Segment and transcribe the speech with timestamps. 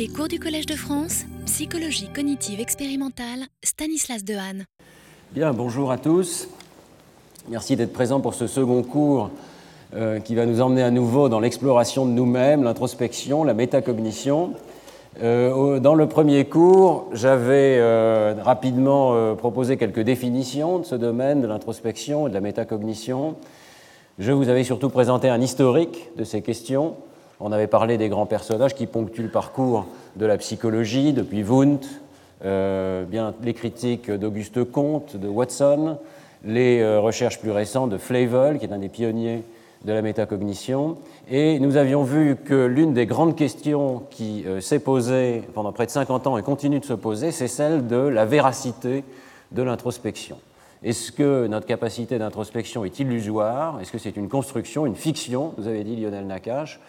[0.00, 4.64] Les cours du Collège de France, psychologie cognitive expérimentale, Stanislas Dehaene.
[5.32, 6.48] Bien, bonjour à tous.
[7.50, 9.28] Merci d'être présents pour ce second cours
[9.94, 14.54] euh, qui va nous emmener à nouveau dans l'exploration de nous-mêmes, l'introspection, la métacognition.
[15.22, 21.46] Euh, dans le premier cours, j'avais euh, rapidement proposé quelques définitions de ce domaine de
[21.46, 23.34] l'introspection et de la métacognition.
[24.18, 26.94] Je vous avais surtout présenté un historique de ces questions
[27.40, 29.86] on avait parlé des grands personnages qui ponctuent le parcours
[30.16, 31.86] de la psychologie, depuis Wundt,
[32.44, 35.98] euh, bien, les critiques d'Auguste Comte, de Watson,
[36.44, 39.42] les euh, recherches plus récentes de Flavel, qui est un des pionniers
[39.84, 40.96] de la métacognition.
[41.30, 45.86] Et nous avions vu que l'une des grandes questions qui euh, s'est posée pendant près
[45.86, 49.04] de 50 ans et continue de se poser, c'est celle de la véracité
[49.52, 50.38] de l'introspection.
[50.82, 53.80] Est-ce que notre capacité d'introspection est illusoire?
[53.80, 55.52] Est-ce que c'est une construction, une fiction?
[55.58, 56.80] Vous avez dit Lionel Nakache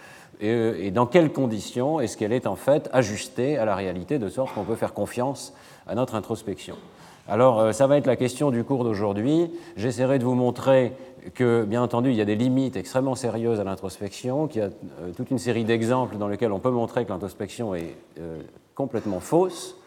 [0.41, 4.53] et, dans quelles conditions est-ce qu'elle est en fait ajustée à la réalité de sorte
[4.53, 5.53] qu'on peut faire confiance
[5.87, 6.75] à notre introspection?
[7.27, 9.51] Alors euh, ça va être la question du cours d'aujourd'hui.
[9.77, 10.93] J'essaierai de vous montrer
[11.35, 14.69] que, bien entendu, il y a des limites extrêmement sérieuses à l'introspection, qu'il y a
[15.01, 18.41] euh, toute une série d'exemples dans lesquels on peut montrer que l'introspection est euh,
[18.73, 19.77] complètement fausse,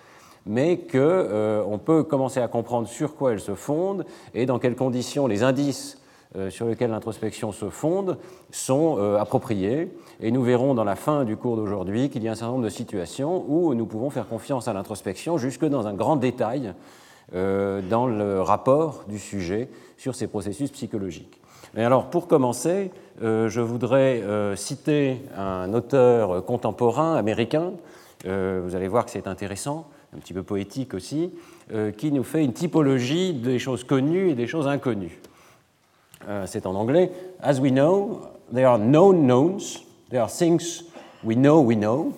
[0.46, 5.26] mais qu'on peut commencer à comprendre sur quoi elle se fonde et dans quelles conditions
[5.26, 5.98] les indices
[6.36, 8.18] euh, sur lesquels l'introspection se fonde
[8.50, 9.88] sont euh, appropriés.
[10.20, 12.64] Et nous verrons dans la fin du cours d'aujourd'hui qu'il y a un certain nombre
[12.64, 16.72] de situations où nous pouvons faire confiance à l'introspection jusque dans un grand détail
[17.34, 21.40] euh, dans le rapport du sujet sur ces processus psychologiques.
[21.74, 24.22] Mais alors, pour commencer, je voudrais
[24.54, 27.72] citer un auteur contemporain américain.
[28.24, 31.32] vous allez voir que c'est intéressant, un petit peu poétique aussi,
[31.96, 35.18] qui nous fait une typologie des choses connues et des choses inconnues.
[36.28, 37.10] Euh, c'est en anglais.
[37.40, 40.84] As we know, there are known knowns, there are things
[41.22, 42.16] we know we know.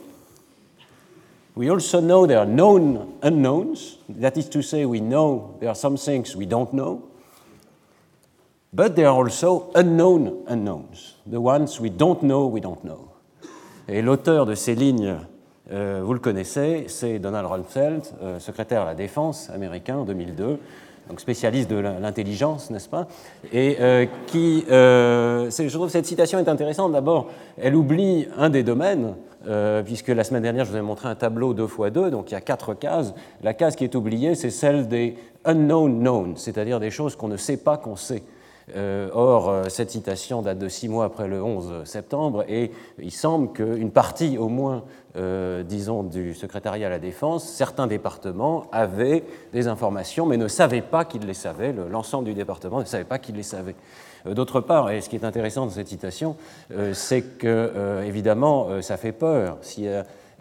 [1.55, 5.75] We also know there are known unknowns, that is to say, we know there are
[5.75, 7.03] some things we don't know.
[8.72, 13.09] But there are also unknown unknowns, the ones we don't know we don't know.
[13.89, 15.16] Et l'auteur de ces lignes,
[15.72, 20.59] euh, vous le connaissez, c'est Donald Rumsfeld, euh, secrétaire à la Défense américain en 2002
[21.09, 23.06] donc spécialiste de l'intelligence, n'est-ce pas?
[23.53, 26.93] Et euh, qui, euh, je trouve cette citation est intéressante.
[26.93, 27.28] D'abord,
[27.59, 29.15] elle oublie un des domaines,
[29.47, 32.31] euh, puisque la semaine dernière, je vous ai montré un tableau 2 x 2, donc
[32.31, 33.15] il y a quatre cases.
[33.43, 37.37] La case qui est oubliée, c'est celle des unknown knowns, c'est-à-dire des choses qu'on ne
[37.37, 38.25] sait pas qu'on sait.
[38.75, 43.12] Euh, or, euh, cette citation date de six mois après le 11 septembre et il
[43.12, 44.82] semble qu'une partie au moins,
[45.16, 49.22] euh, disons, du secrétariat à la défense, certains départements avaient
[49.53, 53.21] des informations mais ne savaient pas qu'ils les savaient, l'ensemble du département ne savait pas
[53.21, 53.77] qu'ils les savaient.
[54.25, 56.34] D'autre part, et ce qui est intéressant dans cette citation,
[56.94, 59.56] c'est que, évidemment, ça fait peur.
[59.60, 59.87] Si,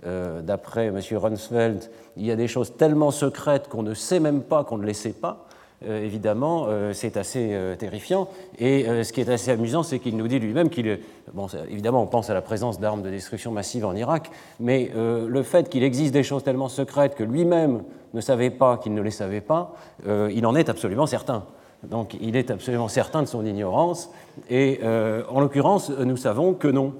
[0.03, 0.99] d'après M.
[1.11, 4.85] Runsfeld, il y a des choses tellement secrètes qu'on ne sait même pas qu'on ne
[4.87, 5.44] les sait pas,
[5.81, 8.29] évidemment, euh, c'est assez euh, terrifiant.
[8.59, 10.99] Et ce qui est assez amusant, c'est qu'il nous dit lui-même qu'il
[11.33, 15.43] Bon, évidemment, on pense à la présence d'armes de destruction massive en Irak, mais le
[15.43, 19.11] fait qu'il existe des choses tellement secrètes que lui-même ne savait pas qu'il ne les
[19.11, 19.73] savait pas,
[20.07, 21.45] il en est absolument certain.
[21.83, 24.11] Donc il est absolument certain de son ignorance,
[24.51, 26.93] et en l'occurrence, nous savons que non.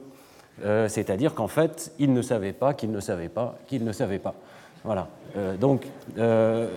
[0.88, 4.34] C'est-à-dire qu'en fait, il ne savait pas qu'il ne savait pas qu'il ne savait pas.
[4.86, 5.08] Voilà.
[5.36, 5.88] Euh, donc,
[6.18, 6.68] euh,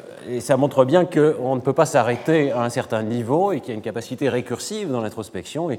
[0.40, 3.72] ça montre bien qu'on ne peut pas s'arrêter à un certain niveau et qu'il y
[3.72, 5.70] a une capacité récursive dans l'introspection.
[5.70, 5.78] Et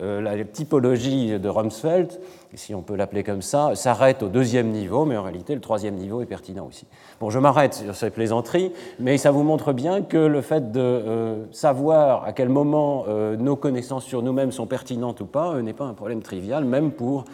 [0.00, 2.20] euh, la typologie de Rumsfeld,
[2.54, 5.96] si on peut l'appeler comme ça, s'arrête au deuxième niveau, mais en réalité, le troisième
[5.96, 6.86] niveau est pertinent aussi.
[7.20, 11.46] Bon, je m'arrête sur ces plaisanteries, mais ça vous montre bien que le fait de
[11.50, 13.06] savoir à quel moment
[13.38, 17.24] nos connaissances sur nous-mêmes sont pertinentes ou pas n'est pas un problème trivial, même pour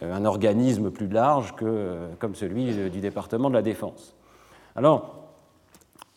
[0.00, 4.14] un organisme plus large que, euh, comme celui du département de la Défense.
[4.74, 5.14] Alors,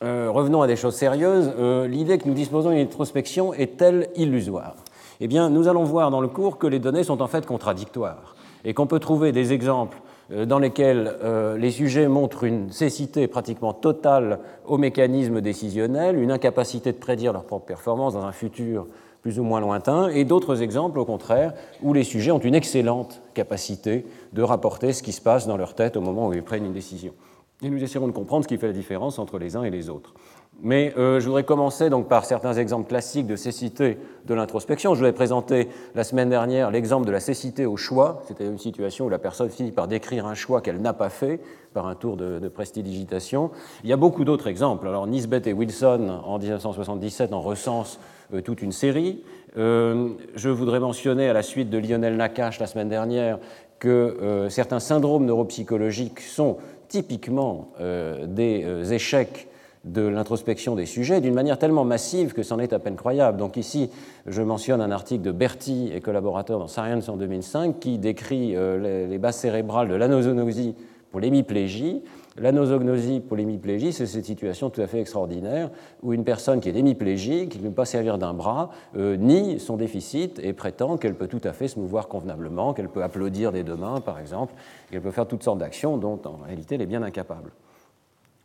[0.03, 1.51] euh, revenons à des choses sérieuses.
[1.87, 4.75] L'idée que nous disposons d'une introspection est-elle illusoire?
[5.19, 8.35] Eh bien, nous allons voir dans le cours que les données sont en fait contradictoires
[8.63, 9.97] et qu'on peut trouver des exemples
[10.45, 11.17] dans lesquels
[11.57, 17.43] les sujets montrent une cécité pratiquement totale au mécanisme décisionnel, une incapacité de prédire leur
[17.43, 18.85] propre performance dans un futur
[19.21, 23.21] plus ou moins lointains, et d'autres exemples, au contraire, où les sujets ont une excellente
[23.33, 26.65] capacité de rapporter ce qui se passe dans leur tête au moment où ils prennent
[26.65, 27.13] une décision.
[27.61, 29.89] Et nous essaierons de comprendre ce qui fait la différence entre les uns et les
[29.89, 30.13] autres.
[30.61, 34.93] Mais euh, je voudrais commencer donc par certains exemples classiques de cécité de l'introspection.
[34.93, 38.57] Je vous ai présenté la semaine dernière l'exemple de la cécité au choix, c'est-à-dire une
[38.57, 41.39] situation où la personne finit par décrire un choix qu'elle n'a pas fait
[41.73, 43.51] par un tour de, de prestidigitation.
[43.83, 44.87] Il y a beaucoup d'autres exemples.
[44.87, 47.99] Alors Nisbet et Wilson en 1977 en recensent
[48.43, 49.21] toute une série.
[49.57, 53.39] Euh, je voudrais mentionner à la suite de Lionel Nakache la semaine dernière
[53.79, 56.57] que certains syndromes neuropsychologiques sont
[56.89, 59.47] typiquement des échecs
[59.85, 63.37] de l'introspection des sujets d'une manière tellement massive que c'en est à peine croyable.
[63.37, 63.89] Donc ici,
[64.27, 69.07] je mentionne un article de Berti et collaborateurs dans Science en 2005 qui décrit les,
[69.07, 70.75] les bases cérébrales de l'anosognosie
[71.09, 72.01] pour l'hémiplégie
[72.39, 75.69] L'anosognosie pour l'hémiplégie, c'est cette situation tout à fait extraordinaire
[76.03, 79.59] où une personne qui est hémiplégique, qui ne peut pas servir d'un bras, euh, nie
[79.59, 83.51] son déficit et prétend qu'elle peut tout à fait se mouvoir convenablement, qu'elle peut applaudir
[83.51, 84.53] des deux mains, par exemple,
[84.89, 87.51] qu'elle peut faire toutes sortes d'actions dont en réalité elle est bien incapable.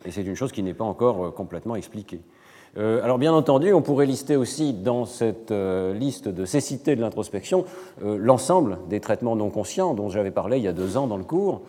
[0.04, 2.20] Et c'est une chose qui n'est pas encore euh, complètement expliquée.
[2.76, 7.64] Euh, alors bien entendu, on pourrait lister aussi dans cette liste de cécité de l'introspection
[8.02, 11.22] l'ensemble des traitements non conscients dont j'avais parlé il y a deux ans dans le
[11.22, 11.62] cours,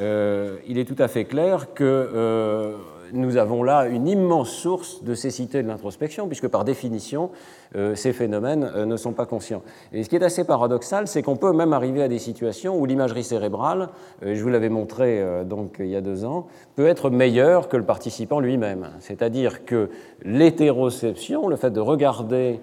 [0.00, 2.76] euh, il est tout à fait clair que euh,
[3.12, 7.30] nous avons là une immense source de cécité de l'introspection, puisque par définition,
[7.76, 9.62] euh, ces phénomènes ne sont pas conscients.
[9.92, 12.86] Et ce qui est assez paradoxal, c'est qu'on peut même arriver à des situations où
[12.86, 13.90] l'imagerie cérébrale,
[14.22, 17.84] je vous l'avais montré donc il y a deux ans, peut être meilleure que le
[17.84, 18.88] participant lui-même.
[19.00, 19.90] C'est-à-dire que
[20.22, 22.60] l'hétéroception, le fait de regarder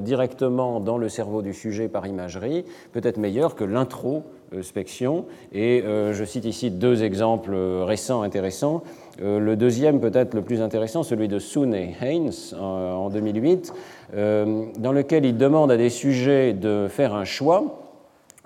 [0.00, 4.24] directement dans le cerveau du sujet par imagerie, peut être meilleure que l'intro
[4.60, 5.24] spection.
[5.52, 8.82] Et euh, je cite ici deux exemples récents intéressants.
[9.20, 13.72] Euh, le deuxième, peut-être le plus intéressant, celui de Soon et Haynes en 2008,
[14.14, 17.80] euh, dans lequel il demande à des sujets de faire un choix,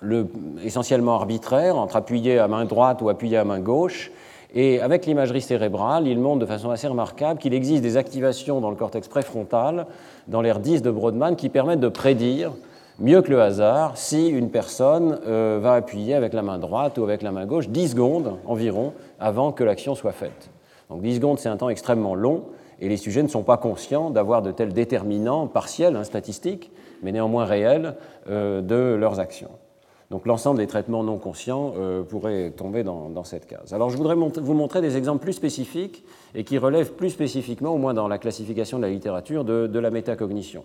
[0.00, 0.26] le,
[0.64, 4.11] essentiellement arbitraire, entre appuyer à main droite ou appuyer à main gauche.
[4.55, 8.70] Et avec l'imagerie cérébrale, il montre de façon assez remarquable qu'il existe des activations dans
[8.70, 9.87] le cortex préfrontal,
[10.29, 12.53] dans l'air 10 de Brodmann, qui permettent de prédire
[12.98, 17.04] mieux que le hasard si une personne euh, va appuyer avec la main droite ou
[17.04, 20.50] avec la main gauche 10 secondes environ avant que l'action soit faite.
[20.88, 22.44] Donc 10 secondes, c'est un temps extrêmement long
[22.81, 26.70] et les sujets ne sont pas conscients d'avoir de tels déterminants partiels, hein, statistiques,
[27.02, 27.96] mais néanmoins réels,
[28.28, 29.50] euh, de leurs actions.
[30.10, 33.75] Donc l'ensemble des traitements non conscients euh, pourrait tomber dans, cette case.
[33.75, 36.04] Alors je voudrais vous montrer des exemples plus spécifiques
[36.34, 39.90] et qui relèvent plus spécifiquement, au moins dans la classification de la littérature, de la
[39.90, 40.62] métacognition.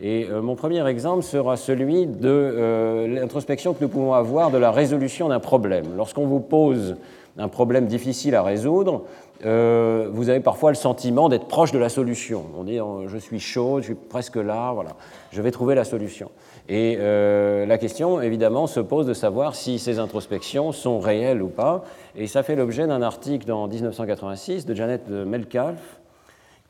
[0.00, 4.58] Et euh, mon premier exemple sera celui de euh, l'introspection que nous pouvons avoir de
[4.58, 5.86] la résolution d'un problème.
[5.96, 6.96] Lorsqu'on vous pose
[7.38, 9.02] un problème difficile à résoudre,
[9.44, 12.44] euh, vous avez parfois le sentiment d'être proche de la solution.
[12.58, 14.90] On dit je suis chaud, je suis presque là, voilà,
[15.32, 16.30] je vais trouver la solution.
[16.68, 21.84] Et la question, évidemment, se pose de savoir si ces introspections sont réelles ou pas.
[22.16, 26.00] Et ça fait l'objet d'un article en 1986 de Janet Melcalf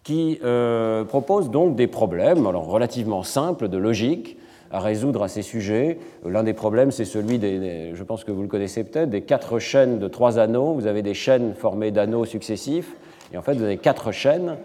[0.04, 4.36] qui euh, propose donc des problèmes, alors relativement simples, de logique,
[4.70, 5.98] à résoudre à ces sujets.
[6.26, 9.58] L'un des problèmes, c'est celui des, je pense que vous le connaissez peut-être, des quatre
[9.58, 10.74] chaînes de trois anneaux.
[10.74, 12.94] Vous avez des chaînes formées d'anneaux successifs,
[13.32, 14.56] et en fait, vous avez quatre chaînes,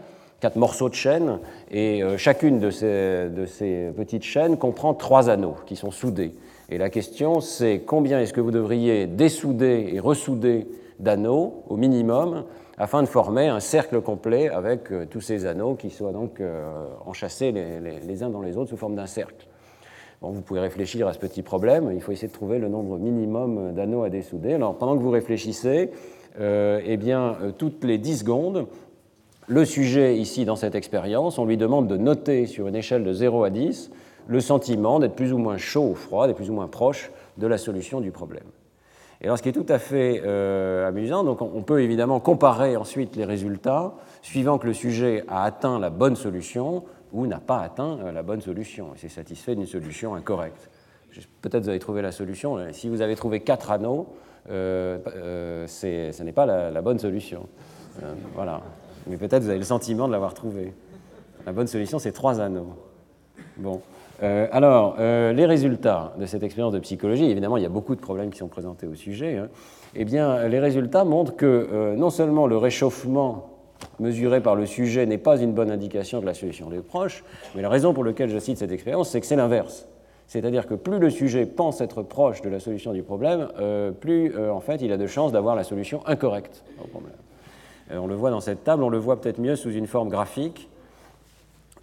[0.42, 1.40] quatre morceaux de chaînes,
[1.72, 6.34] et euh, chacune de ces, de ces petites chaînes comprend trois anneaux qui sont soudés.
[6.70, 10.68] Et la question, c'est combien est-ce que vous devriez dessouder et ressouder
[11.00, 12.44] d'anneaux au minimum
[12.80, 16.88] afin de former un cercle complet avec euh, tous ces anneaux qui soient donc euh,
[17.06, 19.46] enchâssés les, uns dans les autres sous forme d'un cercle.
[20.22, 22.98] Bon, vous pouvez réfléchir à ce petit problème, il faut essayer de trouver le nombre
[22.98, 24.54] minimum d'anneaux à dessouder.
[24.54, 25.92] Alors pendant que vous réfléchissez,
[26.40, 28.68] euh, eh bien, toutes les 10 secondes,
[29.48, 33.14] le sujet ici dans cette expérience, on lui demande de noter sur une échelle de
[33.14, 33.92] 0 à 10
[34.28, 37.48] le sentiment d'être plus ou moins chaud ou froid, d'être plus ou moins proche de
[37.48, 38.44] la solution du problème.
[39.22, 42.78] Et alors, ce qui est tout à fait euh, amusant, donc on peut évidemment comparer
[42.78, 47.60] ensuite les résultats suivant que le sujet a atteint la bonne solution ou n'a pas
[47.60, 50.70] atteint euh, la bonne solution et s'est satisfait d'une solution incorrecte.
[51.42, 52.58] Peut-être vous avez trouvé la solution.
[52.72, 54.08] Si vous avez trouvé quatre anneaux,
[54.50, 57.48] euh, ce n'est pas la, bonne solution.
[58.36, 58.62] voilà.
[59.08, 60.74] Mais peut-être vous avez le sentiment de l'avoir trouvé.
[61.46, 62.76] La bonne solution, c'est trois anneaux.
[63.58, 63.82] Bon.
[64.22, 67.96] Euh, alors, euh, les résultats de cette expérience de psychologie, évidemment, il y a beaucoup
[67.96, 69.38] de problèmes qui sont présentés au sujet.
[69.38, 69.50] Hein.
[69.96, 73.50] Eh bien, les résultats montrent que euh, non seulement le réchauffement
[74.00, 77.24] mesuré par le sujet n'est pas une bonne indication de la solution des proches,
[77.56, 79.88] mais la raison pour laquelle je cite cette expérience, c'est que c'est l'inverse.
[80.28, 83.48] C'est-à-dire que plus le sujet pense être proche de la solution du problème,
[84.00, 87.16] plus en fait il a de chances d'avoir la solution incorrecte au problème.
[87.92, 90.70] on le voit dans cette table, on le voit peut-être mieux sous une forme graphique.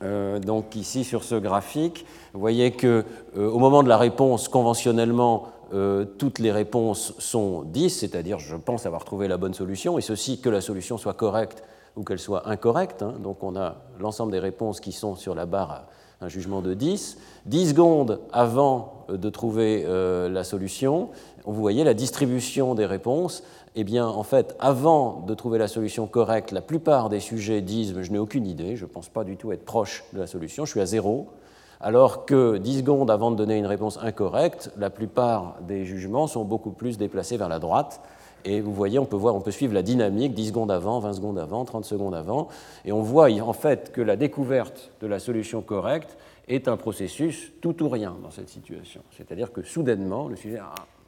[0.03, 3.05] Euh, donc ici sur ce graphique, vous voyez que
[3.37, 8.57] euh, au moment de la réponse, conventionnellement, euh, toutes les réponses sont 10, c'est-à-dire je
[8.57, 11.63] pense avoir trouvé la bonne solution, et ceci que la solution soit correcte
[11.97, 13.03] ou qu'elle soit incorrecte.
[13.03, 13.15] Hein.
[13.23, 15.87] donc on a l'ensemble des réponses qui sont sur la barre à
[16.21, 17.19] un jugement de 10.
[17.47, 21.11] 10 secondes avant de trouver la solution,
[21.45, 23.43] vous voyez la distribution des réponses
[23.79, 27.95] eh bien, en fait, avant de trouver la solution correcte, la plupart des sujets disent
[28.01, 30.65] Je n'ai aucune idée, je ne pense pas du tout être proche de la solution,
[30.65, 31.29] je suis à zéro.
[31.83, 36.45] alors que 10 secondes avant de donner une réponse incorrecte, la plupart des jugements sont
[36.45, 38.01] beaucoup plus déplacés vers la droite.
[38.47, 41.13] Et vous voyez, on peut, voir, on peut suivre la dynamique 10 secondes avant, 20
[41.13, 42.49] secondes avant, 30 secondes avant.
[42.87, 46.17] Et on voit en fait que la découverte de la solution correcte
[46.49, 49.03] est un processus tout ou rien dans cette situation.
[49.17, 50.61] C'est-à-dire que soudainement, le sujet,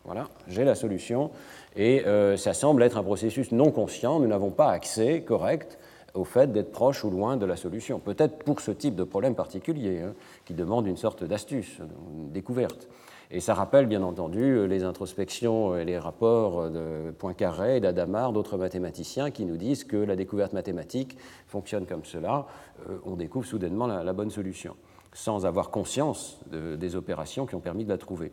[0.08, 1.30] voilà, j'ai la solution,
[1.76, 5.78] et euh, ça semble être un processus non conscient, nous n'avons pas accès correct
[6.14, 7.98] au fait d'être proche ou loin de la solution.
[7.98, 10.14] Peut-être pour ce type de problème particulier, hein,
[10.46, 11.78] qui demande une sorte d'astuce,
[12.16, 12.88] une découverte.
[13.30, 19.30] Et ça rappelle bien entendu les introspections et les rapports de Poincaré, d'Adamard, d'autres mathématiciens
[19.30, 22.46] qui nous disent que la découverte mathématique fonctionne comme cela.
[22.88, 24.74] Euh, on découvre soudainement la, bonne solution,
[25.12, 28.32] sans avoir conscience des opérations qui ont permis de la trouver.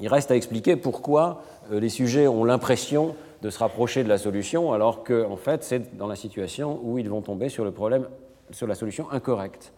[0.00, 1.42] Il reste à expliquer pourquoi
[1.72, 5.64] euh, les sujets ont l'impression de se rapprocher de la solution, alors que, en fait,
[5.64, 8.06] c'est dans la situation où ils vont tomber sur le problème,
[8.50, 9.72] sur la solution incorrecte.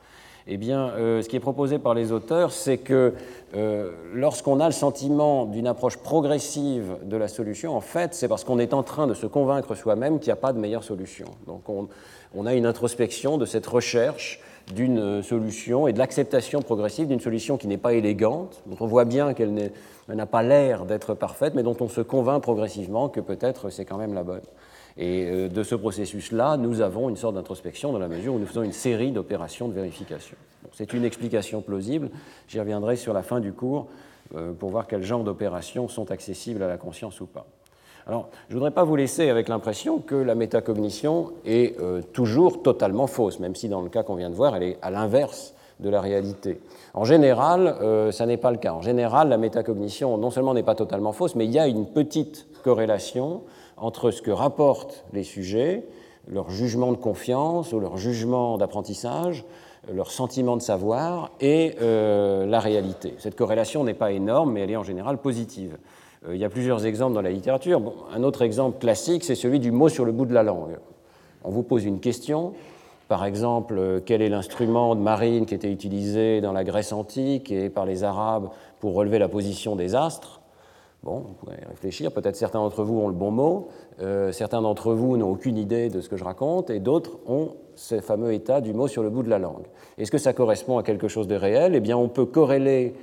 [0.49, 3.15] Eh bien, euh, ce qui est proposé par les auteurs, c'est que
[3.55, 8.43] euh, lorsqu'on a le sentiment d'une approche progressive de la solution, en fait, c'est parce
[8.43, 11.27] qu'on est en train de se convaincre soi-même qu'il n'y a pas de meilleure solution.
[11.47, 11.89] Donc, on,
[12.35, 14.41] on, a une introspection de cette recherche
[14.75, 19.05] d'une solution et de l'acceptation progressive d'une solution qui n'est pas élégante, dont on voit
[19.05, 19.73] bien qu'elle
[20.09, 23.99] n'a pas l'air d'être parfaite, mais dont on se convainc progressivement que peut-être c'est quand
[23.99, 24.43] même la bonne.
[24.97, 28.47] Et euh, de ce processus-là, nous avons une sorte d'introspection dans la mesure où nous
[28.47, 30.37] faisons une série d'opérations de vérification.
[30.73, 32.11] c'est une explication plausible.
[32.49, 33.89] J'y reviendrai sur la fin du cours
[34.35, 37.47] euh, pour voir quel genre d'opérations sont accessibles à la conscience ou pas.
[38.07, 42.63] Alors, je ne voudrais pas vous laisser avec l'impression que la métacognition est euh, toujours
[42.63, 45.55] totalement fausse, même si dans le cas qu'on vient de voir, elle est à l'inverse
[45.81, 46.61] de la réalité.
[46.95, 47.77] En général,
[48.13, 48.73] ça n'est pas le cas.
[48.73, 51.87] En général, la métacognition non seulement n'est pas totalement fausse, mais il y a une
[51.87, 53.43] petite corrélation
[53.77, 55.85] entre ce que rapportent les sujets,
[56.29, 59.45] leur jugement de confiance ou leur jugement d'apprentissage,
[59.93, 63.15] leur sentiment de savoir et euh, la réalité.
[63.19, 65.77] Cette corrélation n'est pas énorme, mais elle est en général positive.
[66.27, 67.81] Euh, il y a plusieurs exemples dans la littérature.
[68.15, 70.79] un autre exemple classique, c'est celui du mot sur le bout de la langue.
[71.45, 72.53] On vous pose une question,
[73.09, 77.51] par exemple, euh, quel est l'instrument de marine qui était utilisé dans la Grèce antique
[77.51, 78.51] et par les Arabes
[78.81, 80.41] pour relever la position des astres?
[81.03, 82.13] Bon, vous pouvez réfléchir.
[82.13, 83.69] Peut-être certains d'entre vous ont le bon mot,
[84.01, 87.57] euh, certains d'entre vous n'ont aucune idée de ce que je raconte, et d'autres ont
[87.75, 89.65] ce fameux état du mot sur le bout de la langue.
[89.99, 91.75] Est-ce que ça correspond à quelque chose de réel?
[91.75, 92.95] Eh bien, on peut corréler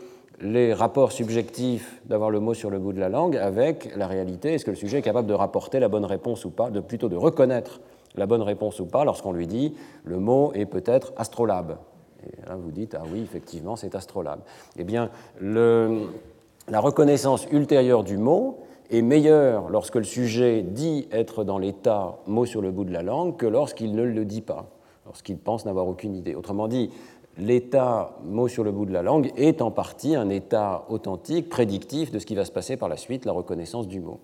[0.42, 4.54] les rapports subjectifs d'avoir le mot sur le bout de la langue avec la réalité.
[4.54, 7.10] Est-ce que le sujet est capable de rapporter la bonne réponse ou pas, de plutôt
[7.10, 7.82] de reconnaître
[8.16, 11.78] la bonne réponse ou pas lorsqu'on lui dit le mot est peut-être astrolabe?
[12.26, 14.42] Et là, vous dites ah oui, effectivement, c'est astrolabe.
[14.78, 15.10] Eh bien,
[15.42, 22.46] la reconnaissance ultérieure du mot est meilleure lorsque le sujet dit être dans l'état mot
[22.46, 24.68] sur le bout de la langue que lorsqu'il ne le dit pas,
[25.06, 26.36] lorsqu'il pense n'avoir aucune idée.
[26.36, 26.92] Autrement dit,
[27.40, 32.12] l'état mot sur le bout de la langue est en partie un état authentique, prédictif
[32.12, 34.20] de ce qui va se passer par la suite, la reconnaissance du mot.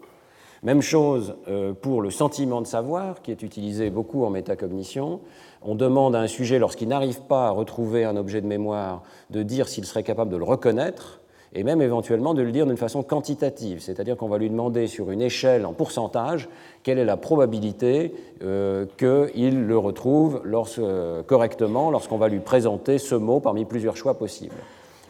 [0.63, 5.19] Même chose euh, pour le sentiment de savoir, qui est utilisé beaucoup en métacognition.
[5.61, 9.43] On demande à un sujet, lorsqu'il n'arrive pas à retrouver un objet de mémoire, de
[9.43, 11.21] dire s'il serait capable de le reconnaître
[11.55, 15.09] et même éventuellement de le dire d'une façon quantitative, c'est-à-dire qu'on va lui demander sur
[15.09, 16.49] une échelle en pourcentage
[16.83, 20.41] quelle est la probabilité euh, qu'il le retrouve
[20.79, 24.55] euh, correctement lorsqu'on va lui présenter ce mot parmi plusieurs choix possibles.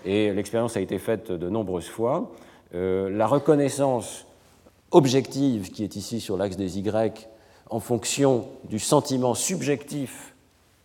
[0.05, 2.31] Et l'expérience a été faite de nombreuses fois.
[2.75, 4.27] Euh, la reconnaissance
[4.91, 7.27] objective qui est ici sur l'axe des Y
[7.71, 10.35] en fonction du sentiment subjectif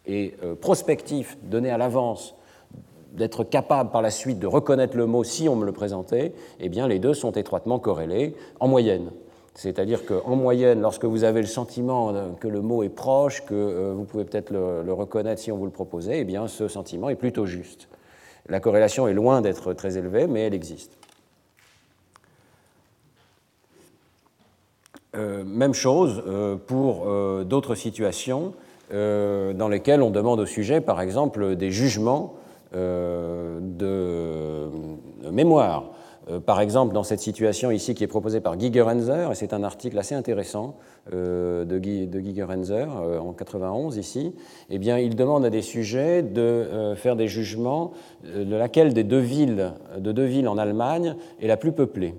[0.06, 2.34] et prospectif donné à l'avance
[3.12, 6.68] d'être capable par la suite de reconnaître le mot si on me le présentait, eh
[6.68, 9.10] bien les deux sont étroitement corrélés en moyenne.
[9.54, 13.92] C'est-à-dire qu'en moyenne, lorsque vous avez le sentiment que le mot est proche, que euh,
[13.94, 17.16] vous pouvez peut-être le, reconnaître si on vous le proposait, eh bien ce sentiment est
[17.16, 17.88] plutôt juste.
[18.48, 20.96] La corrélation est loin d'être très élevée, mais elle existe.
[25.16, 27.06] Euh, même chose euh, pour
[27.44, 28.54] d'autres situations
[28.92, 32.39] dans lesquelles on demande au sujet, par exemple, des jugements euh,
[32.72, 34.68] de
[35.30, 35.92] mémoire.
[36.30, 39.62] Euh, par exemple, dans cette situation ici qui est proposée par Guy et c'est un
[39.62, 40.76] article assez intéressant
[41.12, 44.34] euh, de de en 91 ici,
[44.68, 47.92] eh bien, il demande à des sujets de faire des jugements
[48.24, 52.14] de laquelle des deux villes, de deux villes en Allemagne est la plus peuplée.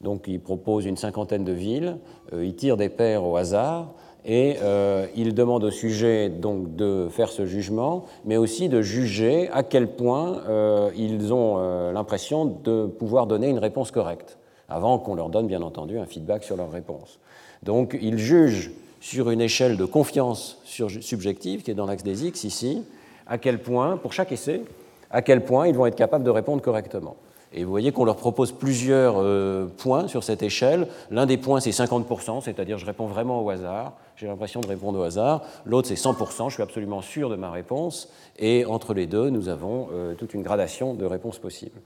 [0.00, 1.98] Donc il propose une cinquantaine de villes,
[2.32, 7.30] il tire des paires au hasard, et euh, il demande au sujet donc de faire
[7.30, 12.86] ce jugement, mais aussi de juger à quel point euh, ils ont euh, l'impression de
[12.86, 16.70] pouvoir donner une réponse correcte, avant qu'on leur donne bien entendu un feedback sur leur
[16.70, 17.18] réponse.
[17.62, 22.44] Donc il juge sur une échelle de confiance subjective, qui est dans l'axe des X
[22.44, 22.82] ici,
[23.26, 24.62] à quel point, pour chaque essai,
[25.10, 27.16] à quel point ils vont être capables de répondre correctement.
[27.52, 30.86] Et vous voyez qu'on leur propose plusieurs euh, points sur cette échelle.
[31.10, 34.98] L'un des points, c'est 50%, c'est-à-dire je réponds vraiment au hasard, j'ai l'impression de répondre
[34.98, 35.42] au hasard.
[35.64, 38.10] L'autre, c'est 100%, je suis absolument sûr de ma réponse.
[38.38, 41.80] Et entre les deux, nous avons euh, toute une gradation de réponses possibles.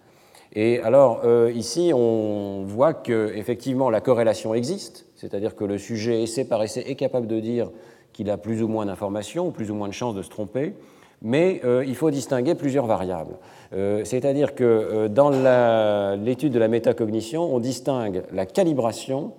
[0.54, 6.44] Et alors, euh, ici, on voit qu'effectivement, la corrélation existe, c'est-à-dire que le sujet, essai
[6.44, 7.70] par essai, est capable de dire
[8.12, 10.74] qu'il a plus ou moins d'informations, ou plus ou moins de chances de se tromper
[11.22, 13.34] mais euh, il faut distinguer plusieurs variables.
[13.72, 15.30] Euh, c'est-à-dire que euh, dans
[16.16, 19.32] l'étude de la métacognition, on distingue la calibration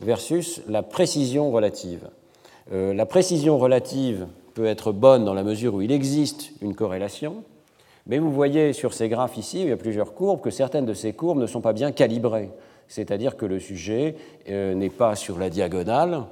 [0.00, 2.08] versus la précision relative.
[2.70, 7.42] la précision relative peut être bonne dans la mesure où il existe une corrélation,
[8.06, 10.94] mais vous voyez sur ces graphes ici, il y a plusieurs courbes, que certaines de
[10.94, 12.50] ces courbes ne sont pas bien calibrées.
[12.86, 14.14] C'est-à-dire que le sujet
[14.48, 16.22] n'est pas sur la diagonale,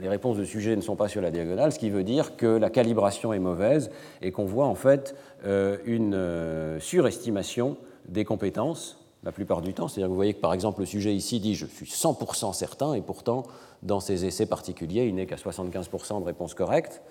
[0.00, 2.46] les réponses de sujet ne sont pas sur la diagonale, ce qui veut dire que
[2.46, 3.90] la calibration est mauvaise
[4.22, 7.76] et qu'on voit en fait euh, une euh, surestimation
[8.08, 9.88] des compétences la plupart du temps.
[9.88, 12.94] C'est-à-dire que vous voyez que par exemple le sujet ici dit je suis 100% certain
[12.94, 13.44] et pourtant
[13.82, 17.02] dans ces essais particuliers il n'est qu'à 75% de réponses correctes.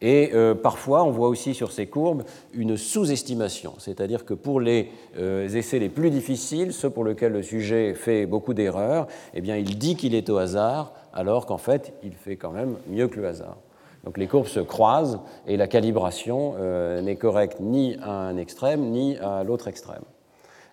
[0.00, 4.88] Et euh, parfois, on voit aussi sur ces courbes une sous-estimation, c'est-à-dire que pour les
[5.16, 9.78] essais les plus difficiles, ceux pour lesquels le sujet fait beaucoup d'erreurs, eh bien, il
[9.78, 13.26] dit qu'il est au hasard, alors qu'en fait, il fait quand même mieux que le
[13.26, 13.56] hasard.
[14.04, 18.90] Donc les courbes se croisent et la calibration euh, n'est correcte ni à un extrême
[18.90, 20.02] ni à l'autre extrême.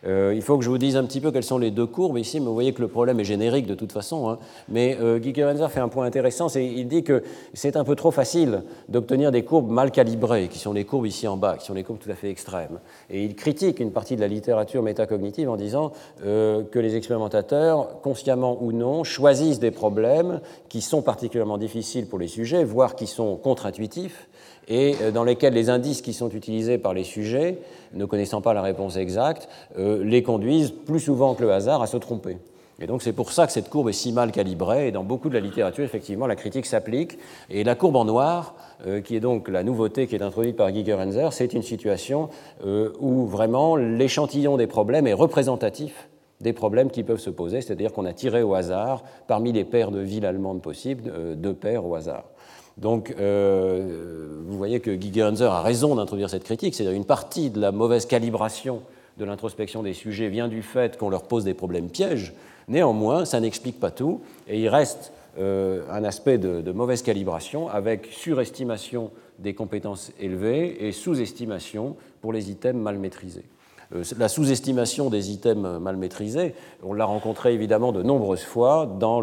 [0.05, 2.17] Euh, il faut que je vous dise un petit peu quelles sont les deux courbes
[2.17, 4.29] ici, mais vous voyez que le problème est générique de toute façon.
[4.29, 4.39] Hein.
[4.69, 5.19] Mais euh,
[5.69, 9.43] fait un point intéressant, c'est il dit que c'est un peu trop facile d'obtenir des
[9.43, 12.11] courbes mal calibrées, qui sont les courbes ici en bas, qui sont les courbes tout
[12.11, 12.79] à fait extrêmes.
[13.09, 15.91] Et il critique une partie de la littérature métacognitive en disant
[16.25, 22.19] euh, que les expérimentateurs, consciemment ou non, choisissent des problèmes qui sont particulièrement difficiles pour
[22.19, 24.27] les sujets, voire qui sont contre-intuitifs,
[24.69, 27.59] et euh, dans lesquels les indices qui sont utilisés par les sujets,
[27.93, 31.87] ne connaissant pas la réponse exacte, euh, les conduisent plus souvent que le hasard à
[31.87, 32.37] se tromper.
[32.81, 35.29] Et donc c'est pour ça que cette courbe est si mal calibrée, et dans beaucoup
[35.29, 37.17] de la littérature, effectivement, la critique s'applique.
[37.49, 38.55] Et la courbe en noir,
[38.87, 42.29] euh, qui est donc la nouveauté qui est introduite par Gigerenzer, c'est une situation
[42.99, 46.09] où vraiment l'échantillon des problèmes est représentatif
[46.41, 49.91] des problèmes qui peuvent se poser, c'est-à-dire qu'on a tiré au hasard, parmi les paires
[49.91, 52.23] de villes allemandes possibles, deux paires au hasard.
[52.79, 57.59] Donc, euh, vous voyez que Guy a raison d'introduire cette critique, c'est-à-dire une partie de
[57.59, 58.81] la mauvaise calibration
[59.17, 62.33] de l'introspection des sujets vient du fait qu'on leur pose des problèmes pièges.
[62.69, 68.07] Néanmoins, ça n'explique pas tout, et il reste euh, un aspect de, mauvaise calibration avec
[68.11, 73.45] surestimation des compétences élevées et sous-estimation pour les items mal maîtrisés.
[73.93, 79.21] Euh, la sous-estimation des items mal maîtrisés, on l'a rencontré évidemment de nombreuses fois dans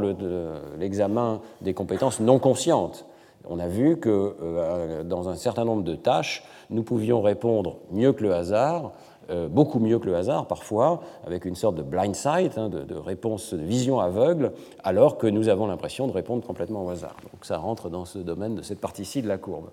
[0.79, 3.07] l'examen des compétences non conscientes
[3.48, 8.12] on a vu que euh, dans un certain nombre de tâches, nous pouvions répondre mieux
[8.12, 8.92] que le hasard,
[9.30, 12.94] euh, beaucoup mieux que le hasard parfois, avec une sorte de blind sight, hein, de,
[12.94, 14.52] réponse, de vision aveugle,
[14.85, 17.16] alors que nous avons l'impression de répondre complètement au hasard.
[17.32, 19.70] Donc ça rentre dans ce domaine de cette partie-ci de la courbe.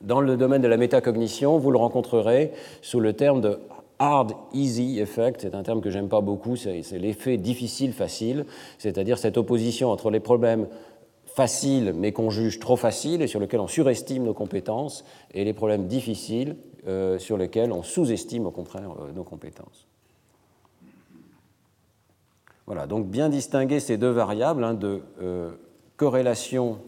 [0.00, 3.58] Dans le domaine de la métacognition, vous le rencontrerez sous le terme de
[3.98, 8.44] hard easy effect, c'est un terme que j'aime pas beaucoup, c'est l'effet difficile facile,
[8.78, 10.68] c'est-à-dire cette opposition entre les problèmes
[11.38, 15.52] facile mais qu'on juge trop facile et sur lequel on surestime nos compétences, et les
[15.52, 16.56] problèmes difficiles
[16.88, 19.86] euh, sur lesquels on sous-estime au contraire euh, nos compétences.
[22.66, 25.52] Voilà, donc bien distinguer ces deux variables hein, de euh,
[25.96, 26.78] corrélation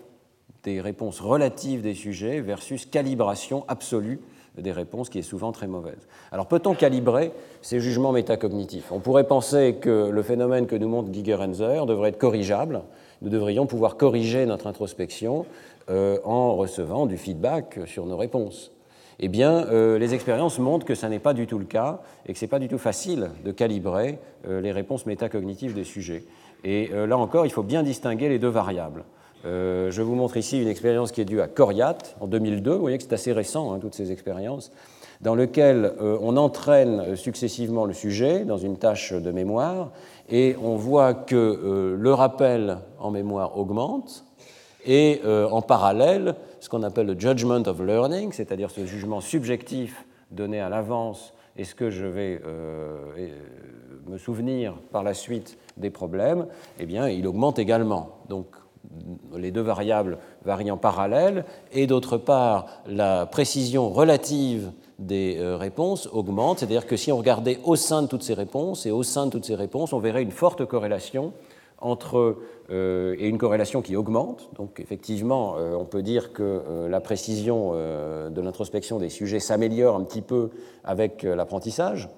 [0.64, 4.18] des réponses relatives des sujets versus calibration absolue
[4.58, 6.08] des réponses qui est souvent très mauvaise.
[6.32, 7.30] Alors peut-on calibrer
[7.62, 8.90] ces jugements métacognitifs?
[8.90, 12.82] On pourrait penser que le phénomène que nous montre Gigerenzer devrait être corrigeable
[13.22, 15.46] nous devrions pouvoir corriger notre introspection
[15.90, 18.72] euh, en recevant du feedback sur nos réponses.
[19.18, 22.32] Eh bien, euh, les expériences montrent que ce n'est pas du tout le cas et
[22.32, 26.24] que ce n'est pas du tout facile de calibrer euh, les réponses métacognitives des sujets.
[26.64, 29.04] Et là encore, il faut bien distinguer les deux variables.
[29.44, 32.72] je vous montre ici une expérience qui est due à Coriat en 2002.
[32.72, 34.70] Vous voyez que c'est assez récent, hein, toutes ces expériences,
[35.22, 39.90] dans lequel on entraîne successivement le sujet dans une tâche de mémoire
[40.30, 44.24] et on voit que euh, le rappel en mémoire augmente,
[44.86, 50.06] et euh, en parallèle, ce qu'on appelle le judgment of learning, c'est-à-dire ce jugement subjectif
[50.30, 53.28] donné à l'avance, est-ce que je vais euh,
[54.06, 56.46] me souvenir par la suite des problèmes,
[56.78, 58.20] eh bien, il augmente également.
[58.28, 58.46] Donc,
[59.36, 66.08] les deux variables varient en parallèle, et d'autre part, la précision relative des euh, réponses
[66.12, 66.60] augmente.
[66.60, 69.32] C'est-à-dire que si on regardait au sein de toutes ces réponses et au sein de
[69.32, 71.32] toutes ces réponses, on verrait une forte corrélation
[71.82, 72.36] entre,
[72.68, 74.50] et une corrélation qui augmente.
[74.58, 80.20] Donc effectivement, on peut dire que la précision de l'introspection des sujets s'améliore un petit
[80.20, 80.50] peu
[80.84, 82.10] avec l'apprentissage.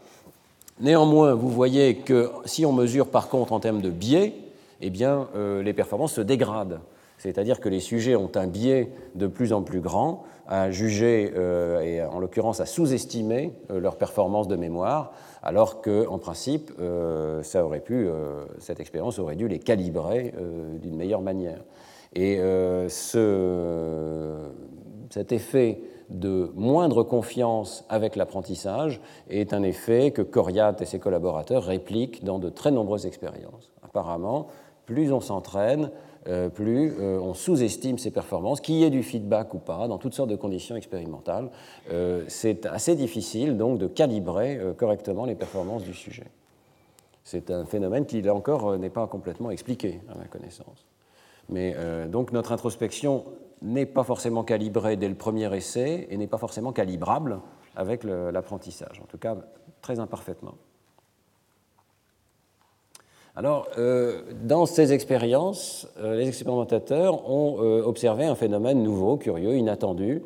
[0.81, 4.35] Néanmoins, vous voyez que si on mesure par contre en termes de biais,
[4.81, 5.29] eh bien,
[5.63, 6.81] les performances se dégradent.
[7.23, 11.81] C'est-à-dire que les sujets ont un biais de plus en plus grand à juger, euh,
[11.81, 18.81] et en l'occurrence à sous-estimer euh, leur performance de mémoire, alors qu'en principe, euh, cette
[18.81, 20.35] expérience aurait dû les calibrer
[20.81, 21.63] d'une meilleure manière.
[22.13, 22.39] Et
[22.89, 24.35] ce,
[25.11, 25.81] cet effet
[26.11, 32.41] de moindre confiance avec l'apprentissage est un effet que Coriat et ses collaborateurs répliquent dans
[32.41, 33.71] de très nombreuses expériences.
[33.83, 34.49] Apparemment,
[34.87, 35.91] plus on s'entraîne,
[36.51, 40.15] plus euh, on sous-estime ses performances, qu'il y ait du feedback ou pas, dans toutes
[40.15, 41.51] sortes de conditions expérimentales.
[41.91, 46.27] Euh, c'est assez difficile donc de calibrer correctement les performances du sujet.
[47.25, 50.87] C'est un phénomène qui, là encore, n'est pas complètement expliqué à ma connaissance.
[51.49, 51.77] Mais
[52.09, 53.25] donc notre introspection
[53.61, 57.41] n'est pas forcément calibrée dès le premier essai et n'est pas forcément calibrable
[57.77, 59.37] avec l'apprentissage, en tout cas
[59.81, 60.55] très imparfaitement.
[63.35, 69.57] Alors, euh, dans ces expériences, euh, les expérimentateurs ont euh, observé un phénomène nouveau, curieux,
[69.57, 70.23] inattendu,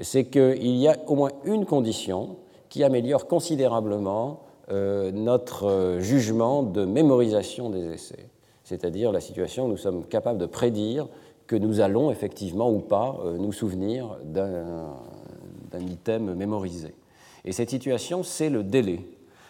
[0.00, 2.36] c'est qu'il y a au moins une condition
[2.68, 8.28] qui améliore considérablement notre jugement de mémorisation des essais,
[8.64, 11.08] c'est-à-dire la situation où nous sommes capables de prédire
[11.46, 14.92] que nous allons effectivement ou pas nous souvenir d'un
[15.80, 16.94] item mémorisé.
[17.46, 19.00] Et cette situation, c'est le délai.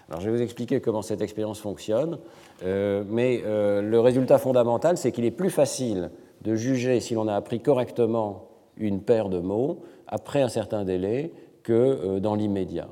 [0.09, 2.19] Alors, je vais vous expliquer comment cette expérience fonctionne.
[2.65, 6.11] Euh, mais euh, le résultat fondamental, c'est qu'il est plus facile
[6.43, 11.33] de juger si l'on a appris correctement une paire de mots après un certain délai
[11.63, 12.89] que euh, dans l'immédiat.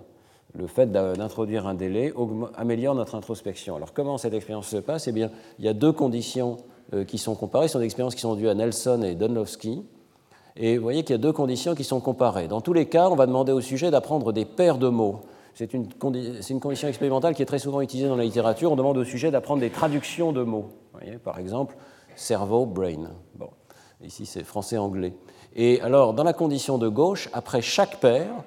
[0.55, 2.15] Le fait d'introduire un délai
[2.57, 3.77] améliore notre introspection.
[3.77, 5.07] Alors comment cette expérience se passe?
[5.07, 6.57] Eh bien, il y a deux conditions
[7.07, 7.69] qui sont comparées.
[7.69, 9.85] Ce sont des expériences qui sont dues à Nelson et Dunlowski.
[10.57, 12.49] Et vous voyez qu'il y a deux conditions qui sont comparées.
[12.49, 15.21] Dans tous les cas, on va demander au sujet d'apprendre des paires de mots
[15.57, 18.71] c'est une, condition expérimentale qui est très souvent utilisée dans la littérature.
[18.71, 20.69] On demande au sujet d'apprendre des traductions de mots.
[21.25, 21.77] par exemple,
[22.15, 23.11] cerveau, brain.
[23.37, 23.49] Bon,
[24.05, 25.15] ici c'est français-anglais.
[25.55, 28.45] Et alors, dans la condition de gauche, après chaque paire,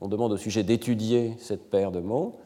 [0.00, 2.40] on demande au sujet d'étudier cette paire de mots,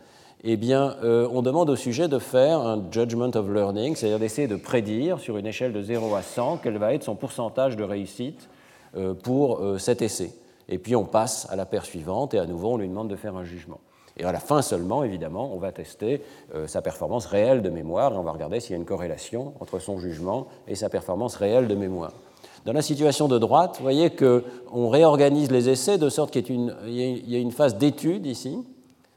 [0.44, 4.46] eh bien, euh, on demande au sujet de faire un judgment of learning, c'est-à-dire d'essayer
[4.46, 7.84] de prédire sur une échelle de 0 à 100 quel va être son pourcentage de
[7.84, 8.50] réussite
[8.94, 10.32] euh, pour euh, cet essai
[10.70, 13.16] et puis on passe à la paire suivante, et à nouveau on lui demande de
[13.16, 13.80] faire un jugement.
[14.16, 16.22] Et à la fin seulement, évidemment, on va tester
[16.54, 19.54] euh, sa performance réelle de mémoire, et on va regarder s'il y a une corrélation
[19.60, 22.12] entre son jugement et sa performance réelle de mémoire.
[22.64, 27.34] Dans la situation de droite, vous voyez qu'on réorganise les essais de sorte qu'il y,
[27.34, 28.58] a une phase d'étude ici,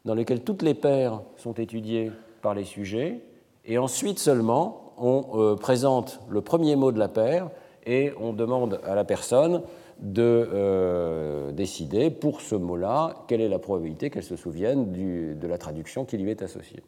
[0.05, 2.11] dans laquelle toutes les paires sont étudiées
[2.41, 3.19] par les sujets,
[3.65, 7.49] et ensuite seulement on euh, présente le premier mot de la paire
[7.85, 9.61] et on demande à la personne
[10.03, 15.57] de euh, décider pour ce mot-là quelle est la probabilité qu'elle se souvienne de la
[15.57, 16.83] traduction qui lui est associée.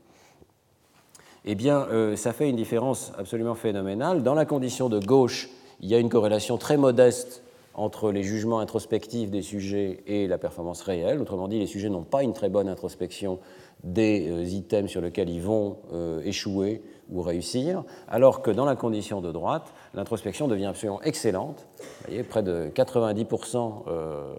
[1.45, 4.21] Eh bien, euh, ça fait une différence absolument phénoménale.
[4.21, 5.49] Dans la condition de gauche,
[5.80, 7.41] il y a une corrélation très modeste
[7.73, 11.21] entre les jugements introspectifs des sujets et la performance réelle.
[11.21, 13.39] Autrement dit, les sujets n'ont pas une très bonne introspection
[13.84, 15.78] des euh, items sur lesquels ils vont
[16.25, 21.68] échouer ou réussir, alors que dans la condition de droite, l'introspection devient absolument excellente.
[21.78, 24.34] Vous voyez, près de 90% euh,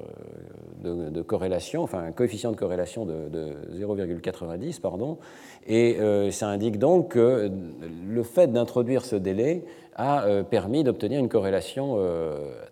[0.83, 5.19] de, corrélation, enfin un coefficient de corrélation de, 0,90, pardon,
[5.67, 7.51] et euh, ça indique donc que
[8.09, 11.99] le fait d'introduire ce délai a euh, permis d'obtenir une corrélation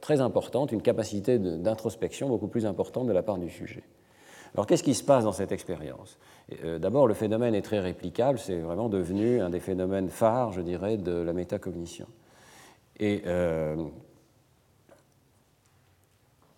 [0.01, 3.83] très importante, une capacité d'introspection beaucoup plus importante de la part du sujet.
[4.55, 6.17] Alors qu'est-ce qui se passe dans cette expérience?
[6.65, 10.61] Euh, D'abord, le phénomène est très réplicable, c'est vraiment devenu un des phénomènes phares, je
[10.61, 12.07] dirais, de la métacognition.
[13.01, 13.75] Et euh,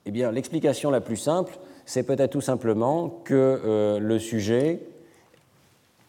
[0.04, 4.80] eh bien, l'explication la plus simple, c'est peut-être tout simplement que euh, le sujet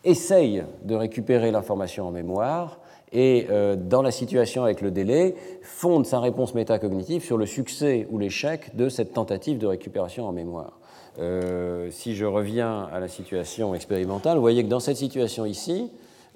[0.04, 2.80] essaye de récupérer l'information en mémoire
[3.14, 3.48] et,
[3.78, 8.76] dans la situation avec le délai, fonde sa réponse métacognitive sur le succès ou l'échec
[8.76, 10.78] de cette tentative de récupération en mémoire.
[11.20, 15.92] Euh, si je reviens à la situation expérimentale, vous voyez que dans cette situation ici,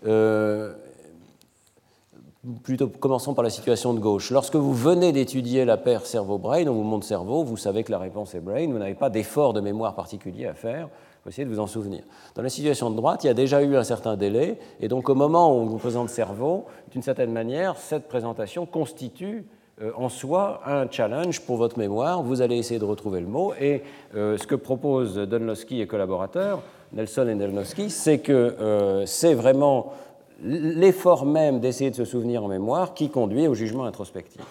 [0.08, 0.74] euh,
[2.64, 4.32] plutôt commençons par la situation de gauche.
[4.32, 8.00] Lorsque vous venez d'étudier la paire cerveau-brain, on vous montre cerveau, vous savez que la
[8.00, 10.90] réponse est brain, vous n'avez pas d'effort de mémoire particulier à faire,
[11.24, 12.02] vous essayez de vous en souvenir.
[12.34, 15.10] Dans la situation de droite, il y a déjà eu un certain délai, et donc
[15.10, 19.46] au moment où on vous présente cerveau, d'une certaine manière, cette présentation constitue
[19.96, 22.22] en soi un challenge pour votre mémoire.
[22.22, 23.54] Vous allez essayer de retrouver le mot.
[23.60, 23.84] Et
[24.16, 26.62] euh, ce que proposent Dunlowski et collaborateurs,
[26.94, 29.94] Nelson et Dunlowski, c'est que euh, c'est vraiment
[30.44, 34.42] l'effort même d'essayer de se souvenir en mémoire qui conduit au jugement introspectif.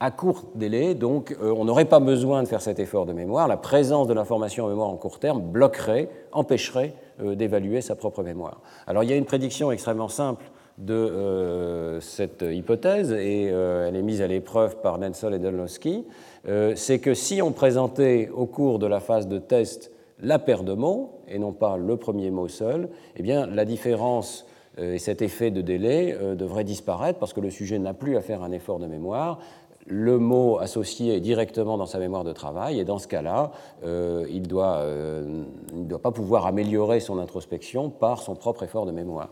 [0.00, 3.46] À court délai, donc, euh, on n'aurait pas besoin de faire cet effort de mémoire.
[3.46, 8.22] La présence de l'information en mémoire en court terme bloquerait, empêcherait euh, d'évaluer sa propre
[8.22, 8.60] mémoire.
[8.86, 10.44] Alors, il y a une prédiction extrêmement simple
[10.78, 16.04] de euh, cette hypothèse, et elle est mise à l'épreuve par Nensol et Dolnowski,
[16.74, 20.74] c'est que si on présentait au cours de la phase de test la paire de
[20.74, 25.50] mots, et non pas le premier mot seul, eh bien, la différence et cet effet
[25.50, 28.86] de délai devrait disparaître parce que le sujet n'a plus à faire un effort de
[28.86, 29.38] mémoire
[29.86, 33.52] le mot associé directement dans sa mémoire de travail, et dans ce cas-là,
[33.84, 38.92] euh, il ne euh, doit, pas pouvoir améliorer son introspection par son propre effort de
[38.92, 39.30] mémoire.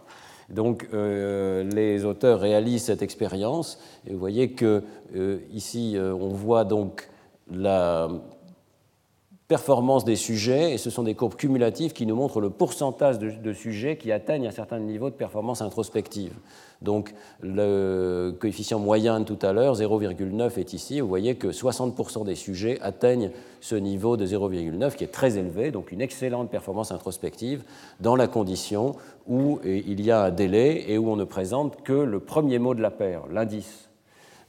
[0.51, 4.83] Donc euh, les auteurs réalisent cette expérience, et vous voyez que
[5.53, 7.09] ici on voit donc
[7.51, 8.09] la
[9.53, 13.53] performance des sujets, et ce sont des courbes cumulatives qui nous montrent le pourcentage de,
[13.53, 16.33] sujets qui atteignent un certain niveau de performance introspective.
[16.83, 21.01] Donc le coefficient moyen de tout à l'heure, 0,9 est ici.
[21.01, 25.71] Vous voyez que 60% des sujets atteignent ce niveau de 0,9 qui est très élevé,
[25.71, 27.63] donc une excellente performance introspective
[28.01, 28.97] dans la condition
[29.29, 32.75] où il y a un délai et où on ne présente que le premier mot
[32.75, 33.89] de la paire, l'indice.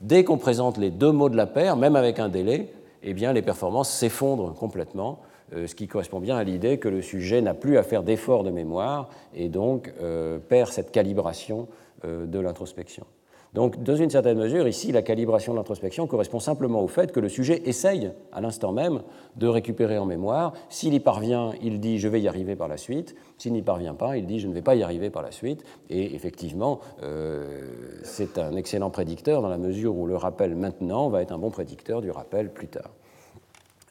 [0.01, 3.33] Dès qu'on présente les deux mots de la paire, même avec un délai, eh bien,
[3.33, 5.19] les performances s'effondrent complètement,
[5.53, 8.43] euh, ce qui correspond bien à l'idée que le sujet n'a plus à faire d'efforts
[8.43, 11.67] de mémoire et donc euh, perd cette calibration
[12.03, 13.05] de l'introspection.
[13.53, 17.19] Donc, dans une certaine mesure, ici, la calibration de l'introspection correspond simplement au fait que
[17.19, 19.03] le sujet essaye, à l'instant même,
[19.35, 20.53] de récupérer en mémoire.
[20.69, 23.15] S'il y parvient, il dit je vais y arriver par la suite.
[23.37, 25.63] S'il n'y parvient pas, il dit je ne vais pas y arriver par la suite.
[25.91, 27.61] Et effectivement, euh,
[28.03, 31.51] c'est un excellent prédicteur dans la mesure où le rappel maintenant va être un bon
[31.51, 32.89] prédicteur du rappel plus tard.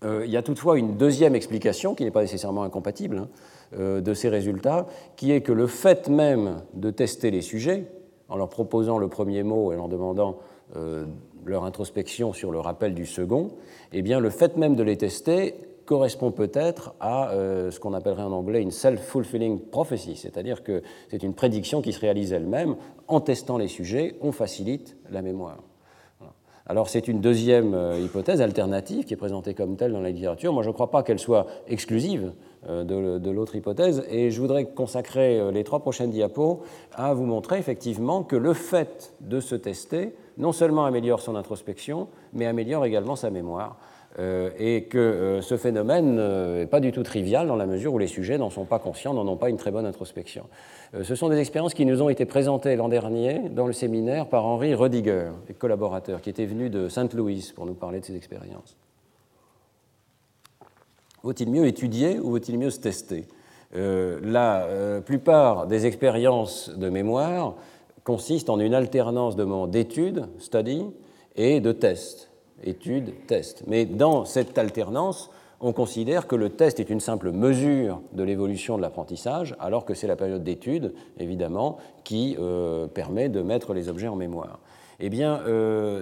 [0.05, 3.29] Euh, il y a toutefois une deuxième explication qui n'est pas nécessairement incompatible hein,
[3.79, 7.85] euh, de ces résultats, qui est que le fait même de tester les sujets,
[8.33, 10.39] en leur proposant le premier mot et en leur demandant
[10.75, 11.05] euh,
[11.45, 13.51] leur introspection sur le rappel du second,
[13.93, 18.23] eh bien, le fait même de les tester correspond peut-être à euh, ce qu'on appellerait
[18.23, 22.77] en anglais une self-fulfilling prophecy, c'est-à-dire que c'est une prédiction qui se réalise elle-même.
[23.07, 25.59] En testant les sujets, on facilite la mémoire.
[26.65, 30.55] Alors c'est une deuxième euh, hypothèse alternative qui est présentée comme telle dans la littérature.
[30.55, 32.33] Moi je ne crois pas qu'elle soit exclusive
[32.69, 36.63] euh, de, l'autre hypothèse et je voudrais consacrer euh, les trois prochaines diapos
[36.95, 42.09] à vous montrer effectivement que le fait de se tester non seulement améliore son introspection,
[42.33, 43.77] mais améliore également sa mémoire.
[44.59, 48.37] et que ce phénomène n'est pas du tout trivial dans la mesure où les sujets
[48.37, 50.45] n'en sont pas conscients, n'en ont pas une très bonne introspection.
[50.95, 54.27] Euh, ce sont des expériences qui nous ont été présentées l'an dernier dans le séminaire
[54.27, 58.77] par Henri Rediger, collaborateur, qui était venu de Sainte-Louise pour nous parler de ces expériences.
[61.23, 63.27] Vaut-il mieux étudier ou vaut-il mieux se tester?
[63.77, 67.55] Euh, La euh, plupart des expériences de mémoire
[68.03, 70.85] consistent en une alternance de moments d'étude, study,
[71.37, 72.29] et de test,
[72.65, 73.63] étude, test.
[73.69, 75.31] Mais dans cette alternance,
[75.61, 79.95] on considère que le test est une simple mesure de l'évolution de l'apprentissage, alors que
[79.95, 84.59] c'est la période d'étude, évidemment, qui euh, permet de mettre les objets en mémoire.
[84.99, 85.41] Eh bien,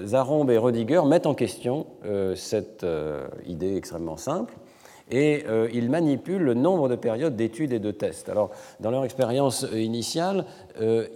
[0.05, 1.87] Zarombe et Rodiger mettent en question
[2.35, 2.85] cette
[3.47, 4.53] idée extrêmement simple
[5.11, 8.29] et ils manipulent le nombre de périodes d'études et de tests.
[8.29, 10.45] Alors, dans leur expérience initiale,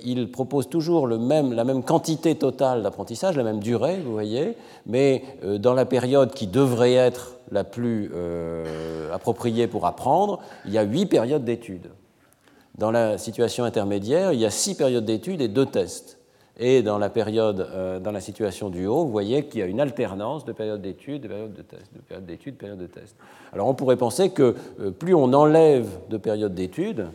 [0.05, 1.19] ils proposent toujours la
[1.65, 5.23] même quantité totale d'apprentissage, la même durée, vous voyez, mais
[5.59, 10.83] dans la période qui devrait être la plus euh, appropriée pour apprendre, il y a
[10.83, 11.91] huit périodes d'études.
[12.77, 16.19] Dans la situation intermédiaire, il y a six périodes d'études et deux tests.
[16.59, 19.67] Et dans la période, euh, dans la situation du haut, vous voyez qu'il y a
[19.67, 23.17] une alternance de périodes d'études, de périodes de tests, de périodes d'études, périodes de tests.
[23.53, 27.07] Alors on pourrait penser que euh, plus on enlève de périodes d'études,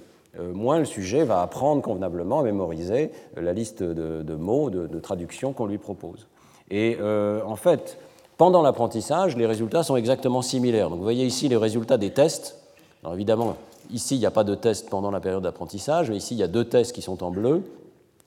[0.54, 5.54] moins le sujet va apprendre convenablement à mémoriser la liste de, mots, de, de traductions
[5.54, 6.28] qu'on lui propose.
[6.70, 7.98] Et en fait,
[8.38, 10.90] pendant l'apprentissage, les résultats sont exactement similaires.
[10.90, 12.58] Donc vous voyez ici les résultats des tests.
[13.04, 13.58] Alors évidemment,
[13.92, 16.44] ici, il n'y a pas de test pendant la période d'apprentissage, mais ici, il y
[16.44, 17.64] a deux tests qui sont en bleu.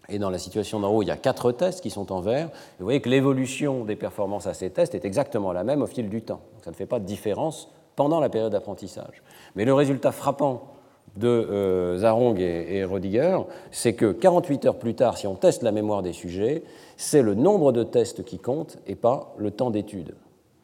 [0.08, 2.50] Et dans la situation d'en haut, il y a quatre tests qui sont en vert.
[2.78, 6.08] vous voyez que l'évolution des performances à ces tests est exactement la même au fil
[6.08, 6.40] du temps.
[6.54, 9.22] Donc ça ne fait pas de différence pendant la période d'apprentissage.
[9.54, 10.72] Mais le résultat frappant
[11.16, 13.38] de euh, Zarong et, et Rodiger,
[13.70, 16.62] c'est que 48 heures plus tard, si on teste la mémoire des sujets,
[16.96, 20.14] c'est le nombre de tests qui compte et pas le temps d'étude.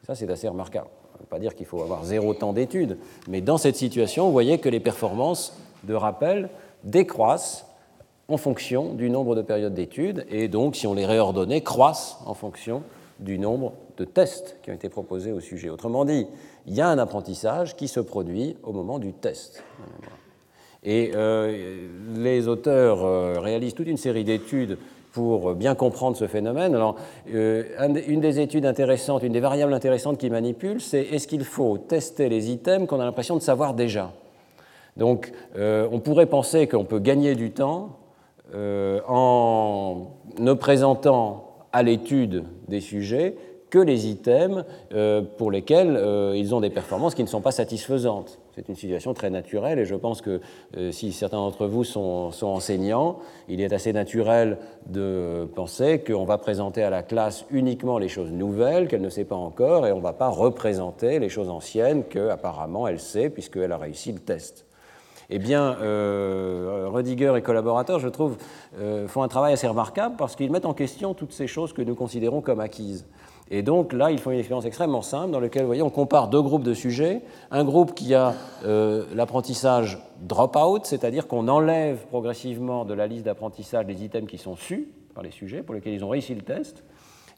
[0.06, 0.88] Ça, c'est assez remarquable.
[1.12, 2.96] On ne veut pas dire qu'il faut avoir zéro temps d'étude,
[3.28, 6.48] mais dans cette situation, vous voyez que les performances de rappel
[6.82, 7.67] décroissent
[8.30, 12.34] en fonction du nombre de périodes d'études, et donc, si on les réordonnait, croissent en
[12.34, 12.82] fonction
[13.20, 15.70] du nombre de tests qui ont été proposés au sujet.
[15.70, 16.26] Autrement dit,
[16.66, 19.64] il y a un apprentissage qui se produit au moment du test.
[20.84, 21.10] Et
[22.16, 24.78] les auteurs réalisent toute une série d'études
[25.12, 26.74] pour bien comprendre ce phénomène.
[26.74, 31.78] Alors, une des études intéressantes, une des variables intéressantes qui manipule, c'est est-ce qu'il faut
[31.78, 34.12] tester les items qu'on a l'impression de savoir déjà?
[34.98, 37.96] Donc, on pourrait penser qu'on peut gagner du temps
[38.54, 40.06] en
[40.38, 43.36] ne présentant à l'étude des sujets
[43.70, 47.50] que les items euh, pour lesquels euh, ils ont des performances qui ne sont pas
[47.50, 48.38] satisfaisantes.
[48.54, 50.40] C'est une situation très naturelle et je pense que
[50.76, 56.38] euh, si certains d'entre vous sont, enseignants, il est assez naturel de penser qu'on va
[56.38, 59.98] présenter à la classe uniquement les choses nouvelles qu'elle ne sait pas encore et on
[59.98, 64.67] ne va pas représenter les choses anciennes qu'apparemment elle sait puisqu'elle a réussi le test.
[65.30, 65.76] Eh bien,
[66.86, 68.38] Rediger et collaborateurs, je trouve,
[69.08, 71.94] font un travail assez remarquable parce qu'ils mettent en question toutes ces choses que nous
[71.94, 73.04] considérons comme acquises.
[73.50, 76.28] Et donc là, ils font une expérience extrêmement simple dans laquelle, vous voyez, on compare
[76.28, 77.22] deux groupes de sujets.
[77.50, 78.34] Un groupe qui a
[78.66, 84.56] euh, l'apprentissage drop-out, c'est-à-dire qu'on enlève progressivement de la liste d'apprentissage les items qui sont
[84.56, 86.84] sus par les sujets, pour lesquels ils ont réussi le test.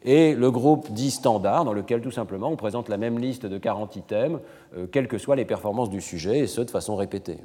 [0.02, 3.58] Et le groupe dit standard, dans lequel tout simplement on présente la même liste de
[3.58, 4.40] 40 items,
[4.76, 7.38] euh, quelles que soient les performances du sujet, et ce de façon répétée.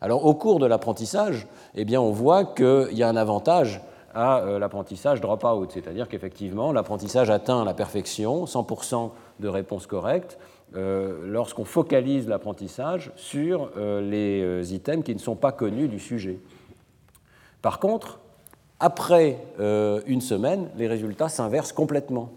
[0.00, 3.80] Alors au cours de l'apprentissage, eh bien, on voit qu'il y a un avantage
[4.14, 10.38] à euh, l'apprentissage drop-out, c'est-à-dire qu'effectivement, l'apprentissage atteint la perfection, 100% de réponses correctes,
[10.74, 16.40] euh, lorsqu'on focalise l'apprentissage sur les items qui ne sont pas connus du sujet.
[17.62, 18.18] Par contre,
[18.80, 19.38] après
[20.06, 22.30] une semaine, les résultats s'inversent complètement.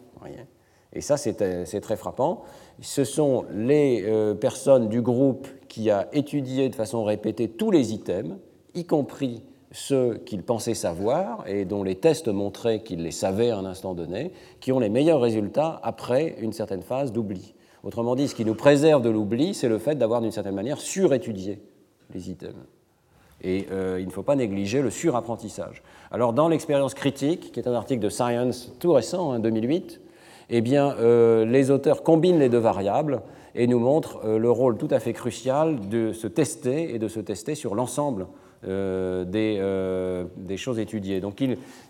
[0.94, 2.44] Et ça, c'est très frappant.
[2.82, 4.06] Ce sont les
[4.40, 8.38] personnes du groupe qui a étudié de façon répétée tous les items,
[8.74, 13.58] y compris ceux qu'ils pensaient savoir et dont les tests montraient qu'ils les savaient à
[13.58, 17.54] un instant donné, qui ont les meilleurs résultats après une certaine phase d'oubli.
[17.84, 20.80] Autrement dit, ce qui nous préserve de l'oubli, c'est le fait d'avoir d'une certaine manière
[20.80, 21.62] surétudié
[22.14, 22.56] les items.
[23.42, 25.82] Et euh, il ne faut pas négliger le surapprentissage.
[26.12, 30.02] Alors, dans l'expérience critique, qui est un article de Science tout récent, hein, 2008,
[30.50, 33.22] eh bien, euh, les auteurs combinent les deux variables
[33.56, 37.08] et nous montrent euh, le rôle tout à fait crucial de se tester et de
[37.08, 38.28] se tester sur l'ensemble
[38.68, 41.22] euh, euh, des, choses étudiées.
[41.22, 41.42] Donc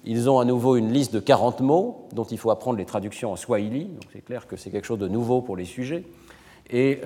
[0.06, 3.32] ils, ont à nouveau une liste de 40 mots dont il faut apprendre les traductions
[3.32, 6.04] en swahili, c'est clair que c'est quelque chose de nouveau pour les sujets.
[6.72, 7.00] Et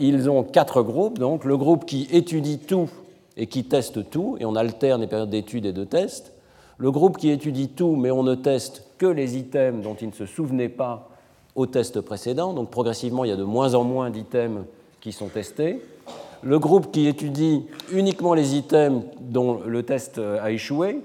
[0.00, 2.90] ils ont quatre groupes, donc le groupe qui étudie tout
[3.36, 6.32] et qui teste tout, et on alterne les périodes d'études et de tests.
[6.78, 10.12] Le groupe qui étudie tout, mais on ne teste que les items dont il ne
[10.12, 11.08] se souvenait pas
[11.54, 14.62] au test précédent, donc progressivement il y a de moins en moins d'items
[15.00, 15.80] qui sont testés
[16.42, 21.00] le groupe qui étudie uniquement les items dont le test a échoué,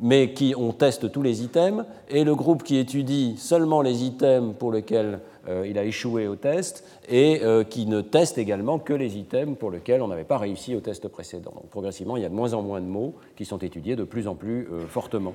[0.00, 4.54] mais qui on teste tous les items, et le groupe qui étudie seulement les items
[4.58, 8.92] pour lesquels euh, il a échoué au test, et euh, qui ne teste également que
[8.92, 11.52] les items pour lesquels on n'avait pas réussi au test précédent.
[11.54, 14.04] Donc progressivement, il y a de moins en moins de mots qui sont étudiés de
[14.04, 15.34] plus en plus euh, fortement.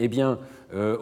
[0.00, 0.38] Eh bien,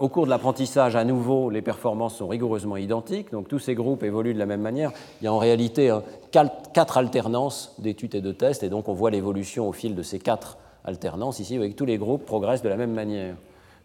[0.00, 3.31] au cours de l'apprentissage, à nouveau, les performances sont rigoureusement identiques.
[3.31, 4.90] Donc, tous ces groupes évoluent de la même manière.
[5.20, 8.94] Il y a en réalité hein, quatre alternances d'études et de tests, et donc on
[8.94, 12.68] voit l'évolution au fil de ces quatre alternances ici, avec tous les groupes progressent de
[12.68, 13.37] la même manière.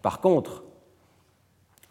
[0.01, 0.63] Par contre,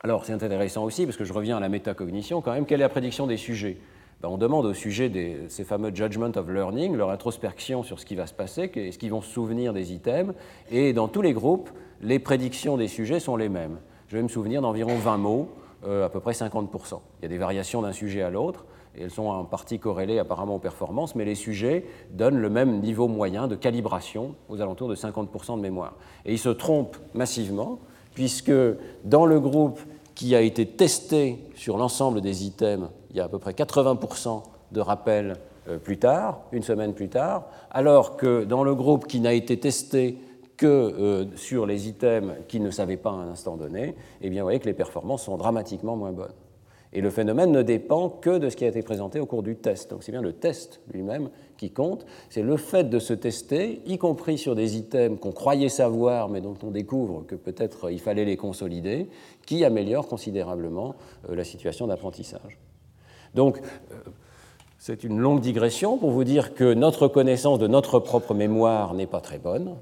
[0.02, 2.84] alors c'est intéressant aussi, parce que je reviens à la métacognition quand même, quelle est
[2.84, 3.76] la prédiction des sujets?
[4.22, 8.06] Ben, on demande au sujet de ces fameux judgment of learning, leur introspection sur ce
[8.06, 10.34] qui va se passer, est-ce qu'ils vont se souvenir des items,
[10.70, 11.70] et dans tous les groupes,
[12.02, 13.78] les prédictions des sujets sont les mêmes.
[14.08, 15.48] Je vais me souvenir d'environ 20 mots,
[15.86, 17.00] euh, à peu près 50%.
[17.20, 20.18] Il y a des variations d'un sujet à l'autre, et elles sont en partie corrélées
[20.18, 24.88] apparemment aux performances, mais les sujets donnent le même niveau moyen de calibration, aux alentours
[24.88, 25.94] de 50% de mémoire.
[26.24, 27.78] Et ils se trompent massivement,
[28.14, 28.52] puisque
[29.04, 29.80] dans le groupe
[30.14, 34.42] qui a été testé sur l'ensemble des items, il y a à peu près 80%
[34.72, 35.36] de rappels
[35.68, 39.58] euh, plus tard, une semaine plus tard, alors que dans le groupe qui n'a été
[39.58, 40.18] testé
[40.56, 44.42] que euh, sur les items qui ne savaient pas à un instant donné, eh bien,
[44.42, 46.34] vous voyez que les performances sont dramatiquement moins bonnes.
[46.92, 49.56] Et le phénomène ne dépend que de ce qui a été présenté au cours du
[49.56, 49.90] test.
[49.90, 52.04] Donc c'est bien le test lui-même qui compte.
[52.30, 56.40] C'est le fait de se tester, y compris sur des items qu'on croyait savoir, mais
[56.40, 59.08] dont on découvre que peut-être il fallait les consolider,
[59.46, 60.96] qui améliore considérablement
[61.28, 62.58] euh, la situation d'apprentissage.
[63.34, 63.58] Donc,
[63.92, 63.94] euh,
[64.78, 69.06] c'est une longue digression pour vous dire que notre connaissance de notre propre mémoire n'est
[69.06, 69.76] pas très bonne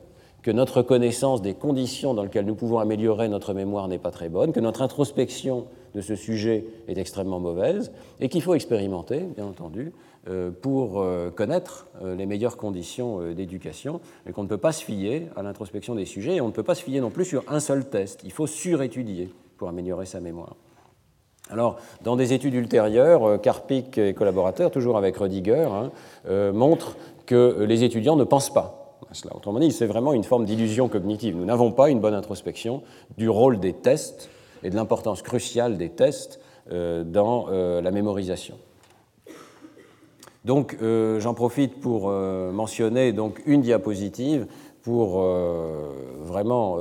[0.49, 4.31] que notre connaissance des conditions dans lesquelles nous pouvons améliorer notre mémoire n'est pas très
[4.31, 9.45] bonne, que notre introspection de ce sujet est extrêmement mauvaise, et qu'il faut expérimenter, bien
[9.45, 9.93] entendu,
[10.27, 14.83] euh, pour euh, connaître euh, les meilleures conditions d'éducation, et qu'on ne peut pas se
[14.83, 17.45] fier à l'introspection des sujets, et on ne peut pas se fier non plus sur
[17.49, 18.23] un seul test.
[18.25, 20.57] Il faut surétudier pour améliorer sa mémoire.
[21.51, 25.91] Alors, dans des études ultérieures, Karpik et collaborateurs, toujours avec Rediger, hein,
[26.55, 26.97] montrent
[27.27, 28.78] que les étudiants ne pensent pas
[29.35, 31.37] Autrement dit, c'est vraiment une forme d'illusion cognitive.
[31.37, 32.83] Nous n'avons pas une bonne introspection
[33.17, 34.29] du rôle des tests
[34.63, 36.41] et de l'importance cruciale des tests
[36.71, 38.57] euh, dans euh, la mémorisation.
[40.45, 43.15] Donc, euh, j'en profite pour mentionner
[43.47, 44.47] une diapositive
[44.83, 45.21] pour
[46.21, 46.79] vraiment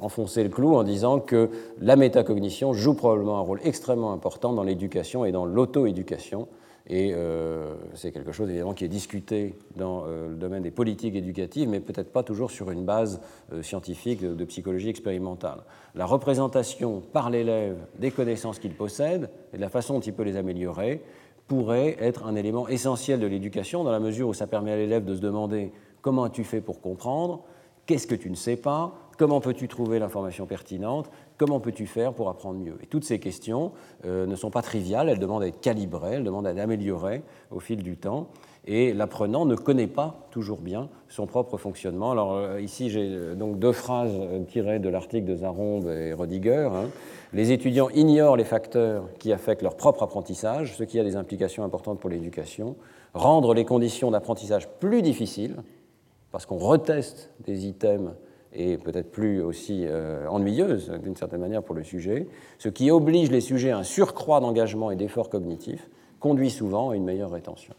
[0.00, 1.50] enfoncer le clou en disant que
[1.80, 6.46] la métacognition joue probablement un rôle extrêmement important dans l'éducation et dans l'auto-éducation
[6.88, 11.14] et euh, c'est quelque chose évidemment qui est discuté dans euh, le domaine des politiques
[11.14, 13.20] éducatives, mais peut-être pas toujours sur une base
[13.52, 15.64] euh, scientifique de, psychologie expérimentale.
[15.94, 20.22] La représentation par l'élève des connaissances qu'il possède et de la façon dont il peut
[20.22, 21.02] les améliorer
[21.46, 25.04] pourrait être un élément essentiel de l'éducation dans la mesure où ça permet à l'élève
[25.04, 27.44] de se demander comment as-tu fait pour comprendre,
[27.84, 32.28] qu'est-ce que tu ne sais pas, comment peux-tu trouver l'information pertinente, Comment peux-tu faire pour
[32.28, 32.76] apprendre mieux?
[32.82, 33.70] Et toutes ces questions
[34.04, 37.22] euh, ne sont pas triviales, elles demandent à être calibrées, elles demandent à être améliorées
[37.52, 38.26] au fil du temps.
[38.66, 42.10] Et l'apprenant ne connaît pas toujours bien son propre fonctionnement.
[42.10, 46.68] Alors euh, ici, j'ai euh, donc deux phrases tirées de l'article de Zarombe et Rodiger.
[46.72, 46.88] Hein.
[47.32, 51.62] Les étudiants ignorent les facteurs qui affectent leur propre apprentissage, ce qui a des implications
[51.62, 52.74] importantes pour l'éducation.
[53.14, 55.54] Rendre les conditions d'apprentissage plus difficiles,
[56.32, 58.10] parce qu'on reteste des items
[58.52, 62.28] et peut-être plus aussi euh, ennuyeuse d'une certaine manière pour le sujet,
[62.58, 65.88] ce qui oblige les sujets à un surcroît d'engagement et d'effort cognitif,
[66.20, 67.74] conduit souvent à une meilleure rétention.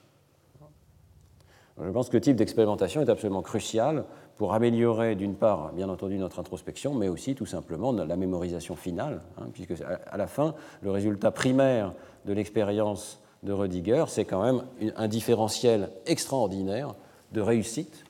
[1.82, 4.03] Je pense que le type d'expérimentation est absolument crucial
[4.36, 9.22] pour améliorer, d'une part, bien entendu, notre introspection, mais aussi tout simplement la mémorisation finale,
[9.38, 11.93] hein, puisque à la fin, le résultat primaire
[12.26, 14.63] de l'expérience de Rediger, c'est quand même
[14.97, 16.95] un différentiel extraordinaire
[17.32, 18.03] de réussite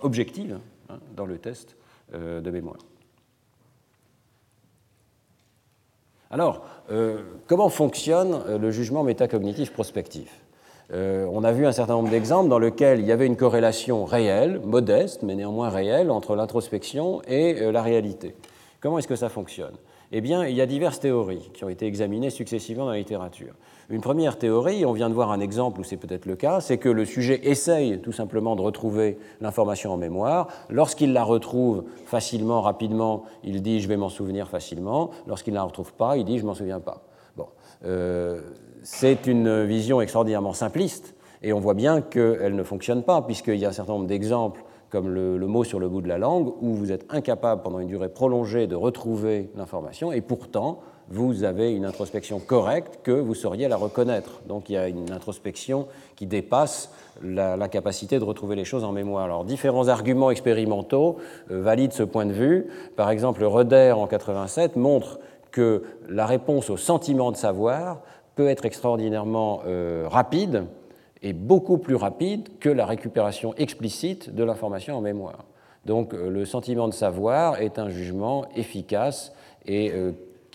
[0.00, 0.58] objective
[0.90, 1.76] hein, dans le test
[2.12, 2.78] de mémoire.
[6.30, 10.42] Alors, euh, comment fonctionne euh, le jugement métacognitif prospectif?
[10.92, 14.60] On a vu un certain nombre d'exemples dans lesquels il y avait une corrélation réelle,
[14.60, 18.36] modeste, mais néanmoins réelle, entre l'introspection et la réalité.
[18.80, 19.74] Comment est-ce que ça fonctionne?
[20.12, 23.54] Eh bien, il y a diverses théories qui ont été examinées successivement dans la littérature.
[23.88, 26.76] Une première théorie, on vient de voir un exemple où c'est peut-être le cas, c'est
[26.76, 30.48] que le sujet essaye tout simplement de retrouver l'information en mémoire.
[30.70, 35.10] Lorsqu'il la retrouve facilement, rapidement, il dit je vais m'en souvenir facilement.
[35.28, 37.04] Lorsqu'il ne la retrouve pas, il dit je m'en souviens pas.
[37.36, 37.46] Bon,
[37.84, 38.40] euh,
[38.82, 43.64] c'est une vision extraordinairement simpliste et on voit bien qu'elle ne fonctionne pas puisqu'il y
[43.66, 46.74] a un certain nombre d'exemples comme le, mot sur le bout de la langue, où
[46.74, 51.84] vous êtes incapable pendant une durée prolongée de retrouver l'information, et pourtant, vous avez une
[51.84, 54.40] introspection correcte que vous sauriez la reconnaître.
[54.48, 55.86] Donc il y a une introspection
[56.16, 56.90] qui dépasse
[57.22, 59.24] la, capacité de retrouver les choses en mémoire.
[59.24, 61.18] Alors différents arguments expérimentaux
[61.50, 62.66] euh, valident ce point de vue.
[62.96, 65.20] Par exemple, Reder en 87 montre
[65.52, 68.00] que la réponse au sentiment de savoir
[68.34, 70.64] peut être extraordinairement euh, rapide
[71.22, 75.44] et beaucoup plus rapide que la récupération explicite de l'information en mémoire.
[75.86, 79.32] Donc euh, le sentiment de savoir est un jugement efficace
[79.66, 79.92] et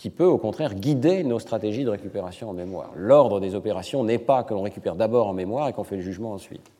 [0.02, 2.90] qui peut au contraire guider nos stratégies de récupération en mémoire.
[2.96, 6.02] L'ordre des opérations n'est pas que l'on récupère d'abord en mémoire et qu'on fait le
[6.02, 6.72] jugement ensuite.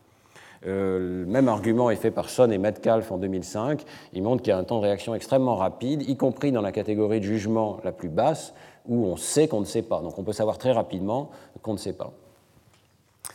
[0.67, 3.85] Euh, le même argument est fait par Son et Metcalf en 2005.
[4.13, 6.73] Il montre qu'il y a un temps de réaction extrêmement rapide, y compris dans la
[6.73, 8.55] catégorie de jugement la plus basse,
[8.89, 10.01] où on sait qu'on ne sait pas.
[10.01, 11.31] Donc on peut savoir très rapidement
[11.63, 12.11] qu'on ne sait pas.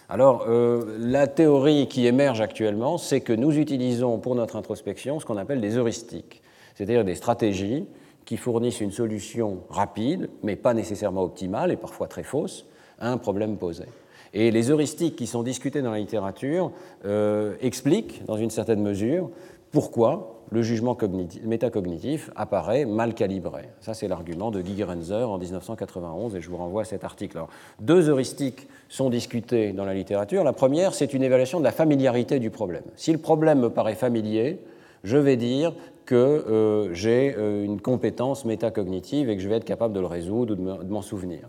[0.10, 5.26] Alors, euh, la théorie qui émerge actuellement, c'est que nous utilisons pour notre introspection ce
[5.26, 6.42] qu'on appelle des heuristiques,
[6.76, 7.88] c'est-à-dire des stratégies
[8.28, 12.66] qui fournissent une solution rapide, mais pas nécessairement optimale et parfois très fausse,
[13.00, 13.86] à un problème posé.
[14.34, 16.72] Et les heuristiques qui sont discutées dans la littérature
[17.06, 19.30] euh, expliquent, dans une certaine mesure,
[19.72, 20.98] pourquoi le jugement
[21.44, 23.70] métacognitif apparaît mal calibré.
[23.80, 27.40] Ça, c'est l'argument de Guy Grenzer en 1991, et je vous renvoie à cet article.
[27.80, 30.44] deux heuristiques sont discutées dans la littérature.
[30.44, 32.84] La première, c'est une évaluation de la familiarité du problème.
[32.98, 34.60] Si le problème me paraît familier,
[35.04, 35.74] je vais dire
[36.08, 40.08] que euh, j'ai euh, une compétence métacognitive et que je vais être capable de le
[40.08, 41.42] résoudre ou de m'en souvenir.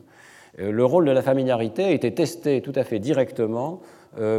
[0.59, 3.81] Euh, le rôle de la familiarité a été testé tout à fait directement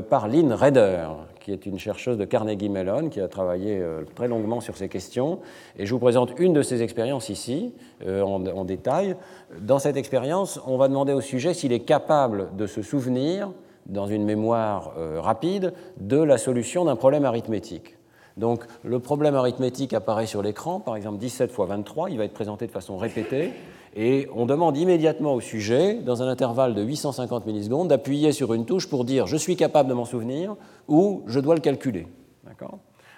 [0.09, 1.07] par Lynn Redder,
[1.39, 3.81] qui est une chercheuse de Carnegie Mellon, qui a travaillé
[4.15, 5.39] très longuement sur ces questions.
[5.77, 9.15] Et je vous présente une de ces expériences ici, en, détail.
[9.61, 13.51] Dans cette expérience, on va demander au sujet s'il est capable de se souvenir,
[13.85, 17.98] dans une mémoire rapide, de la solution d'un problème arithmétique.
[18.39, 22.33] Donc le problème arithmétique apparaît sur l'écran, par exemple 17 fois 23, il va être
[22.33, 23.51] présenté de façon répétée,
[23.95, 28.65] et on demande immédiatement au sujet, dans un intervalle de 850 millisecondes, d'appuyer sur une
[28.65, 30.55] touche pour dire je suis capable de m'en souvenir
[30.87, 32.07] ou je dois le calculer.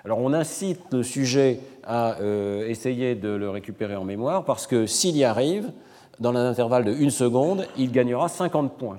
[0.04, 4.88] Alors on incite le sujet à euh, essayer de le récupérer en mémoire parce que
[4.88, 5.72] s'il y arrive,
[6.20, 8.98] dans un intervalle de 1 seconde, il gagnera 50 points.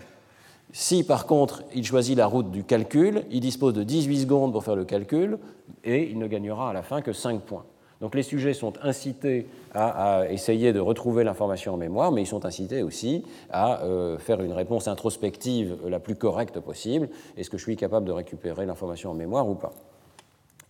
[0.72, 4.62] Si par contre il choisit la route du calcul, il dispose de 18 secondes pour
[4.62, 5.38] faire le calcul
[5.84, 7.64] et il ne gagnera à la fin que 5 points.
[8.02, 12.44] Donc les sujets sont incités à, essayer de retrouver l'information en mémoire, mais ils sont
[12.44, 17.08] incités aussi à euh, faire une réponse introspective la plus correcte possible.
[17.36, 19.72] Est-ce que je suis capable de récupérer l'information en mémoire ou pas?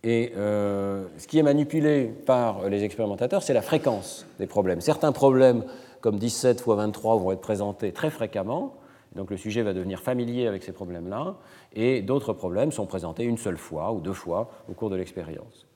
[0.03, 4.79] Et euh, ce qui est manipulé par les expérimentateurs, c'est la fréquence des problèmes.
[4.79, 5.63] Certains problèmes,
[6.01, 8.75] comme 17 x 23, vont être présentés très fréquemment,
[9.15, 11.35] donc le sujet va devenir familier avec ces problèmes-là,
[11.73, 15.67] et d'autres problèmes sont présentés une seule fois ou deux fois au cours de l'expérience.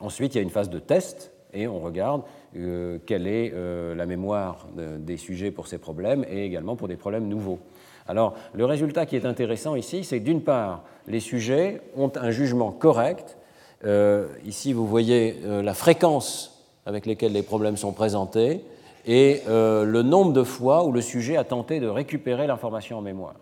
[0.00, 2.22] Ensuite, il y a une phase de test, et on regarde
[2.56, 6.96] euh, quelle est euh, la mémoire des sujets pour ces problèmes, et également pour des
[6.96, 7.58] problèmes nouveaux.
[8.06, 12.30] Alors, le résultat qui est intéressant ici, c'est que d'une part, les sujets ont un
[12.30, 13.36] jugement correct.
[13.84, 16.54] Euh, ici, vous voyez la fréquence
[16.86, 18.62] avec laquelle les problèmes sont présentés,
[19.06, 23.02] et euh, le nombre de fois où le sujet a tenté de récupérer l'information en
[23.02, 23.36] mémoire.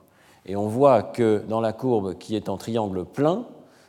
[0.47, 3.47] Et on voit que dans la courbe qui est en triangle plein,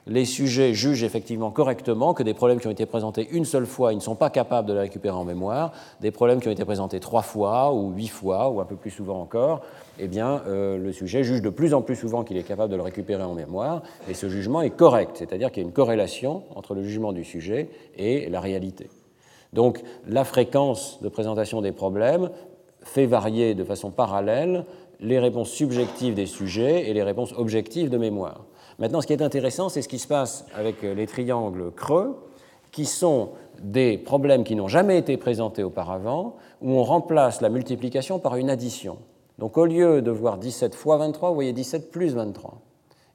[0.10, 3.92] les sujets jugent effectivement correctement que des problèmes qui ont été présentés une seule fois,
[3.92, 5.74] ils ne sont pas capables de la récupérer en mémoire.
[6.00, 8.90] Des problèmes qui ont été présentés trois fois ou huit fois ou un peu plus
[8.90, 9.62] souvent encore,
[10.00, 12.78] eh bien, euh, le sujet juge de plus en plus souvent qu'il est capable de
[12.78, 13.82] le récupérer en mémoire.
[14.10, 17.26] Et ce jugement est correct, c'est-à-dire qu'il y a une corrélation entre le jugement du
[17.26, 18.90] sujet et la réalité.
[19.54, 22.30] Donc la fréquence de présentation des problèmes
[22.82, 24.66] fait varier de façon parallèle
[25.00, 28.46] les réponses subjectives des sujets et les réponses objectives de mémoire.
[28.80, 32.16] Maintenant, ce qui est intéressant, c'est ce qui se passe avec les triangles creux,
[32.72, 33.30] qui sont
[33.62, 38.50] des problèmes qui n'ont jamais été présentés auparavant, où on remplace la multiplication par une
[38.50, 38.98] addition.
[39.40, 42.62] Donc au lieu de voir 17 fois 23, vous voyez 17 plus 23.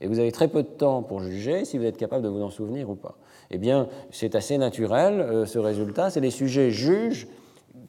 [0.00, 2.42] Et vous avez très peu de temps pour juger si vous êtes capable de vous
[2.42, 3.16] en souvenir ou pas
[3.52, 6.10] eh bien, c'est assez naturel, euh, ce résultat.
[6.10, 7.28] C'est les sujets jugent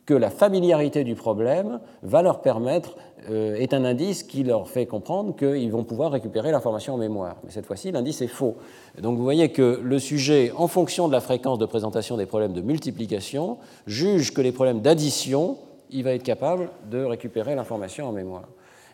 [0.06, 2.98] que la familiarité du problème va leur permettre,
[3.30, 7.38] euh, est un indice qui leur fait comprendre qu'ils vont pouvoir récupérer l'information en mémoire.
[7.46, 8.58] Mais cette fois-ci, l'indice est faux.
[9.02, 12.54] Donc vous voyez que le sujet, en fonction de la fréquence de présentation des problèmes
[12.54, 13.58] de multiplication,
[13.88, 15.58] juge que les problèmes d'addition,
[15.90, 18.50] il va être capable de récupérer l'information en mémoire.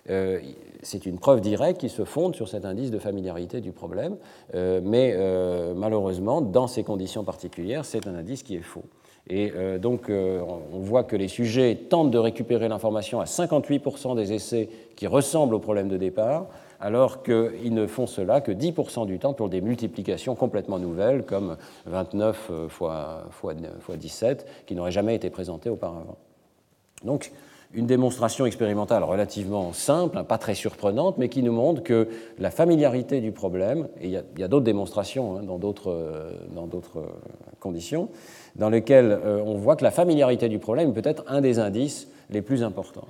[0.10, 0.40] Euh,
[0.82, 4.16] c'est une preuve directe qui se fonde sur cet indice de familiarité du problème,
[4.56, 8.86] euh, mais euh, malheureusement, dans ces conditions particulières, c'est un indice qui est faux.
[9.32, 14.70] Et donc, on voit que les sujets tentent de récupérer l'information à 58% des essais
[14.96, 16.48] qui ressemblent au problème de départ,
[16.80, 21.58] alors qu'ils ne font cela que 10% du temps pour des multiplications complètement nouvelles, comme
[21.86, 23.54] 29 fois, fois
[23.98, 26.18] 17, qui n'auraient jamais été présentées auparavant.
[27.04, 27.32] Donc,
[27.74, 32.08] une démonstration expérimentale relativement simple, hein, pas très surprenante, mais qui nous montre que
[32.40, 37.04] la familiarité du problème, et il y a, d'autres démonstrations hein, dans d'autres euh,
[37.60, 38.10] conditions,
[38.56, 42.08] dans lesquelles euh, on voit que la familiarité du problème peut être un des indices
[42.32, 43.08] les plus importants.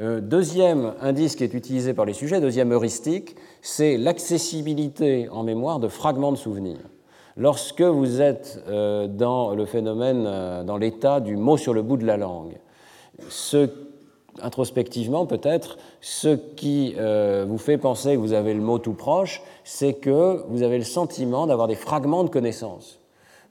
[0.00, 5.78] Euh, deuxième indice qui est utilisé par les sujets, deuxième heuristique, c'est l'accessibilité en mémoire
[5.78, 6.88] de fragments de souvenirs.
[7.36, 10.24] Lorsque vous êtes dans le phénomène,
[10.64, 12.58] dans l'état du mot sur le bout de la langue,
[13.28, 13.68] ce,
[14.42, 19.42] introspectivement peut-être, ce qui euh, vous fait penser que vous avez le mot tout proche,
[19.64, 23.00] c'est que vous avez le sentiment d'avoir des fragments de connaissances.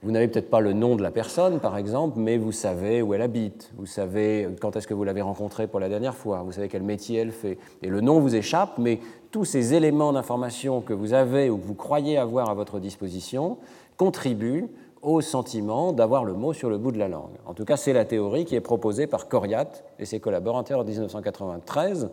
[0.03, 3.15] Vous n'avez peut-être pas le nom de la personne, par exemple, mais vous savez où
[3.15, 6.51] elle habite, vous savez quand est-ce que vous l'avez rencontrée pour la dernière fois, vous
[6.51, 7.57] savez quel métier elle fait.
[7.81, 8.99] Et le nom vous échappe, mais
[9.31, 13.57] tous ces éléments d'information que vous avez ou que vous croyez avoir à votre disposition
[13.97, 14.67] contribuent
[15.01, 17.35] au sentiment d'avoir le mot sur le bout de la langue.
[17.45, 19.69] En tout cas, c'est la théorie qui est proposée par Coriat
[19.99, 22.09] et ses collaborateurs en 1993.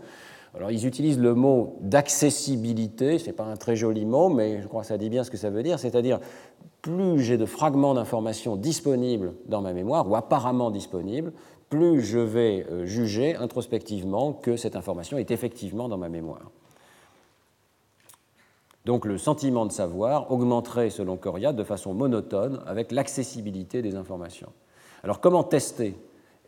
[0.57, 4.69] Alors, ils utilisent le mot d'accessibilité, ce n'est pas un très joli mot, mais je
[4.69, 6.21] crois que ça dit bien ce que ça veut dire, c'est-à-dire
[6.81, 11.33] plus j'ai de fragments d'informations disponibles dans ma mémoire, ou apparemment disponibles,
[11.71, 16.53] plus je vais euh, juger introspectivement que cette information est effectivement dans ma mémoire.
[18.85, 24.53] Donc le sentiment de savoir augmenterait, selon Coriat, de façon monotone avec l'accessibilité des informations.
[25.03, 25.97] Alors comment tester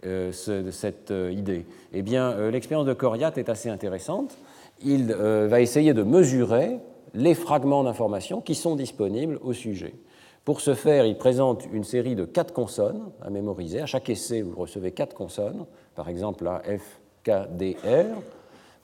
[0.04, 1.64] euh, cette euh, idée?
[1.92, 4.36] Eh bien, euh, l'expérience de Coriat est assez intéressante.
[4.82, 6.78] Il va essayer de mesurer
[7.14, 9.94] les fragments d'informations qui sont disponibles au sujet.
[10.44, 13.80] Pour ce faire, il présente une série de quatre consonnes à mémoriser.
[13.80, 15.64] À chaque essai, vous recevez quatre consonnes,
[15.94, 18.20] par exemple la F, K, D, R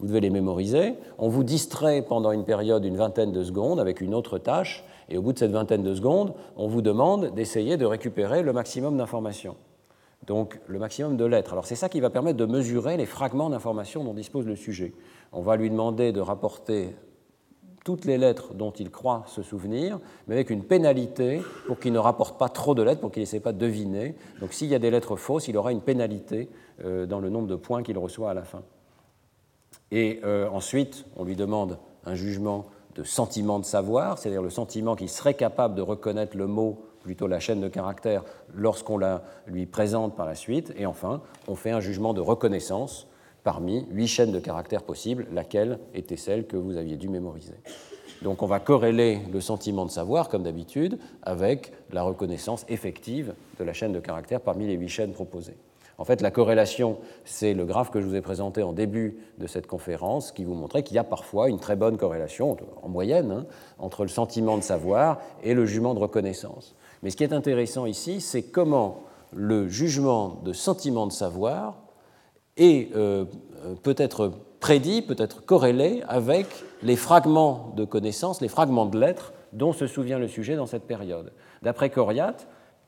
[0.03, 0.95] vous devez les mémoriser.
[1.19, 5.17] On vous distrait pendant une période d'une vingtaine de secondes avec une autre tâche, et
[5.17, 8.97] au bout de cette vingtaine de secondes, on vous demande d'essayer de récupérer le maximum
[8.97, 9.57] d'informations,
[10.27, 11.53] donc le maximum de lettres.
[11.53, 14.93] Alors c'est ça qui va permettre de mesurer les fragments d'informations dont dispose le sujet.
[15.33, 16.97] On va lui demander de rapporter
[17.85, 21.99] toutes les lettres dont il croit se souvenir, mais avec une pénalité pour qu'il ne
[21.99, 24.17] rapporte pas trop de lettres, pour qu'il n'essaie pas de deviner.
[24.41, 26.49] Donc s'il y a des lettres fausses, il aura une pénalité
[26.85, 28.63] euh, dans le nombre de points qu'il reçoit à la fin.
[29.93, 32.65] Et euh, ensuite, on lui demande un jugement
[32.95, 37.27] de sentiment de savoir, c'est-à-dire le sentiment qu'il serait capable de reconnaître le mot, plutôt
[37.27, 38.25] la chaîne de caractères,
[38.55, 40.73] lorsqu'on la lui présente par la suite.
[40.77, 43.07] Et enfin, on fait un jugement de reconnaissance
[43.45, 47.55] parmi huit chaînes de caractères possibles, laquelle était celle que vous aviez dû mémoriser.
[48.23, 53.65] Donc on va corréler le sentiment de savoir, comme d'habitude, avec la reconnaissance effective de
[53.65, 55.57] la chaîne de caractères parmi les huit chaînes proposées.
[56.03, 59.47] En fait, la corrélation, c'est le graphe que je vous ai présenté en début de
[59.47, 63.31] cette conférence, qui vous montrait qu'il y a parfois une très bonne corrélation, en moyenne,
[63.31, 63.47] hein,
[63.79, 66.75] entre le sentiment de savoir et le jugement de reconnaissance.
[67.05, 71.77] Mais ce qui est intéressant ici, c'est comment le jugement de sentiment de savoir
[72.57, 73.27] est euh,
[73.65, 76.49] euh, peut-être prédit, peut-être corrélé avec
[76.83, 80.89] les fragments de connaissances, les fragments de lettres dont se souvient le sujet dans cette
[80.89, 81.33] période.
[81.63, 82.39] D'après Coriat,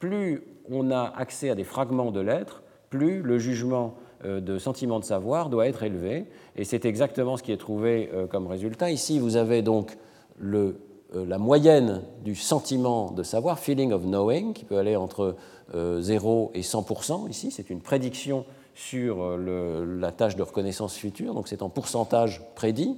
[0.01, 2.65] plus on a accès à des fragments de lettres,
[2.95, 6.27] le jugement euh, de sentiment de savoir doit être élevé.
[6.57, 8.91] Et c'est exactement ce qui est trouvé euh, comme résultat.
[8.91, 9.99] Ici, vous avez donc
[10.43, 10.73] euh,
[11.13, 15.37] la moyenne du sentiment de savoir, feeling of knowing, qui peut aller entre
[15.73, 17.29] 0 et 100%.
[17.31, 22.97] Ici, c'est une prédiction sur la tâche de reconnaissance future, donc c'est en pourcentage prédit.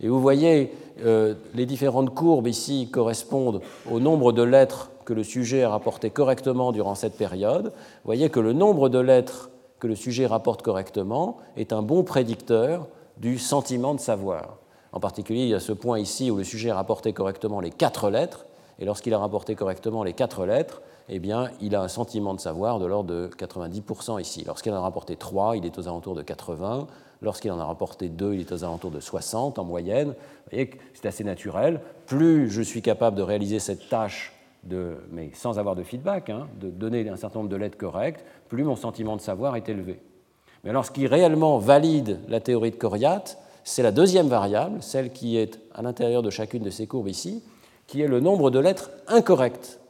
[0.00, 5.62] Et vous voyez, les différentes courbes ici correspondent au nombre de lettres que le sujet
[5.62, 9.96] a rapporté correctement durant cette période, vous voyez que le nombre de lettres que le
[9.96, 12.88] sujet rapporte correctement est un bon prédicteur
[13.18, 14.56] du sentiment de savoir.
[14.92, 17.70] En particulier, il y a ce point ici où le sujet a rapporté correctement les
[17.70, 18.46] quatre lettres,
[18.78, 22.40] et lorsqu'il a rapporté correctement les quatre lettres, eh bien, il a un sentiment de
[22.40, 24.42] savoir de l'ordre de 90% ici.
[24.46, 26.86] Lorsqu'il en a rapporté 3, il est aux alentours de 80.
[27.20, 30.08] Lorsqu'il en a rapporté 2, il est aux alentours de 60 en moyenne.
[30.08, 31.80] Vous voyez que c'est assez naturel.
[32.06, 34.33] Plus je suis capable de réaliser cette tâche
[35.10, 38.64] mais sans avoir de feedback, hein, de donner un certain nombre de lettres correctes, plus
[38.64, 40.00] mon sentiment de savoir est élevé.
[40.62, 43.24] Mais alors, ce qui réellement valide la théorie de Coriat,
[43.64, 47.42] c'est la deuxième variable, celle qui est à l'intérieur de chacune de ces courbes ici,
[47.86, 49.80] qui est le nombre de lettres incorrectes.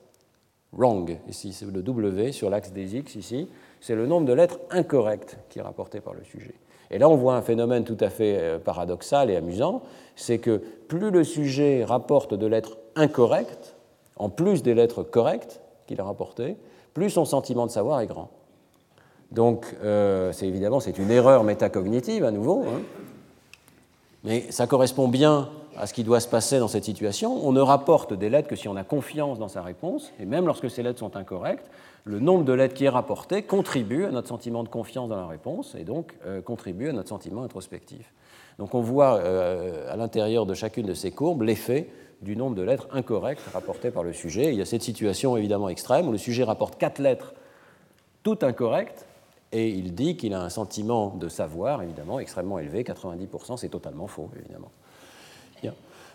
[0.73, 3.49] Wrong, ici, c'est le W sur l'axe des X, ici,
[3.81, 6.55] c'est le nombre de lettres incorrectes qui est rapporté par le sujet.
[6.91, 9.83] Et là, on voit un phénomène tout à fait euh, paradoxal et amusant,
[10.17, 13.74] c'est que plus le sujet rapporte de lettres incorrectes,
[14.17, 16.57] en plus des lettres correctes qu'il a rapportées,
[16.93, 18.31] plus son sentiment de savoir est grand.
[19.33, 22.81] Donc, euh, c'est évidemment, c'est une erreur métacognitive à nouveau, hein.
[24.23, 27.45] mais ça correspond bien à ce qui doit se passer dans cette situation.
[27.45, 30.47] On ne rapporte des lettres que si on a confiance dans sa réponse, et même
[30.47, 31.69] lorsque ces lettres sont incorrectes,
[32.05, 35.27] le nombre de lettres qui est rapporté contribue à notre sentiment de confiance dans la
[35.27, 38.13] réponse, et donc euh, contribue à notre sentiment introspectif.
[38.59, 41.89] Donc on voit euh, à l'intérieur de chacune de ces courbes l'effet
[42.23, 44.53] du nombre de lettres incorrectes rapportées par le sujet.
[44.53, 47.35] Il y a cette situation évidemment extrême où le sujet rapporte quatre lettres
[48.23, 49.07] toutes incorrectes
[49.53, 54.07] et il dit qu'il a un sentiment de savoir évidemment extrêmement élevé, 90%, c'est totalement
[54.07, 54.71] faux évidemment.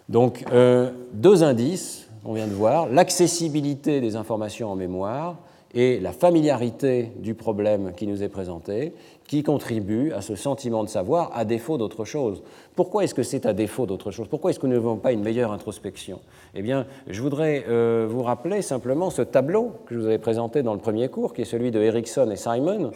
[0.09, 5.37] Donc euh, deux indices, on vient de voir, l'accessibilité des informations en mémoire
[5.73, 8.93] et la familiarité du problème qui nous est présenté,
[9.27, 12.41] qui contribue à ce sentiment de savoir à défaut d'autre chose.
[12.75, 14.27] Pourquoi est-ce que c'est à défaut d'autre chose?
[14.27, 16.19] Pourquoi est-ce que nous n'avons pas une meilleure introspection?
[16.55, 20.63] Eh bien, je voudrais euh, vous rappeler simplement ce tableau que je vous avais présenté
[20.63, 22.89] dans le premier cours, qui est celui de Erickson et Simon,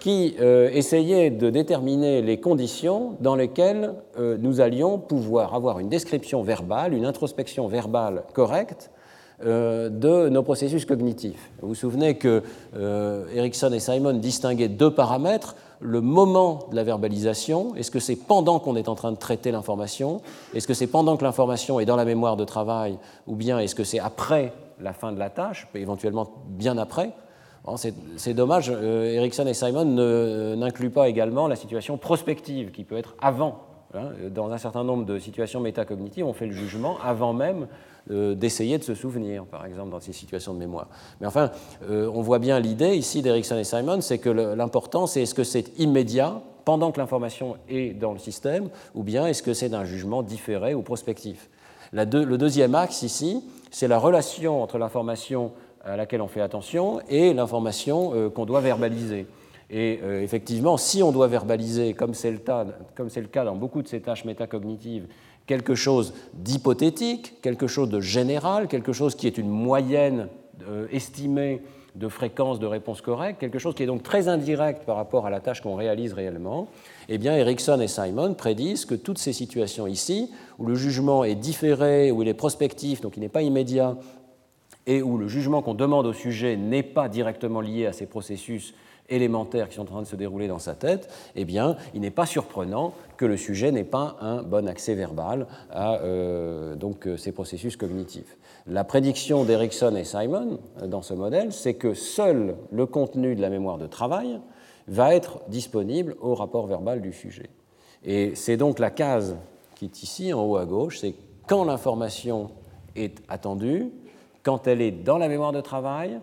[0.00, 5.88] qui euh, essayait de déterminer les conditions dans lesquelles euh, nous allions pouvoir avoir une
[5.88, 8.90] description verbale, une introspection verbale correcte
[9.44, 11.50] de nos processus cognitifs.
[11.60, 12.42] Vous vous souvenez que
[13.34, 18.58] Erickson et Simon distinguaient deux paramètres le moment de la verbalisation Est-ce que c'est pendant
[18.58, 20.22] qu'on est en train de traiter l'information
[20.54, 23.74] Est-ce que c'est pendant que l'information est dans la mémoire de travail Ou bien est-ce
[23.74, 27.12] que c'est après la fin de la tâche, éventuellement bien après
[28.16, 29.84] c'est dommage, euh, Erickson et Simon
[30.56, 33.60] n'incluent pas également la situation prospective qui peut être avant.
[33.94, 34.10] Hein.
[34.30, 37.66] Dans un certain nombre de situations métacognitives, on fait le jugement avant même euh,
[38.08, 40.88] d'essayer de se souvenir, par exemple, dans ces situations de mémoire.
[41.20, 41.50] Mais enfin,
[41.90, 45.44] euh, on voit bien l'idée ici d'Erickson et Simon, c'est que l'important, c'est est-ce que
[45.44, 49.84] c'est immédiat, pendant que l'information est dans le système, ou bien est-ce que c'est d'un
[49.84, 51.48] jugement différé ou prospectif.
[51.92, 55.52] le deuxième axe ici, c'est la relation entre l'information
[55.84, 59.26] à laquelle on fait attention et l'information euh, qu'on doit verbaliser.
[59.68, 64.24] Et effectivement, si on doit verbaliser, comme c'est le, cas dans beaucoup de ces tâches
[64.24, 65.08] métacognitives,
[65.46, 70.28] quelque chose d'hypothétique, quelque chose de général, quelque chose qui est une moyenne
[70.68, 71.62] euh, estimée
[71.94, 75.30] de fréquence de réponse correcte, quelque chose qui est donc très indirect par rapport à
[75.30, 76.68] la tâche qu'on réalise réellement,
[77.08, 81.34] eh bien Erickson et Simon prédisent que toutes ces situations ici, où le jugement est
[81.34, 83.96] différé, où il est prospectif, donc il n'est pas immédiat,
[84.86, 88.74] et où le jugement qu'on demande au sujet n'est pas directement lié à ces processus
[89.08, 92.10] élémentaires qui sont en train de se dérouler dans sa tête, eh bien, il n'est
[92.10, 97.16] pas surprenant que le sujet n'ait pas un bon accès verbal à euh, donc, euh,
[97.16, 98.36] ces processus cognitifs.
[98.66, 103.40] La prédiction d'Erickson et Simon euh, dans ce modèle, c'est que seul le contenu de
[103.40, 104.40] la mémoire de travail
[104.88, 107.50] va être disponible au rapport verbal du sujet.
[108.04, 109.36] Et c'est donc la case
[109.74, 111.14] qui est ici en haut à gauche, c'est
[111.46, 112.50] quand l'information
[112.94, 113.90] est attendue,
[114.42, 116.20] quand elle est dans la mémoire de travail,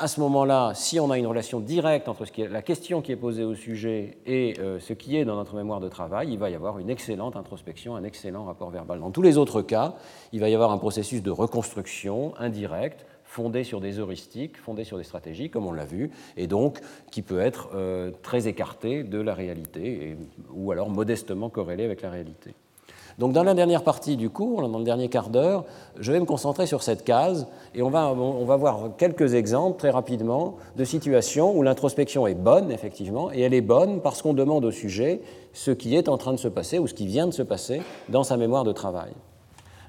[0.00, 3.02] à ce moment-là, si on a une relation directe entre ce qui est, la question
[3.02, 6.32] qui est posée au sujet et euh, ce qui est dans notre mémoire de travail,
[6.32, 9.00] il va y avoir une excellente introspection, un excellent rapport verbal.
[9.00, 9.94] Dans tous les autres cas,
[10.32, 14.96] il va y avoir un processus de reconstruction indirect, fondé sur des heuristiques, fondé sur
[14.96, 16.80] des stratégies, comme on l'a vu, et donc
[17.10, 20.16] qui peut être euh, très écarté de la réalité,
[20.54, 22.54] ou alors modestement corrélé avec la réalité.
[23.18, 25.64] Donc dans la dernière partie du cours, dans le dernier quart d'heure,
[25.98, 29.78] je vais me concentrer sur cette case et on va, on va voir quelques exemples
[29.78, 34.34] très rapidement de situations où l'introspection est bonne, effectivement, et elle est bonne parce qu'on
[34.34, 35.20] demande au sujet
[35.52, 37.82] ce qui est en train de se passer ou ce qui vient de se passer
[38.08, 39.12] dans sa mémoire de travail.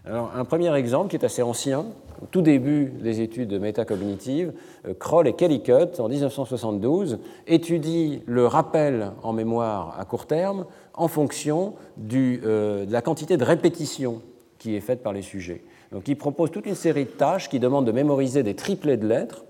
[0.03, 1.85] Alors, un premier exemple qui est assez ancien,
[2.23, 4.51] au tout début des études de métacognitive,
[4.87, 11.07] euh, Kroll et Kellycutt, en 1972, étudient le rappel en mémoire à court terme en
[11.07, 11.75] fonction
[12.13, 14.23] euh, de la quantité de répétition
[14.57, 15.63] qui est faite par les sujets.
[15.91, 19.07] Donc, ils proposent toute une série de tâches qui demandent de mémoriser des triplets de
[19.07, 19.45] lettres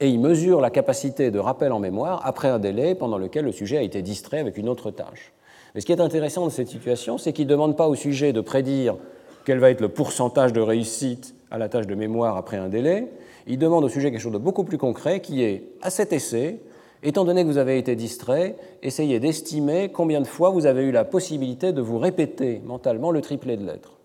[0.00, 3.52] et ils mesurent la capacité de rappel en mémoire après un délai pendant lequel le
[3.52, 5.32] sujet a été distrait avec une autre tâche.
[5.74, 8.34] Mais ce qui est intéressant de cette situation, c'est qu'ils ne demandent pas au sujet
[8.34, 8.96] de prédire
[9.44, 13.08] quel va être le pourcentage de réussite à la tâche de mémoire après un délai.
[13.46, 16.60] Il demande au sujet quelque chose de beaucoup plus concret qui est, à cet essai,
[17.02, 20.92] étant donné que vous avez été distrait, essayez d'estimer combien de fois vous avez eu
[20.92, 23.98] la possibilité de vous répéter mentalement le triplet de lettres.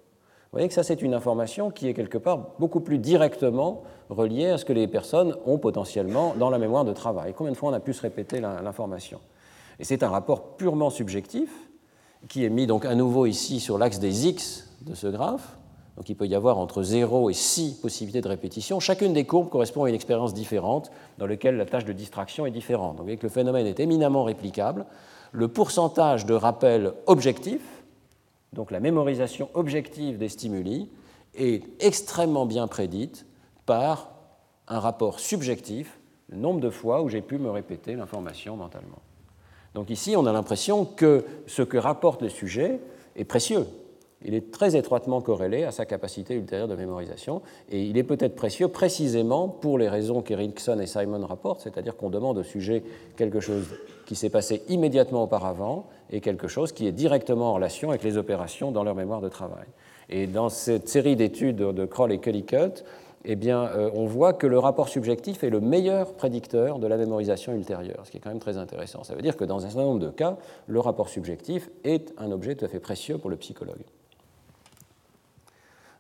[0.52, 4.48] Vous voyez que ça, c'est une information qui est quelque part beaucoup plus directement reliée
[4.48, 7.34] à ce que les personnes ont potentiellement dans la mémoire de travail.
[7.36, 9.20] Combien de fois on a pu se répéter l'information?
[9.80, 11.50] Et c'est un rapport purement subjectif
[12.28, 15.58] qui est mis donc à nouveau ici sur l'axe des X de ce graphe.
[15.98, 18.80] Donc il peut y avoir entre 0 et 6 possibilités de répétition.
[18.80, 22.52] Chacune des courbes correspond à une expérience différente dans laquelle la tâche de distraction est
[22.52, 22.92] différente.
[22.92, 24.86] Donc vous voyez que le phénomène est éminemment réplicable.
[25.32, 27.62] Le pourcentage de rappel objectif,
[28.54, 30.90] donc la mémorisation objective des stimuli,
[31.34, 33.26] est extrêmement bien prédite
[33.66, 34.12] par
[34.68, 39.00] un rapport subjectif, le nombre de fois où j'ai pu me répéter l'information mentalement.
[39.74, 42.80] Donc ici, on a l'impression que ce que rapporte le sujet
[43.16, 43.66] est précieux
[44.26, 48.36] il est très étroitement corrélé à sa capacité ultérieure de mémorisation, et il est peut-être
[48.36, 52.84] précieux précisément pour les raisons qu'Erickson et Simon rapportent, c'est-à-dire qu'on demande au sujet
[53.16, 53.66] quelque chose
[54.06, 58.18] qui s'est passé immédiatement auparavant et quelque chose qui est directement en relation avec les
[58.18, 59.68] opérations dans leur mémoire de travail.
[60.10, 62.86] Et dans cette série d'études de Kroll et Kellycutt,
[63.26, 66.96] eh bien, euh, on voit que le rapport subjectif est le meilleur prédicteur de la
[66.96, 69.04] mémorisation ultérieure, ce qui est quand même très intéressant.
[69.04, 70.38] Ça veut dire que dans un certain nombre de cas,
[70.68, 73.84] le rapport subjectif est un objet tout à fait précieux pour le psychologue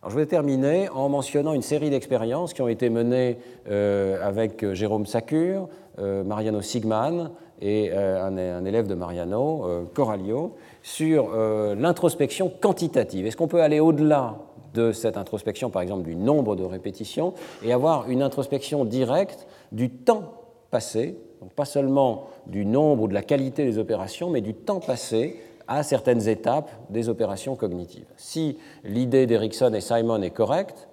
[0.09, 3.37] je vais terminer en mentionnant une série d'expériences qui ont été menées
[3.69, 5.67] euh, avec euh, Jérôme Sacure,
[5.99, 11.31] euh, Mariano Sigman et un, élève de Mariano, Coralio, sur
[11.75, 13.25] l'introspection quantitative.
[13.25, 14.37] Est-ce qu'on peut aller au-delà
[14.75, 17.33] de cette introspection, par exemple, du nombre de répétitions,
[17.65, 20.33] et avoir une introspection directe du temps
[20.69, 24.79] passé, donc pas seulement du nombre ou de la qualité des opérations, mais du temps
[24.79, 28.07] passé à certaines étapes des opérations cognitives.
[28.15, 30.87] Si l'idée d'Erickson et Simon est correcte,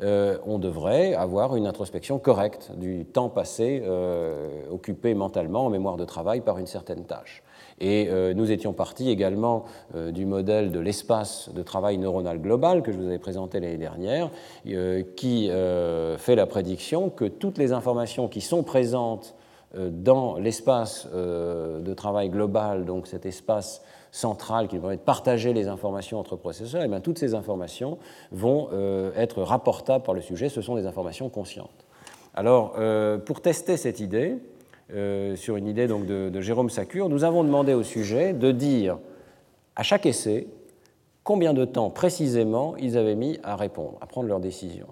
[0.00, 5.96] euh, on devrait avoir une introspection correcte du temps passé euh, occupé mentalement en mémoire
[5.96, 7.42] de travail par une certaine tâche.
[7.80, 9.64] Et euh, nous étions partis également
[9.94, 14.30] du modèle de l'espace de travail neuronal global que je vous avais présenté l'année dernière,
[15.16, 15.50] qui
[16.18, 19.34] fait la prédiction que toutes les informations qui sont présentes
[19.76, 26.18] dans l'espace de travail global, donc cet espace centrale qui permet de partager les informations
[26.18, 27.98] entre processeurs, et eh bien toutes ces informations
[28.32, 31.86] vont euh, être rapportables par le sujet, ce sont des informations conscientes.
[32.34, 34.36] Alors, euh, pour tester cette idée,
[34.94, 38.52] euh, sur une idée donc de, de Jérôme Sacure, nous avons demandé au sujet de
[38.52, 38.98] dire
[39.76, 40.48] à chaque essai
[41.24, 44.86] combien de temps précisément ils avaient mis à répondre, à prendre leur décision.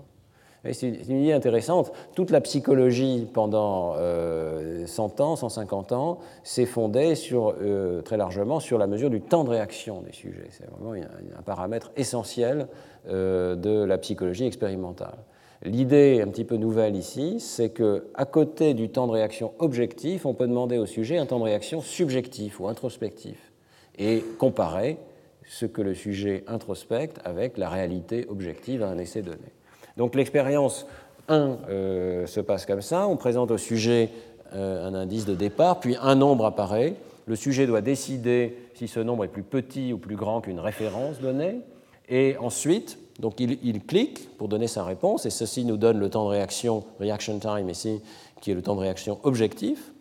[0.72, 1.92] C'est une idée intéressante.
[2.14, 8.78] Toute la psychologie pendant 100 euh, ans, 150 ans, s'est fondée euh, très largement sur
[8.78, 10.48] la mesure du temps de réaction des sujets.
[10.50, 12.68] C'est vraiment un, paramètre essentiel
[13.08, 15.18] euh, de la psychologie expérimentale.
[15.62, 20.34] L'idée un petit peu nouvelle ici, c'est qu'à côté du temps de réaction objectif, on
[20.34, 23.52] peut demander au sujet un temps de réaction subjectif ou introspectif
[23.98, 24.98] et comparer
[25.46, 29.55] ce que le sujet introspecte avec la réalité objective à un essai donné.
[29.96, 30.86] Donc l'expérience
[31.28, 33.08] 1 euh, se passe comme ça.
[33.08, 34.10] On présente au sujet
[34.52, 36.94] un indice de départ, puis un nombre apparaît.
[37.26, 41.20] Le sujet doit décider si ce nombre est plus petit ou plus grand qu'une référence
[41.20, 41.60] donnée.
[42.08, 46.24] Et ensuite, donc il, clique pour donner sa réponse, et ceci nous donne le temps
[46.24, 48.00] de réaction, reaction time ici,
[48.40, 49.92] qui est le temps de réaction objectif.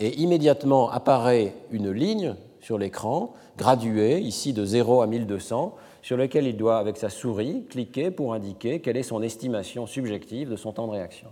[0.00, 6.46] Et immédiatement apparaît une ligne sur l'écran, graduée, ici de 0 à 1200, sur lequel
[6.46, 10.72] il doit, avec sa souris, cliquer pour indiquer quelle est son estimation subjective de son
[10.72, 11.28] temps de réaction.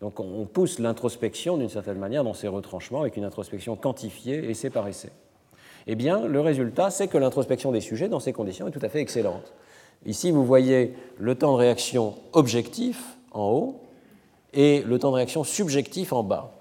[0.00, 4.70] Donc on pousse l'introspection d'une certaine manière dans ses retranchements avec une introspection quantifiée, essai
[4.70, 5.10] par essai.
[5.86, 8.88] Eh bien, le résultat, c'est que l'introspection des sujets dans ces conditions est tout à
[8.88, 9.54] fait excellente.
[10.04, 13.80] Ici, vous voyez le temps de réaction objectif en haut
[14.52, 16.52] et le temps de réaction subjectif en bas.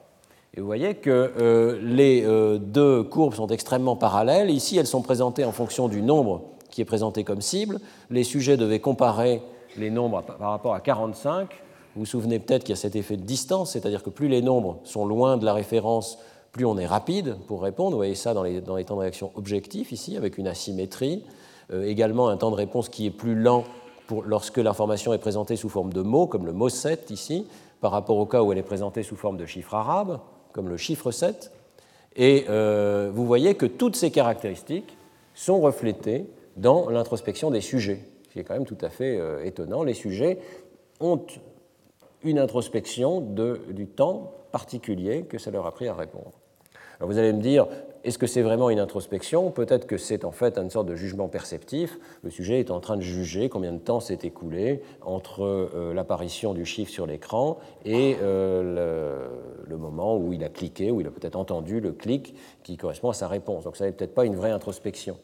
[0.53, 4.49] Et vous voyez que euh, les euh, deux courbes sont extrêmement parallèles.
[4.49, 6.43] Ici, elles sont présentées en fonction du nombre
[6.75, 7.79] qui est présenté comme cible.
[8.09, 9.41] Les sujets devaient comparer
[9.77, 11.49] les nombres par rapport à 45.
[11.95, 14.41] Vous vous souvenez peut-être qu'il y a cet effet de distance, c'est-à-dire que plus les
[14.41, 16.19] nombres sont loin de la référence,
[16.51, 17.91] plus on est rapide pour répondre.
[17.91, 21.23] Vous voyez ça dans les, temps de réaction objectifs ici, avec une asymétrie.
[21.71, 23.63] Euh, également un temps de réponse qui est plus lent
[24.25, 27.47] lorsque l'information est présentée sous forme de mots, comme le mot 7 ici,
[27.79, 30.19] par rapport au cas où elle est présentée sous forme de chiffre arabe,
[30.51, 31.53] comme le chiffre 7.
[32.17, 34.97] Et euh, vous voyez que toutes ces caractéristiques
[35.33, 36.25] sont reflétées
[36.55, 39.83] dans l'introspection des sujets, ce qui est quand même tout à fait euh, étonnant.
[39.83, 40.39] Les sujets
[40.99, 41.21] ont
[42.23, 46.31] une introspection du temps particulier que ça leur a pris à répondre.
[46.99, 47.67] Alors vous allez me dire,
[48.05, 49.51] est-ce que c'est vraiment une introspection?
[49.51, 51.99] Peut-être que c'est en fait une sorte de jugement perceptif.
[52.21, 56.53] Le sujet est en train de juger combien de temps s'est écoulé entre euh, l'apparition
[56.53, 59.27] du chiffre sur l'écran et euh,
[59.67, 63.09] le, moment où il a cliqué, où il a peut-être entendu le clic qui correspond
[63.09, 63.65] à sa réponse.
[63.65, 65.17] Donc ça n'est peut-être pas une vraie introspection.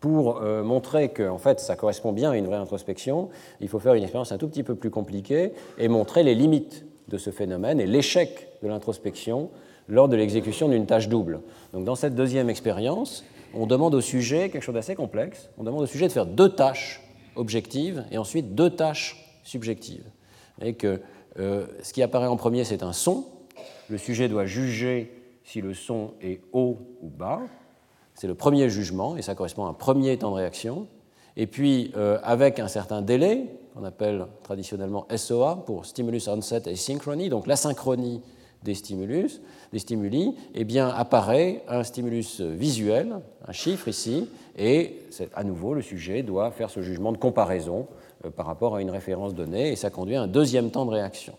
[0.00, 3.28] Pour euh, montrer que en fait, ça correspond bien à une vraie introspection,
[3.60, 6.84] il faut faire une expérience un tout petit peu plus compliquée et montrer les limites
[7.08, 9.50] de ce phénomène et l'échec de l'introspection
[9.88, 11.40] lors de l'exécution d'une tâche double.
[11.72, 13.24] Donc dans cette deuxième expérience,
[13.54, 15.50] on demande au sujet quelque chose d'assez complexe.
[15.56, 17.02] On demande au sujet de faire deux tâches
[17.36, 20.04] objectives et ensuite deux tâches subjectives.
[20.60, 21.00] Et que
[21.38, 23.24] euh, ce qui apparaît en premier, c'est un son.
[23.88, 25.12] Le sujet doit juger
[25.44, 27.42] si le son est haut ou bas.
[28.16, 30.88] C'est le premier jugement et ça correspond à un premier temps de réaction.
[31.36, 36.76] Et puis, euh, avec un certain délai, qu'on appelle traditionnellement SOA pour Stimulus Onset et
[36.76, 38.22] Synchrony, donc la synchronie
[38.62, 38.72] des
[39.72, 44.98] des stimuli, eh apparaît un stimulus visuel, un chiffre ici, et
[45.34, 47.86] à nouveau le sujet doit faire ce jugement de comparaison
[48.24, 50.90] euh, par rapport à une référence donnée, et ça conduit à un deuxième temps de
[50.90, 51.34] réaction.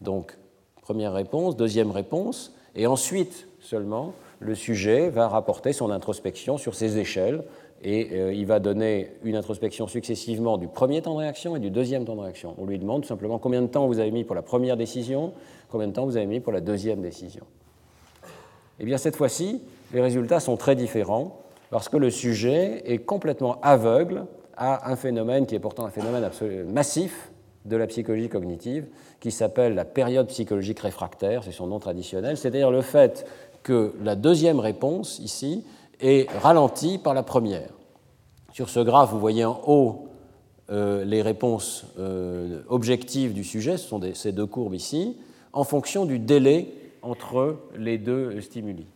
[0.00, 0.36] Donc,
[0.80, 6.98] première réponse, deuxième réponse, et ensuite seulement le sujet va rapporter son introspection sur ces
[6.98, 7.42] échelles
[7.82, 11.70] et euh, il va donner une introspection successivement du premier temps de réaction et du
[11.70, 12.54] deuxième temps de réaction.
[12.58, 15.32] On lui demande tout simplement combien de temps vous avez mis pour la première décision,
[15.68, 17.44] combien de temps vous avez mis pour la deuxième décision.
[18.80, 19.62] Eh bien, cette fois-ci,
[19.92, 24.26] les résultats sont très différents parce que le sujet est complètement aveugle
[24.56, 26.28] à un phénomène qui est pourtant un phénomène
[26.66, 27.30] massif
[27.64, 28.86] de la psychologie cognitive,
[29.20, 33.26] qui s'appelle la période psychologique réfractaire, c'est son nom traditionnel, c'est-à-dire le fait
[33.68, 35.62] que la deuxième réponse, ici,
[36.00, 37.68] est ralentie par la première.
[38.54, 40.08] Sur ce graphe, vous voyez en haut
[40.70, 45.18] euh, les réponses euh, objectives du sujet, ce sont ces deux courbes ici,
[45.52, 48.86] en fonction du délai entre les deux stimuli.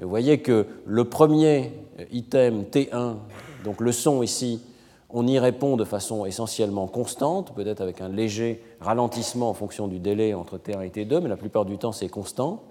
[0.00, 1.70] vous voyez que le premier
[2.10, 3.16] item T1,
[3.64, 4.62] donc le son ici,
[5.10, 9.98] on y répond de façon essentiellement constante, peut-être avec un léger ralentissement en fonction du
[9.98, 12.62] délai entre T1 et T2, mais la plupart du temps c'est constant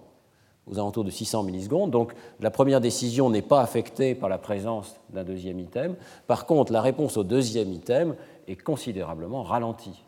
[0.68, 1.92] aux alentours de 600 millisecondes.
[1.92, 5.96] Donc la première décision n'est pas affectée par la présence d'un deuxième item.
[6.28, 8.16] Par contre, la réponse au deuxième item
[8.48, 10.04] est considérablement ralentie.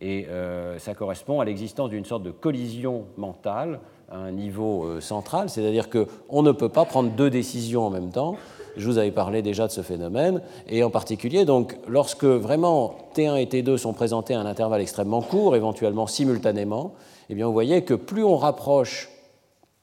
[0.00, 3.80] Et euh, ça correspond à l'existence d'une sorte de collision mentale
[4.10, 8.10] à un niveau euh, central, c'est-à-dire qu'on ne peut pas prendre deux décisions en même
[8.10, 8.36] temps.
[8.76, 13.40] Je vous avais parlé déjà de ce phénomène, et en particulier, donc, lorsque vraiment T1
[13.40, 16.92] et T2 sont présentés à un intervalle extrêmement court, éventuellement simultanément,
[17.30, 19.08] eh bien, vous voyez que plus on rapproche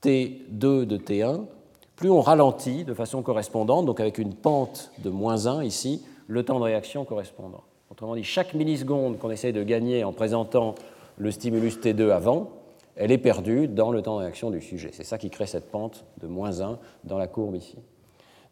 [0.04, 1.45] T2 de T1,
[1.95, 6.43] plus on ralentit de façon correspondante, donc avec une pente de moins 1 ici, le
[6.43, 7.64] temps de réaction correspondant.
[7.89, 10.76] Autrement dit, chaque milliseconde qu'on essaye de gagner en présentant
[11.18, 12.49] le stimulus T2 avant,
[12.95, 14.89] elle est perdue dans le temps de réaction du sujet.
[14.93, 17.78] C'est ça qui crée cette pente de moins 1 dans la courbe ici.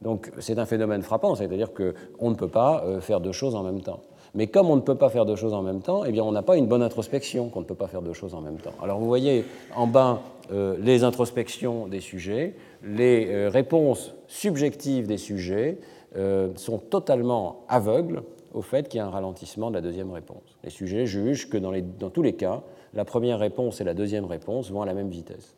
[0.02, 3.64] Donc c'est un phénomène frappant, c'est-à-dire qu'on ne peut pas euh, faire deux choses en
[3.64, 4.02] même temps.
[4.34, 6.32] Mais comme on ne peut pas faire deux choses en même temps, eh bien on
[6.32, 8.74] n'a pas une bonne introspection qu'on ne peut pas faire deux choses en même temps.
[8.82, 9.44] Alors vous voyez
[9.76, 10.22] en bas
[10.52, 15.80] euh, les introspections des sujets, les euh, réponses subjectives des sujets
[16.16, 18.24] euh, sont totalement aveugles
[18.54, 20.58] au fait qu'il y a un ralentissement de la deuxième réponse.
[20.64, 22.62] Les sujets jugent que dans, dans tous les cas,
[22.94, 25.56] la première réponse et la deuxième réponse vont à la même vitesse.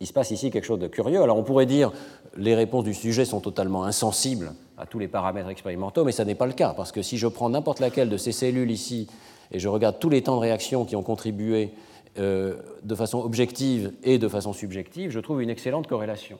[0.00, 1.22] Il se passe ici quelque chose de curieux.
[1.22, 1.92] Alors on pourrait dire
[2.36, 6.34] les réponses du sujet sont totalement insensibles à tous les paramètres expérimentaux, mais ça n'est
[6.34, 9.08] pas le cas, parce que si je prends n'importe laquelle de ces cellules ici
[9.52, 11.72] et je regarde tous les temps de réaction qui ont contribué
[12.18, 16.38] euh, de façon objective et de façon subjective, je trouve une excellente corrélation.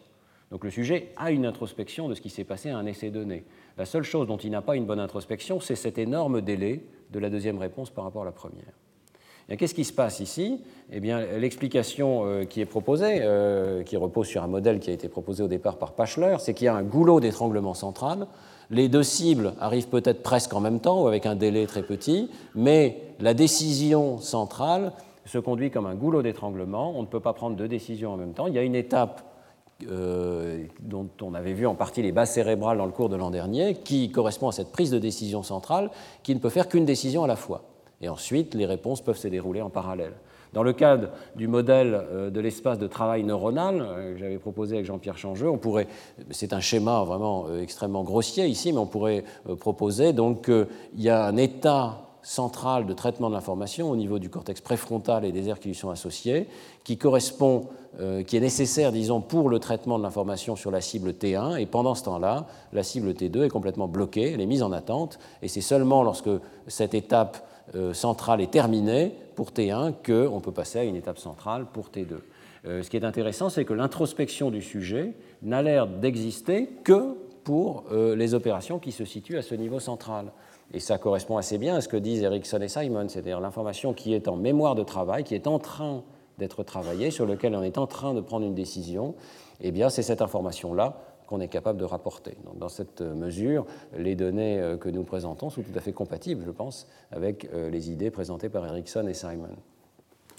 [0.51, 3.45] Donc le sujet a une introspection de ce qui s'est passé à un essai donné.
[3.78, 7.18] La seule chose dont il n'a pas une bonne introspection, c'est cet énorme délai de
[7.18, 8.72] la deuxième réponse par rapport à la première.
[9.59, 10.61] Qu'est-ce qui se passe ici?
[10.92, 14.92] Eh bien, l'explication euh, qui est proposée, euh, qui repose sur un modèle qui a
[14.92, 18.28] été proposé au départ par Pachler, c'est qu'il y a un goulot d'étranglement central.
[18.70, 22.30] Les deux cibles arrivent peut-être presque en même temps ou avec un délai très petit,
[22.55, 24.92] mais la décision centrale
[25.26, 26.92] se conduit comme un goulot d'étranglement.
[26.96, 28.46] On ne peut pas prendre deux décisions en même temps.
[28.46, 29.22] Il y a une étape
[29.88, 33.30] euh, dont on avait vu en partie les bases cérébrales dans le cours de l'an
[33.30, 35.90] dernier, qui correspond à cette prise de décision centrale,
[36.22, 37.70] qui ne peut faire qu'une décision à la fois.
[38.01, 40.14] Et ensuite, les réponses peuvent se dérouler en parallèle.
[40.53, 44.76] Dans le cadre du modèle euh, de l'espace de travail neuronal euh, que j'avais proposé
[44.76, 45.86] avec Jean-Pierre Changeux, on pourrait,
[46.30, 49.24] c'est un schéma vraiment extrêmement grossier ici, mais on pourrait
[49.61, 54.28] proposer donc qu'il y a un état central de traitement de l'information au niveau du
[54.28, 56.48] cortex préfrontal et des aires qui lui sont associées,
[56.84, 61.11] qui correspond, euh, qui est nécessaire, disons, pour le traitement de l'information sur la cible
[61.12, 61.59] T1.
[61.59, 65.18] Et pendant ce temps-là, la cible T2 est complètement bloquée, elle est mise en attente.
[65.42, 66.30] Et c'est seulement lorsque
[66.66, 67.49] cette étape euh,
[67.93, 72.16] centrale est terminée pour T1 qu'on peut passer à une étape centrale pour T2.
[72.66, 77.85] Euh, ce qui est intéressant, c'est que l'introspection du sujet n'a l'air d'exister que pour
[77.91, 80.31] les opérations qui se situent à ce niveau central.
[80.73, 84.14] Et ça correspond assez bien à ce que disent Erickson et Simon, c'est-à-dire l'information qui
[84.14, 86.05] est en mémoire de travail, qui est en train
[86.39, 89.14] d'être travaillée, sur lequel on est en train de prendre une décision,
[89.61, 91.01] eh bien c'est cette information-là
[91.31, 92.37] qu'on est capable de rapporter.
[92.45, 93.64] Donc, dans cette mesure,
[93.97, 97.70] les données euh, que nous présentons sont tout à fait compatibles, je pense, avec euh,
[97.70, 99.57] les idées présentées par Erickson et Simon.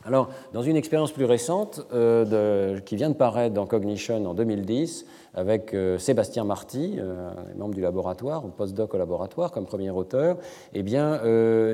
[0.04, 5.06] Alors, dans une expérience plus récente euh, qui vient de paraître dans Cognition en 2010,
[5.36, 10.38] avec euh, Sébastien Marty, euh, membre du laboratoire, postdoc au laboratoire comme premier auteur,
[10.74, 11.22] eh bien,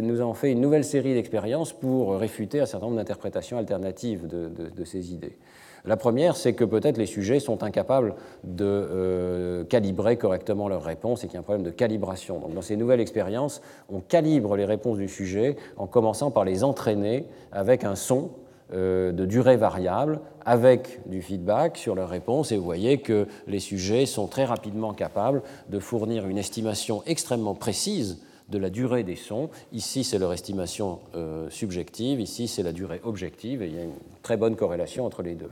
[0.01, 4.83] nous avons fait une nouvelle série d'expériences pour réfuter un certain nombre d'interprétations alternatives de,
[4.83, 5.37] ces idées.
[5.85, 11.23] La première, c'est que peut-être les sujets sont incapables de euh, calibrer correctement leurs réponses
[11.23, 12.39] et qu'il y a un problème de calibration.
[12.39, 16.63] Donc, dans ces nouvelles expériences, on calibre les réponses du sujet en commençant par les
[16.63, 18.31] entraîner avec un son
[18.73, 23.59] euh, de durée variable avec du feedback sur leurs réponses et vous voyez que les
[23.59, 29.15] sujets sont très rapidement capables de fournir une estimation extrêmement précise de la durée des
[29.15, 29.49] sons.
[29.71, 33.83] Ici, c'est leur estimation euh, subjective, ici, c'est la durée objective, et il y a
[33.83, 35.51] une très bonne corrélation entre les deux.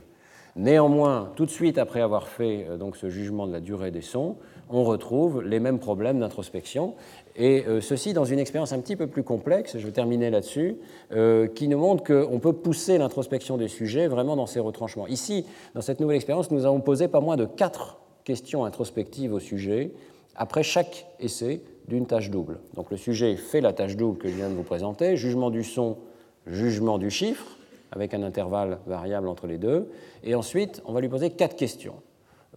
[0.56, 4.00] Néanmoins, tout de suite après avoir fait euh, donc, ce jugement de la durée des
[4.00, 4.36] sons,
[4.70, 6.94] on retrouve les mêmes problèmes d'introspection,
[7.36, 10.76] et euh, ceci dans une expérience un petit peu plus complexe, je vais terminer là-dessus,
[11.12, 15.06] euh, qui nous montre qu'on peut pousser l'introspection des sujets vraiment dans ces retranchements.
[15.06, 15.44] Ici,
[15.74, 19.92] dans cette nouvelle expérience, nous avons posé pas moins de quatre questions introspectives au sujet,
[20.36, 22.60] après chaque essai d'une tâche double.
[22.74, 25.64] Donc le sujet fait la tâche double que je viens de vous présenter, jugement du
[25.64, 25.98] son,
[26.46, 27.56] jugement du chiffre,
[27.92, 29.90] avec un intervalle variable entre les deux.
[30.24, 31.94] Et ensuite, on va lui poser quatre questions.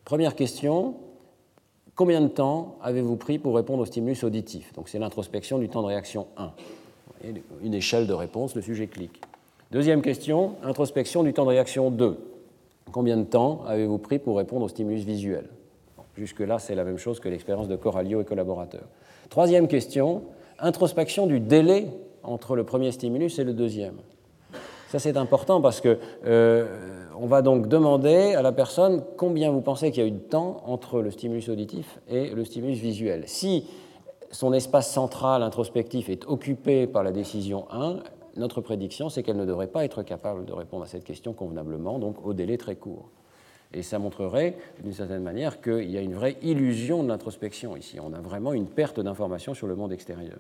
[0.06, 0.96] Première question,
[1.96, 4.74] combien de temps avez-vous pris pour répondre au stimulus auditif?
[4.74, 6.52] Donc c'est l'introspection du temps de réaction 1.
[7.62, 9.22] Une échelle de réponse, le sujet clique.
[9.72, 12.18] Deuxième question, introspection du temps de réaction 2.
[12.92, 15.46] Combien de temps avez-vous pris pour répondre au stimulus visuel?
[16.18, 18.88] Jusque-là, c'est la même chose que l'expérience de Coralio et collaborateurs.
[19.30, 20.24] Troisième question,
[20.58, 21.88] introspection du délai
[22.24, 23.98] entre le premier stimulus et le deuxième.
[24.90, 26.66] Ça, c'est important parce que euh,
[27.16, 30.18] on va donc demander à la personne combien vous pensez qu'il y a eu de
[30.18, 33.24] temps entre le stimulus auditif et le stimulus visuel.
[33.28, 33.68] Si
[34.32, 37.98] son espace central introspectif est occupé par la décision 1,
[38.38, 42.00] notre prédiction, c'est qu'elle ne devrait pas être capable de répondre à cette question convenablement,
[42.00, 43.12] donc au délai très court.
[43.76, 48.00] Et ça montrerait, d'une certaine manière, qu'il y a une vraie illusion de l'introspection ici.
[48.04, 50.40] On a vraiment une perte d'information sur le monde extérieur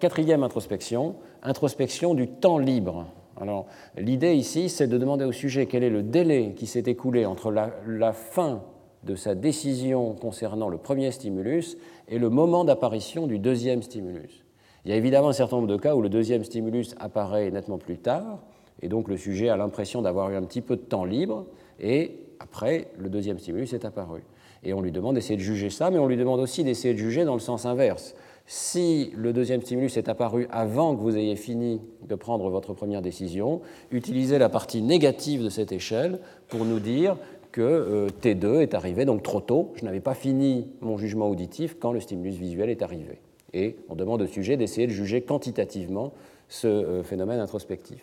[0.00, 3.06] quatrième introspection, introspection du temps libre.
[3.40, 3.66] Alors,
[3.96, 7.50] l'idée ici, c'est de demander au sujet quel est le délai qui s'est écoulé entre
[7.50, 8.62] la, la, fin
[9.04, 11.76] de sa décision concernant le premier stimulus
[12.08, 14.44] et le moment d'apparition du deuxième stimulus.
[14.84, 17.78] Il y a évidemment un certain nombre de cas où le deuxième stimulus apparaît nettement
[17.78, 18.40] plus tard,
[18.82, 21.46] et donc le sujet a l'impression d'avoir eu un petit peu de temps libre,
[21.80, 24.22] et après, le deuxième stimulus est apparu.
[24.62, 26.98] Et on lui demande d'essayer de juger ça, mais on lui demande aussi d'essayer de
[26.98, 28.14] juger dans le sens inverse.
[28.50, 33.02] Si le deuxième stimulus est apparu avant que vous ayez fini de prendre votre première
[33.02, 36.18] décision, utilisez la partie négative de cette échelle
[36.48, 37.18] pour nous dire
[37.52, 39.74] que euh, T2 est arrivé donc trop tôt.
[39.76, 43.20] Je n'avais pas fini mon jugement auditif quand le stimulus visuel est arrivé.
[43.52, 46.14] Et on demande au sujet d'essayer de juger quantitativement
[46.48, 47.98] ce phénomène introspectif.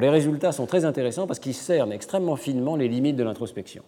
[0.00, 3.84] Les résultats sont très intéressants parce qu'ils cernent extrêmement finement les limites de l'introspection.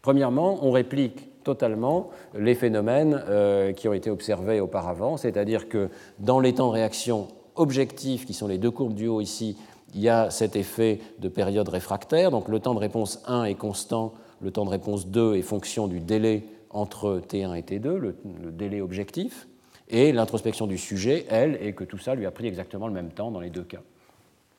[0.00, 5.88] Premièrement, on réplique totalement les phénomènes euh, qui ont été observés auparavant, c'est-à-dire que
[6.18, 9.56] dans les temps de réaction objectifs, qui sont les deux courbes du haut ici,
[9.94, 13.54] il y a cet effet de période réfractaire, donc le temps de réponse 1 est
[13.54, 18.16] constant, le temps de réponse 2 est fonction du délai entre T1 et T2, le,
[18.42, 19.48] le délai objectif,
[19.88, 23.10] et l'introspection du sujet, elle, est que tout ça lui a pris exactement le même
[23.10, 23.80] temps dans les deux cas.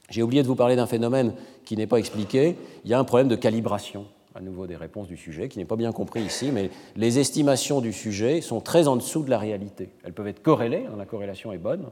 [0.10, 3.06] J'ai oublié de vous parler d'un phénomène qui n'est pas expliqué, il y a un
[3.06, 4.06] problème de calibration
[4.36, 7.82] à nouveau des réponses du sujet, qui n'est pas bien compris ici, mais les estimations
[7.82, 9.90] du sujet sont très en dessous de la réalité.
[10.04, 11.92] Elles peuvent être corrélées, hein, la corrélation est bonne,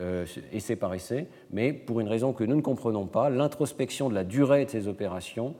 [0.00, 4.14] euh, essai par essai, mais pour une raison que nous ne comprenons pas, l'introspection de
[4.14, 5.54] la durée de ces opérations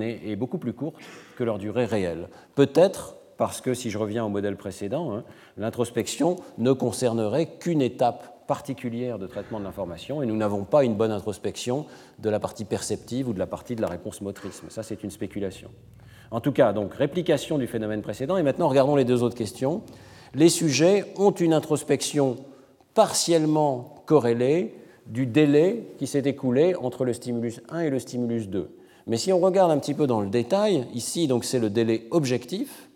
[0.00, 0.96] est, beaucoup plus courte
[1.36, 2.28] que leur durée réelle.
[2.54, 5.24] Peut-être parce que, si je reviens au modèle précédent, hein,
[5.56, 10.96] l'introspection ne concernerait qu'une étape particulière de traitement de l'information et nous n'avons pas une
[10.96, 11.86] bonne introspection
[12.18, 14.62] de la partie perceptive ou de la partie de la réponse motrice.
[14.70, 15.70] Ça, c'est une spéculation.
[16.32, 18.36] En tout cas, donc, réplication du phénomène précédent.
[18.36, 19.82] Et maintenant, regardons les deux autres questions.
[20.34, 22.38] Les sujets ont une introspection
[22.92, 24.74] partiellement corrélée
[25.06, 28.68] du délai qui s'est écoulé entre le stimulus 1 et le stimulus 2.
[29.06, 32.08] Mais si on regarde un petit peu dans le détail, ici, donc, c'est le délai
[32.10, 32.88] objectif,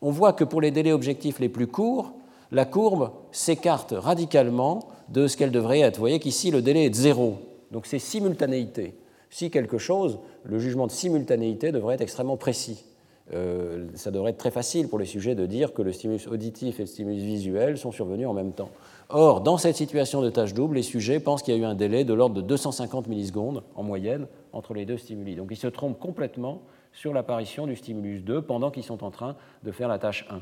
[0.00, 2.14] on voit que pour les délais objectifs les plus courts,
[2.50, 5.96] la courbe s'écarte radicalement de ce qu'elle devrait être.
[5.96, 7.38] Vous voyez qu'ici, le délai est de zéro.
[7.70, 8.94] Donc c'est simultanéité.
[9.30, 12.84] Si quelque chose, le jugement de simultanéité devrait être extrêmement précis.
[13.32, 16.80] Euh, ça devrait être très facile pour les sujets de dire que le stimulus auditif
[16.80, 18.70] et le stimulus visuel sont survenus en même temps.
[19.08, 21.74] Or, dans cette situation de tâche double, les sujets pensent qu'il y a eu un
[21.74, 25.36] délai de l'ordre de 250 millisecondes en moyenne entre les deux stimuli.
[25.36, 29.36] Donc ils se trompent complètement sur l'apparition du stimulus 2 pendant qu'ils sont en train
[29.62, 30.40] de faire la tâche 1.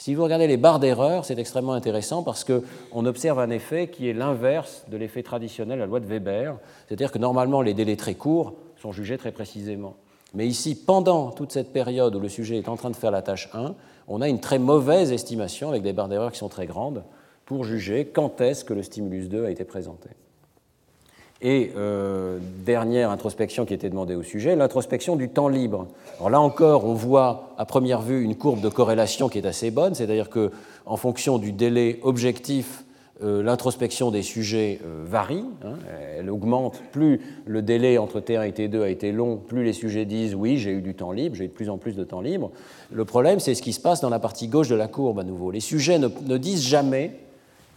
[0.00, 4.08] Si vous regardez les barres d'erreur, c'est extrêmement intéressant parce qu'on observe un effet qui
[4.08, 6.56] est l'inverse de l'effet traditionnel à la loi de Weber,
[6.88, 9.96] c'est-à-dire que normalement les délais très courts sont jugés très précisément.
[10.32, 13.20] Mais ici, pendant toute cette période où le sujet est en train de faire la
[13.20, 13.74] tâche 1,
[14.08, 17.04] on a une très mauvaise estimation avec des barres d'erreur qui sont très grandes
[17.44, 20.08] pour juger quand est-ce que le stimulus 2 a été présenté.
[21.42, 25.86] Et euh, dernière introspection qui était demandée au sujet, l'introspection du temps libre.
[26.18, 29.70] Alors là encore, on voit à première vue une courbe de corrélation qui est assez
[29.70, 30.50] bonne, c'est-à-dire que
[30.84, 32.84] en fonction du délai objectif,
[33.22, 35.76] euh, l'introspection des sujets euh, varie, hein.
[36.18, 36.82] elle augmente.
[36.92, 40.58] Plus le délai entre T1 et T2 a été long, plus les sujets disent oui,
[40.58, 42.50] j'ai eu du temps libre, j'ai eu de plus en plus de temps libre.
[42.92, 45.24] Le problème, c'est ce qui se passe dans la partie gauche de la courbe à
[45.24, 45.50] nouveau.
[45.50, 47.12] Les sujets ne, ne disent jamais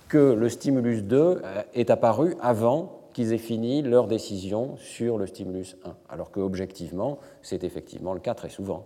[0.10, 1.42] que le stimulus 2
[1.74, 7.64] est apparu avant qu'ils aient fini leur décision sur le stimulus 1, alors qu'objectivement, c'est
[7.64, 8.86] effectivement le cas très souvent.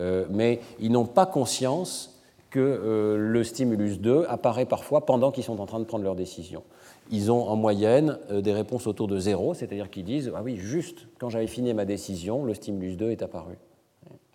[0.00, 2.20] Euh, mais ils n'ont pas conscience
[2.50, 6.14] que euh, le stimulus 2 apparaît parfois pendant qu'ils sont en train de prendre leur
[6.14, 6.62] décision.
[7.10, 10.56] Ils ont en moyenne euh, des réponses autour de zéro, c'est-à-dire qu'ils disent Ah oui,
[10.56, 13.54] juste quand j'avais fini ma décision, le stimulus 2 est apparu.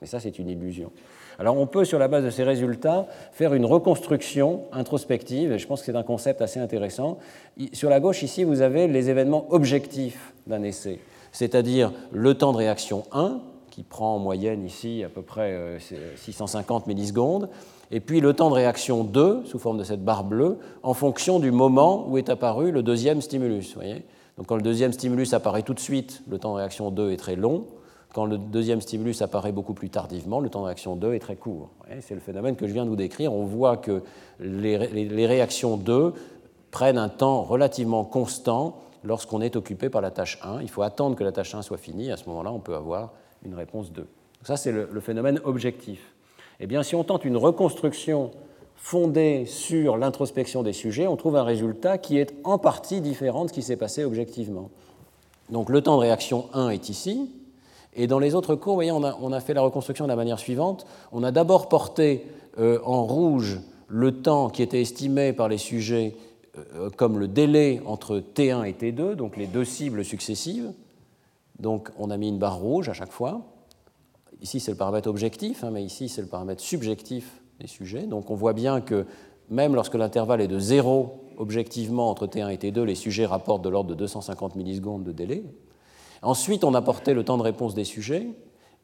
[0.02, 0.92] Mais ça, c'est une illusion.
[1.40, 5.68] Alors on peut, sur la base de ces résultats, faire une reconstruction introspective, et je
[5.68, 7.18] pense que c'est un concept assez intéressant.
[7.74, 11.00] Sur la gauche, ici, vous avez les événements objectifs d'un essai,
[11.32, 15.78] c'est-à-dire le temps de réaction 1, qui prend en moyenne ici à peu près
[16.18, 17.50] 650 euh, millisecondes,
[17.92, 21.40] et puis le temps de réaction 2, sous forme de cette barre bleue, en fonction
[21.40, 23.74] du moment où est apparu le deuxième stimulus.
[23.76, 24.04] Voyez?
[24.38, 27.18] Donc quand le deuxième stimulus apparaît tout de suite, le temps de réaction 2 est
[27.18, 27.66] très long.
[28.14, 31.36] Quand le deuxième stimulus apparaît beaucoup plus tardivement, le temps de réaction 2 est très
[31.36, 31.72] court.
[32.00, 33.34] C'est le phénomène que je viens de vous décrire.
[33.34, 34.04] On voit que
[34.40, 34.78] les,
[35.26, 36.14] réactions 2
[36.70, 40.62] prennent un temps relativement constant lorsqu'on est occupé par la tâche 1.
[40.62, 42.12] Il faut attendre que la tâche 1 soit finie.
[42.12, 44.06] À ce moment-là, on peut avoir une réponse 2.
[44.44, 46.14] ça, c'est le, le, phénomène objectif.
[46.60, 48.30] Eh bien, si on tente une reconstruction
[48.76, 53.50] fondée sur l'introspection des sujets, on trouve un résultat qui est en partie différent de
[53.50, 54.70] ce qui s'est passé objectivement.
[55.50, 57.32] Donc, le temps de réaction 1 est ici,
[57.96, 60.86] et dans les autres cours, voyez, on a, fait la reconstruction de la manière suivante.
[61.12, 62.26] On a d'abord porté
[62.60, 66.16] euh, en rouge le temps qui était estimé par les sujets
[66.76, 70.72] euh, comme le délai entre T1 et T2, donc les deux cibles successives.
[71.60, 73.42] Donc on a mis une barre rouge à chaque fois.
[74.42, 78.04] Ici, c'est le paramètre objectif, hein, mais ici, c'est le paramètre subjectif des sujets.
[78.04, 79.06] Donc on voit bien que
[79.50, 83.70] même lorsque l'intervalle est de 0 objectivement entre T1 et T2, les sujets rapportent de
[83.70, 85.44] l'ordre de 250 millisecondes de délai.
[86.24, 88.28] Ensuite, on a porté le temps de réponse des sujets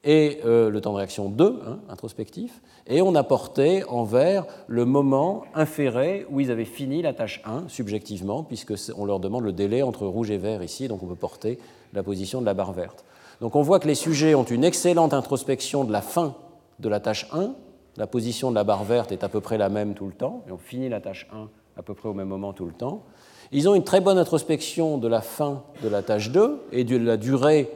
[0.04, 4.46] et euh, le temps de réaction 2, hein, introspectif, et on a porté en vert
[4.68, 9.52] le moment inféré où ils avaient fini la tâche 1, subjectivement, puisqu'on leur demande le
[9.52, 11.60] délai entre rouge et vert ici, donc on peut porter
[11.94, 13.04] la position de la barre verte.
[13.42, 16.36] Donc on voit que les sujets ont une excellente introspection de la fin
[16.80, 17.54] de la tâche 1,
[17.98, 20.44] la position de la barre verte est à peu près la même tout le temps,
[20.48, 23.04] et on finit la tâche 1 à peu près au même moment tout le temps.
[23.52, 26.98] Ils ont une très bonne introspection de la fin de la tâche 2 et de
[26.98, 27.72] la durée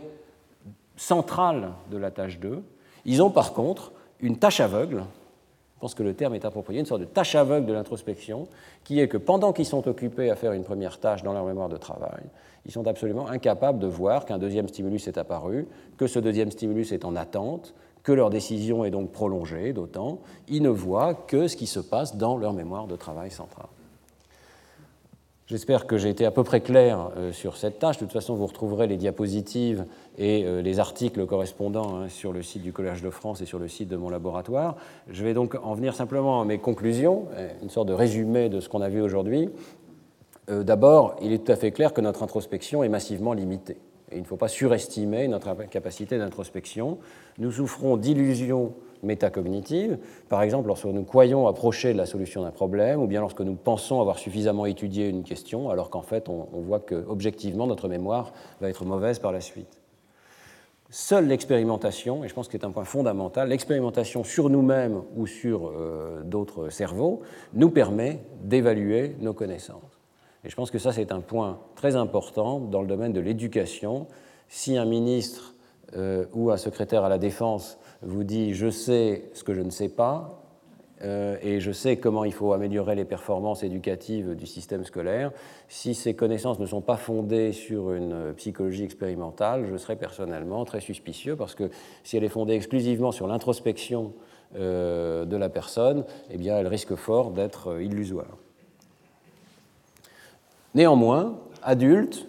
[0.98, 2.62] centrale de la tâche 2.
[3.06, 5.04] Ils ont par contre une tâche aveugle,
[5.76, 8.48] je pense que le terme est approprié, une sorte de tâche aveugle de l'introspection,
[8.84, 11.70] qui est que pendant qu'ils sont occupés à faire une première tâche dans leur mémoire
[11.70, 12.22] de travail,
[12.66, 15.68] ils sont absolument incapables de voir qu'un deuxième stimulus est apparu,
[15.98, 17.74] que ce deuxième stimulus est en attente,
[18.04, 20.20] que leur décision est donc prolongée d'autant.
[20.48, 23.68] Ils ne voient que ce qui se passe dans leur mémoire de travail centrale.
[25.54, 27.98] J'espère que j'ai été à peu près clair euh, sur cette tâche.
[27.98, 29.86] De toute façon, vous retrouverez les diapositives
[30.18, 33.60] et euh, les articles correspondants hein, sur le site du Collège de France et sur
[33.60, 34.78] le site de mon laboratoire.
[35.12, 38.60] Je vais donc en venir simplement à mes conclusions, euh, une sorte de résumé de
[38.60, 39.52] ce qu'on a vu aujourd'hui.
[40.48, 43.78] D'abord, il est tout à fait clair que notre introspection est massivement limitée.
[44.12, 46.98] Et il ne faut pas surestimer notre capacité d'introspection.
[47.38, 48.74] Nous souffrons d'illusions
[49.04, 49.98] métacognitives,
[50.30, 53.56] par exemple lorsque nous croyons approcher de la solution d'un problème, ou bien lorsque nous
[53.56, 58.34] pensons avoir suffisamment étudié une question, alors qu'en fait on, voit que objectivement notre mémoire
[58.62, 59.80] va être mauvaise par la suite.
[60.90, 65.68] Seule l'expérimentation, et je pense que c'est un point fondamental, l'expérimentation sur nous-mêmes ou sur
[65.68, 67.22] euh, d'autres cerveaux
[67.54, 70.00] nous permet d'évaluer nos connaissances.
[70.46, 74.08] Et je pense que ça, c'est un point très important dans le domaine de l'éducation.
[74.50, 75.56] Si un ministre
[75.96, 79.70] euh, ou un secrétaire à la défense vous dit je sais ce que je ne
[79.70, 80.44] sais pas
[81.04, 85.32] euh, et je sais comment il faut améliorer les performances éducatives du système scolaire,
[85.68, 90.80] si ces connaissances ne sont pas fondées sur une psychologie expérimentale, je serais personnellement très
[90.80, 91.70] suspicieux parce que
[92.04, 94.14] si elle est fondée exclusivement sur l'introspection
[94.56, 98.38] euh, de la personne, eh bien, elle risque fort d'être illusoire.
[100.76, 102.28] Néanmoins, adultes,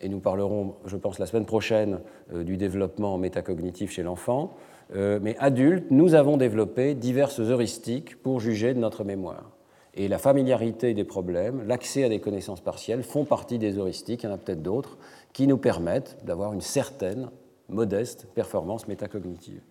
[0.00, 2.00] et nous parlerons, je pense, la semaine prochaine
[2.32, 8.40] euh, du développement métacognitif chez l'enfant, euh, mais adultes, nous avons développé diverses heuristiques pour
[8.40, 9.50] juger de notre mémoire.
[9.94, 14.26] Et la familiarité des problèmes, l'accès à des connaissances partielles font partie des heuristiques, il
[14.26, 14.98] y en a peut-être d'autres,
[15.32, 17.30] qui nous permettent d'avoir une certaine,
[17.68, 19.62] modeste performance métacognitive.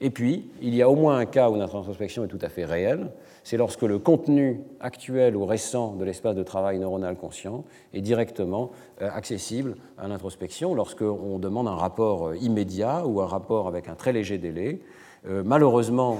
[0.00, 2.48] Et puis, il y a au moins un cas où notre introspection est tout à
[2.48, 3.10] fait réelle,
[3.42, 7.64] c'est lorsque le contenu actuel ou récent de l'espace de travail neuronal conscient
[7.94, 8.70] est directement
[9.02, 13.94] euh, accessible à l'introspection, lorsqu'on demande un rapport euh, immédiat ou un rapport avec un
[13.94, 14.80] très léger délai.
[15.26, 16.18] Euh, malheureusement,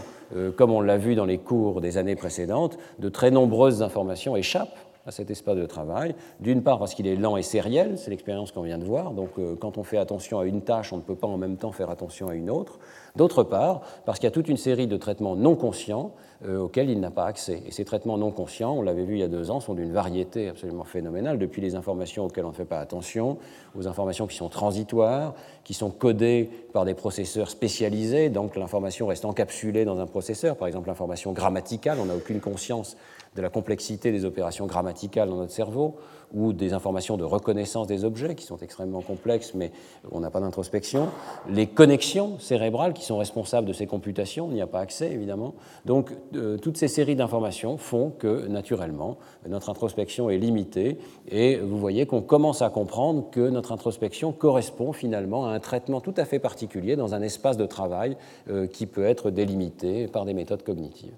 [0.57, 4.77] comme on l'a vu dans les cours des années précédentes, de très nombreuses informations échappent
[5.09, 6.15] à cet espace de travail.
[6.39, 9.31] D'une part parce qu'il est lent et sériel, c'est l'expérience qu'on vient de voir, donc
[9.59, 11.91] quand on fait attention à une tâche, on ne peut pas en même temps faire
[11.91, 12.79] attention à une autre.
[13.17, 16.13] D'autre part, parce qu'il y a toute une série de traitements non conscients
[16.45, 17.63] euh, auxquels il n'a pas accès.
[17.67, 19.91] Et ces traitements non conscients, on l'avait vu il y a deux ans, sont d'une
[19.91, 23.39] variété absolument phénoménale, depuis les informations auxquelles on ne fait pas attention,
[23.77, 29.25] aux informations qui sont transitoires, qui sont codées par des processeurs spécialisés, donc l'information reste
[29.25, 32.97] encapsulée dans un processeur, par exemple l'information grammaticale, on n'a aucune conscience
[33.39, 35.97] de la complexité des opérations grammaticales dans notre cerveau,
[36.35, 39.73] ou des informations de reconnaissance des objets qui sont extrêmement complexes, mais
[40.11, 41.09] on n'a pas d'introspection.
[41.49, 45.55] Les connexions cérébrales qui sont responsables de ces computations, on n'y a pas accès évidemment.
[45.87, 49.17] Donc euh, toutes ces séries d'informations font que naturellement
[49.49, 50.99] notre introspection est limitée
[51.29, 56.01] et vous voyez qu'on commence à comprendre que notre introspection correspond finalement à un traitement
[56.01, 58.17] tout à fait particulier dans un espace de travail
[58.51, 61.15] euh, qui peut être délimité par des méthodes cognitives.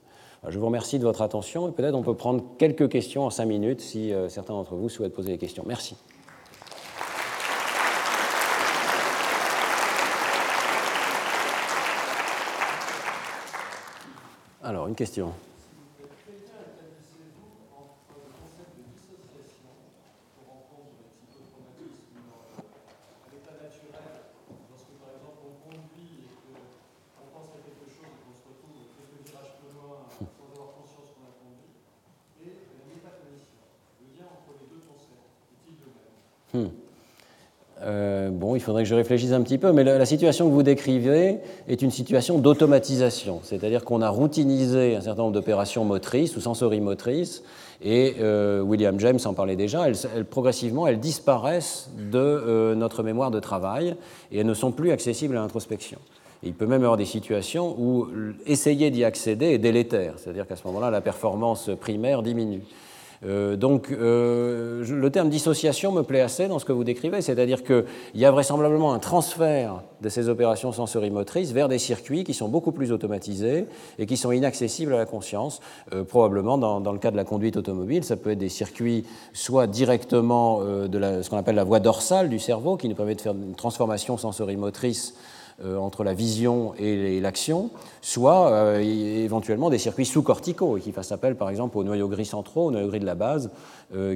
[0.49, 3.45] Je vous remercie de votre attention et peut-être on peut prendre quelques questions en cinq
[3.45, 5.65] minutes si euh, certains d'entre vous souhaitent poser des questions.
[5.67, 5.97] Merci.
[14.63, 15.35] Alors, une question.
[36.53, 36.67] Hmm.
[37.83, 40.63] Euh, bon, il faudrait que je réfléchisse un petit peu, mais la, situation que vous
[40.63, 46.43] décrivez est une situation d'automatisation, c'est-à-dire qu'on a routinisé un certain nombre d'opérations motrices ou
[46.43, 47.43] sensorimotrices,
[47.83, 49.87] et euh, William James en parlait déjà,
[50.29, 53.97] progressivement, elles disparaissent de euh, notre mémoire de travail
[54.31, 55.99] et elles ne sont plus accessibles à l'introspection.
[56.43, 58.09] Il peut même y avoir des situations où
[58.45, 62.63] essayer d'y accéder est délétère, c'est-à-dire qu'à ce moment-là, la performance primaire diminue.
[63.23, 67.63] Euh, donc euh, le terme dissociation me plaît assez dans ce que vous décrivez, c'est-à-dire
[67.63, 67.85] qu'il
[68.15, 72.73] y a vraisemblablement un transfert de ces opérations sensorimotrices vers des circuits qui sont beaucoup
[72.73, 73.67] plus automatisés
[73.99, 75.61] et qui sont inaccessibles à la conscience.
[75.93, 79.67] Euh, probablement dans, le cas de la conduite automobile, ça peut être des circuits soit
[79.67, 83.33] directement de ce qu'on appelle la voie dorsale du cerveau qui nous permet de faire
[83.33, 85.15] une transformation sensorimotrice
[85.65, 87.71] entre la vision et l'action,
[88.01, 92.71] soit éventuellement des circuits sous-corticaux qui fassent appel par exemple aux noyaux gris centraux, aux
[92.71, 93.51] noyaux gris de la base,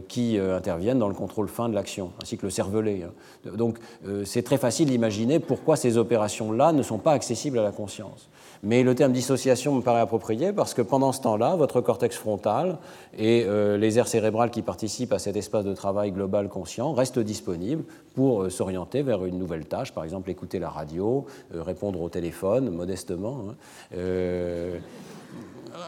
[0.08, 3.02] qui interviennent dans le contrôle fin de l'action, ainsi que le cervelet.
[3.04, 3.50] Hein.
[3.56, 3.78] Donc
[4.24, 8.28] c'est très facile d'imaginer pourquoi ces opérations-là ne sont pas accessibles à la conscience.
[8.64, 12.78] Mais le terme dissociation me paraît approprié parce que pendant ce temps-là, votre cortex frontal
[13.16, 17.18] et euh, les aires cérébrales qui participent à cet espace de travail global conscient restent
[17.18, 17.84] disponibles
[18.14, 22.08] pour euh, s'orienter vers une nouvelle tâche, par exemple écouter la radio, euh, répondre au
[22.08, 23.44] téléphone modestement.
[23.50, 24.80] Hein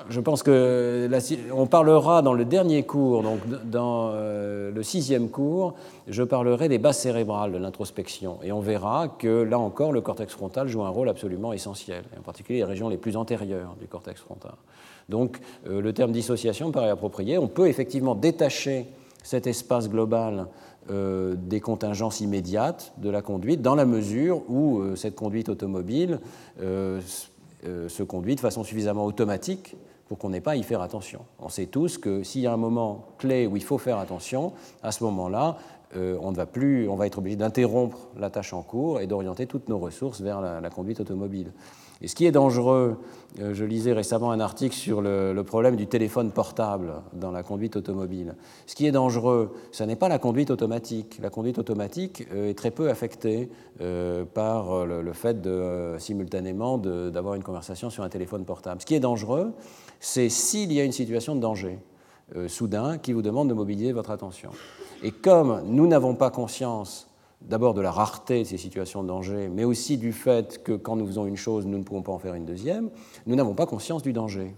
[0.08, 1.08] je pense que
[1.52, 5.74] on parlera dans le dernier cours, donc dans euh, le sixième cours,
[6.08, 8.38] je parlerai des bases cérébrales de l'introspection.
[8.42, 12.22] Et on verra que là encore, le cortex frontal joue un rôle absolument essentiel, en
[12.22, 14.54] particulier les régions les plus antérieures du cortex frontal.
[15.08, 15.38] Donc
[15.68, 17.38] euh, le terme dissociation paraît approprié.
[17.38, 18.86] On peut effectivement détacher
[19.22, 20.46] cet espace global
[20.90, 26.20] euh, des contingences immédiates de la conduite, dans la mesure où cette conduite automobile
[27.62, 29.76] se conduit de façon suffisamment automatique
[30.08, 31.20] pour qu'on n'ait pas à y faire attention.
[31.38, 34.52] On sait tous que s'il y a un moment clé où il faut faire attention,
[34.82, 35.58] à ce moment-là,
[35.96, 39.46] euh, on, va plus, on va être obligé d'interrompre la tâche en cours et d'orienter
[39.46, 41.52] toutes nos ressources vers la, conduite automobile.
[42.02, 42.96] Et ce qui est dangereux,
[43.40, 47.76] euh, je lisais récemment un article sur le, problème du téléphone portable dans la conduite
[47.76, 48.34] automobile.
[48.66, 51.18] Ce qui est dangereux, ce n'est pas la conduite automatique.
[51.22, 53.48] La conduite automatique euh, est très peu affectée
[54.34, 55.36] par le, fait
[55.98, 58.80] simultanément d'avoir une conversation sur un téléphone portable.
[58.80, 59.52] Ce qui est dangereux,
[60.00, 61.78] c'est s'il y a une situation de danger
[62.34, 64.50] euh, soudain qui vous demande de mobiliser votre attention.
[65.04, 67.08] Et comme nous n'avons pas conscience
[67.42, 70.96] d'abord de la rareté de ces situations de danger, mais aussi du fait que quand
[70.96, 72.90] nous faisons une chose, nous ne pouvons pas en faire une deuxième,
[73.26, 74.54] nous n'avons pas conscience du danger.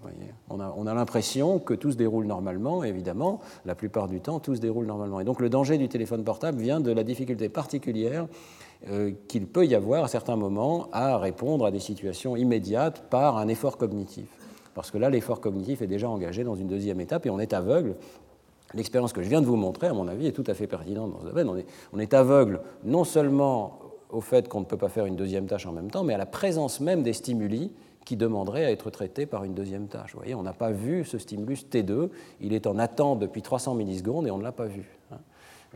[0.49, 4.41] On a, on a l'impression que tout se déroule normalement, évidemment, la plupart du temps,
[4.41, 5.21] tout se déroule normalement.
[5.21, 8.27] Et donc le danger du téléphone portable vient de la difficulté particulière
[8.89, 13.37] euh, qu'il peut y avoir à certains moments à répondre à des situations immédiates par
[13.37, 14.29] un effort cognitif
[14.79, 17.53] parce que là, l'effort cognitif est déjà engagé dans une deuxième étape et on est
[17.53, 17.97] aveugle.
[18.75, 21.13] L'expérience que je viens de vous montrer, à mon avis, est tout à fait pertinente
[21.13, 21.49] dans ce domaine.
[21.93, 23.79] On est, aveugle non seulement
[24.11, 26.19] au fait qu'on ne peut pas faire une deuxième tâche en même temps, mais à
[26.19, 27.73] la présence même des stimuli
[28.05, 30.13] qui demanderaient à être traités par une deuxième tâche.
[30.13, 32.09] Vous voyez, on n'a pas vu ce stimulus T2,
[32.41, 34.99] il est en attente depuis 300 millisecondes et on ne l'a pas vu.
[35.13, 35.19] Hein.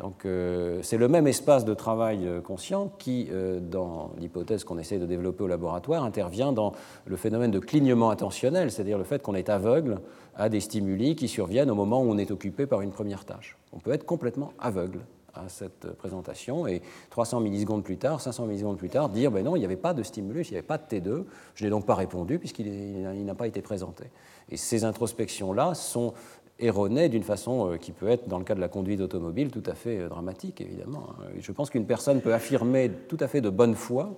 [0.01, 4.79] Donc euh, c'est le même espace de travail euh, conscient qui, euh, dans l'hypothèse qu'on
[4.79, 6.73] essaie de développer au laboratoire, intervient dans
[7.05, 10.01] le phénomène de clignement attentionnel, c'est-à-dire le fait qu'on est aveugle
[10.37, 13.57] à des stimuli qui surviennent au moment où on est occupé par une première tâche.
[13.73, 15.01] On peut être complètement aveugle
[15.35, 19.57] à cette présentation et 300 millisecondes plus tard, 500 millisecondes plus tard, dire ben non,
[19.57, 21.87] il n'y avait pas de stimulus, il n'y avait pas de T2, je n'ai donc
[21.87, 24.05] pas répondu puisqu'il n'a pas été présenté.
[24.51, 26.13] Et ces introspections-là sont
[26.59, 29.63] erronée d'une façon euh, qui peut être, dans le cas de la conduite automobile, tout
[29.67, 31.09] à fait euh, dramatique, évidemment.
[31.11, 31.25] Hein.
[31.39, 34.15] Je pense qu'une personne peut affirmer tout à fait de bonne foi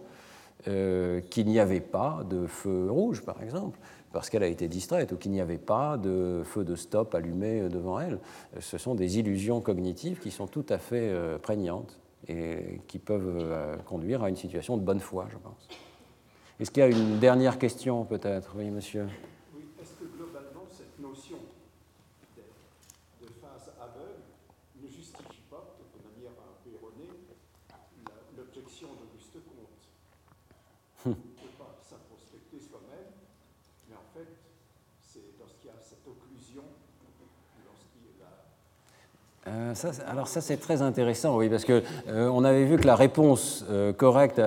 [0.69, 3.79] euh, qu'il n'y avait pas de feu rouge, par exemple,
[4.15, 7.69] parce qu'elle a été distraite, ou qu'il n'y avait pas de feu de stop allumé
[7.69, 8.21] devant elle.
[8.61, 11.13] Ce sont des illusions cognitives qui sont tout à fait
[11.43, 15.69] prégnantes et qui peuvent conduire à une situation de bonne foi, je pense.
[16.61, 18.55] Est-ce qu'il y a une dernière question, peut-être?
[18.57, 19.07] Oui, monsieur.
[39.47, 39.75] Euh,
[40.07, 43.65] alors ça c'est très intéressant, oui, parce que euh, on avait vu que la réponse
[43.69, 44.39] euh, correcte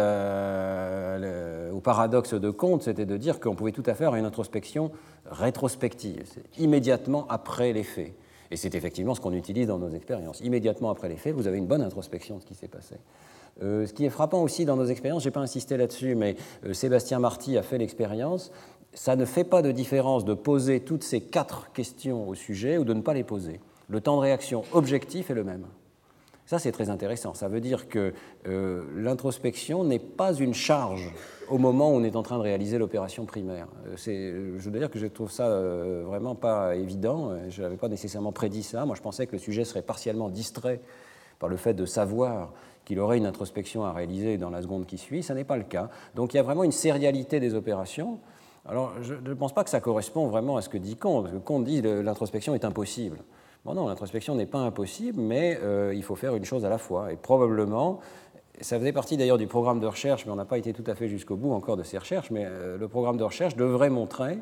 [1.73, 4.91] au paradoxe de Comte, c'était de dire qu'on pouvait tout à fait avoir une introspection
[5.29, 6.23] rétrospective,
[6.57, 8.13] immédiatement après les faits.
[8.49, 10.39] Et c'est effectivement ce qu'on utilise dans nos expériences.
[10.39, 12.95] Immédiatement après les faits, vous avez une bonne introspection de ce qui s'est passé.
[13.61, 16.35] Ce qui est frappant aussi dans nos expériences, je n'ai pas insisté là-dessus, mais
[16.73, 18.51] Sébastien Marty a fait l'expérience,
[18.93, 22.83] ça ne fait pas de différence de poser toutes ces quatre questions au sujet ou
[22.83, 23.59] de ne pas les poser
[23.89, 25.65] le temps de réaction objectif est le même.
[26.45, 27.33] Ça, c'est très intéressant.
[27.33, 28.13] Ça veut dire que
[28.47, 31.11] euh, l'introspection n'est pas une charge
[31.49, 33.67] au moment où on est en train de réaliser l'opération primaire.
[34.07, 37.31] Euh, je dois dire que je trouve ça euh, vraiment pas évident.
[37.49, 38.85] Je n'avais pas nécessairement prédit ça.
[38.85, 40.79] Moi, je pensais que le sujet serait partiellement distrait
[41.39, 42.53] par le fait de savoir
[42.87, 45.21] qu'il aurait une introspection à réaliser dans la seconde qui suit.
[45.21, 45.89] Ce n'est pas le cas.
[46.15, 48.17] Donc il y a vraiment une sérialité des opérations.
[48.65, 51.25] Alors, je ne pense pas que ça correspond vraiment à ce que dit Comte.
[51.25, 53.17] Parce que Comte dit que l'introspection est impossible.
[53.65, 56.77] Bon, non, l'introspection n'est pas impossible, mais euh, il faut faire une chose à la
[56.77, 57.11] fois.
[57.11, 57.99] Et probablement,
[58.61, 60.95] ça faisait partie d'ailleurs du programme de recherche, mais on n'a pas été tout à
[60.95, 64.39] fait jusqu'au bout encore de ces recherches, mais euh, le programme de recherche devrait montrer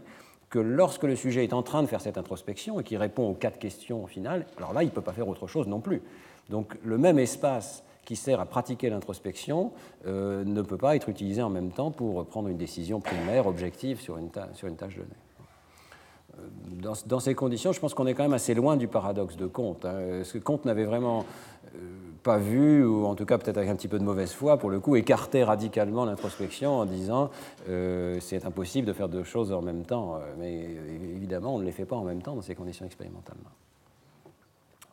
[0.51, 3.33] que lorsque le sujet est en train de faire cette introspection et qu'il répond aux
[3.33, 6.03] quatre questions au final, alors là, il ne peut pas faire autre chose non plus.
[6.51, 9.71] Donc le même espace qui sert à pratiquer l'introspection
[10.05, 14.17] ne peut pas être utilisé en même temps pour prendre une décision primaire, objective sur
[14.17, 15.15] une, sur une tâche donnée
[17.05, 19.85] dans, ces conditions, je pense qu'on est quand même assez loin du paradoxe de Comte.
[19.85, 20.23] Hein.
[20.43, 21.25] Comte n'avait vraiment
[21.75, 21.79] euh,
[22.23, 24.69] pas vu, ou en tout cas peut-être avec un petit peu de mauvaise foi, pour
[24.69, 27.29] le coup, écarté radicalement l'introspection en disant
[27.69, 30.15] euh, c'est impossible de faire deux choses en même temps.
[30.15, 30.67] Euh, mais
[31.15, 33.37] évidemment, on ne les fait pas en même temps dans ces conditions expérimentales.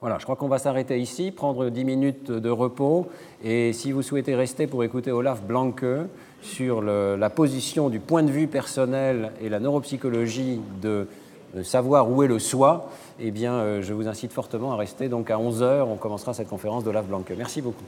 [0.03, 3.07] Voilà, je crois qu'on va s'arrêter ici, prendre dix minutes de repos,
[3.45, 5.85] et si vous souhaitez rester pour écouter Olaf Blanke
[6.43, 11.07] sur la position du point de vue personnel et la neuropsychologie de
[11.63, 15.09] savoir où est le soi, eh bien, euh, je vous incite fortement à rester.
[15.09, 17.33] Donc à 11h, on commencera cette conférence d'Olaf Blanke.
[17.37, 17.85] Merci beaucoup.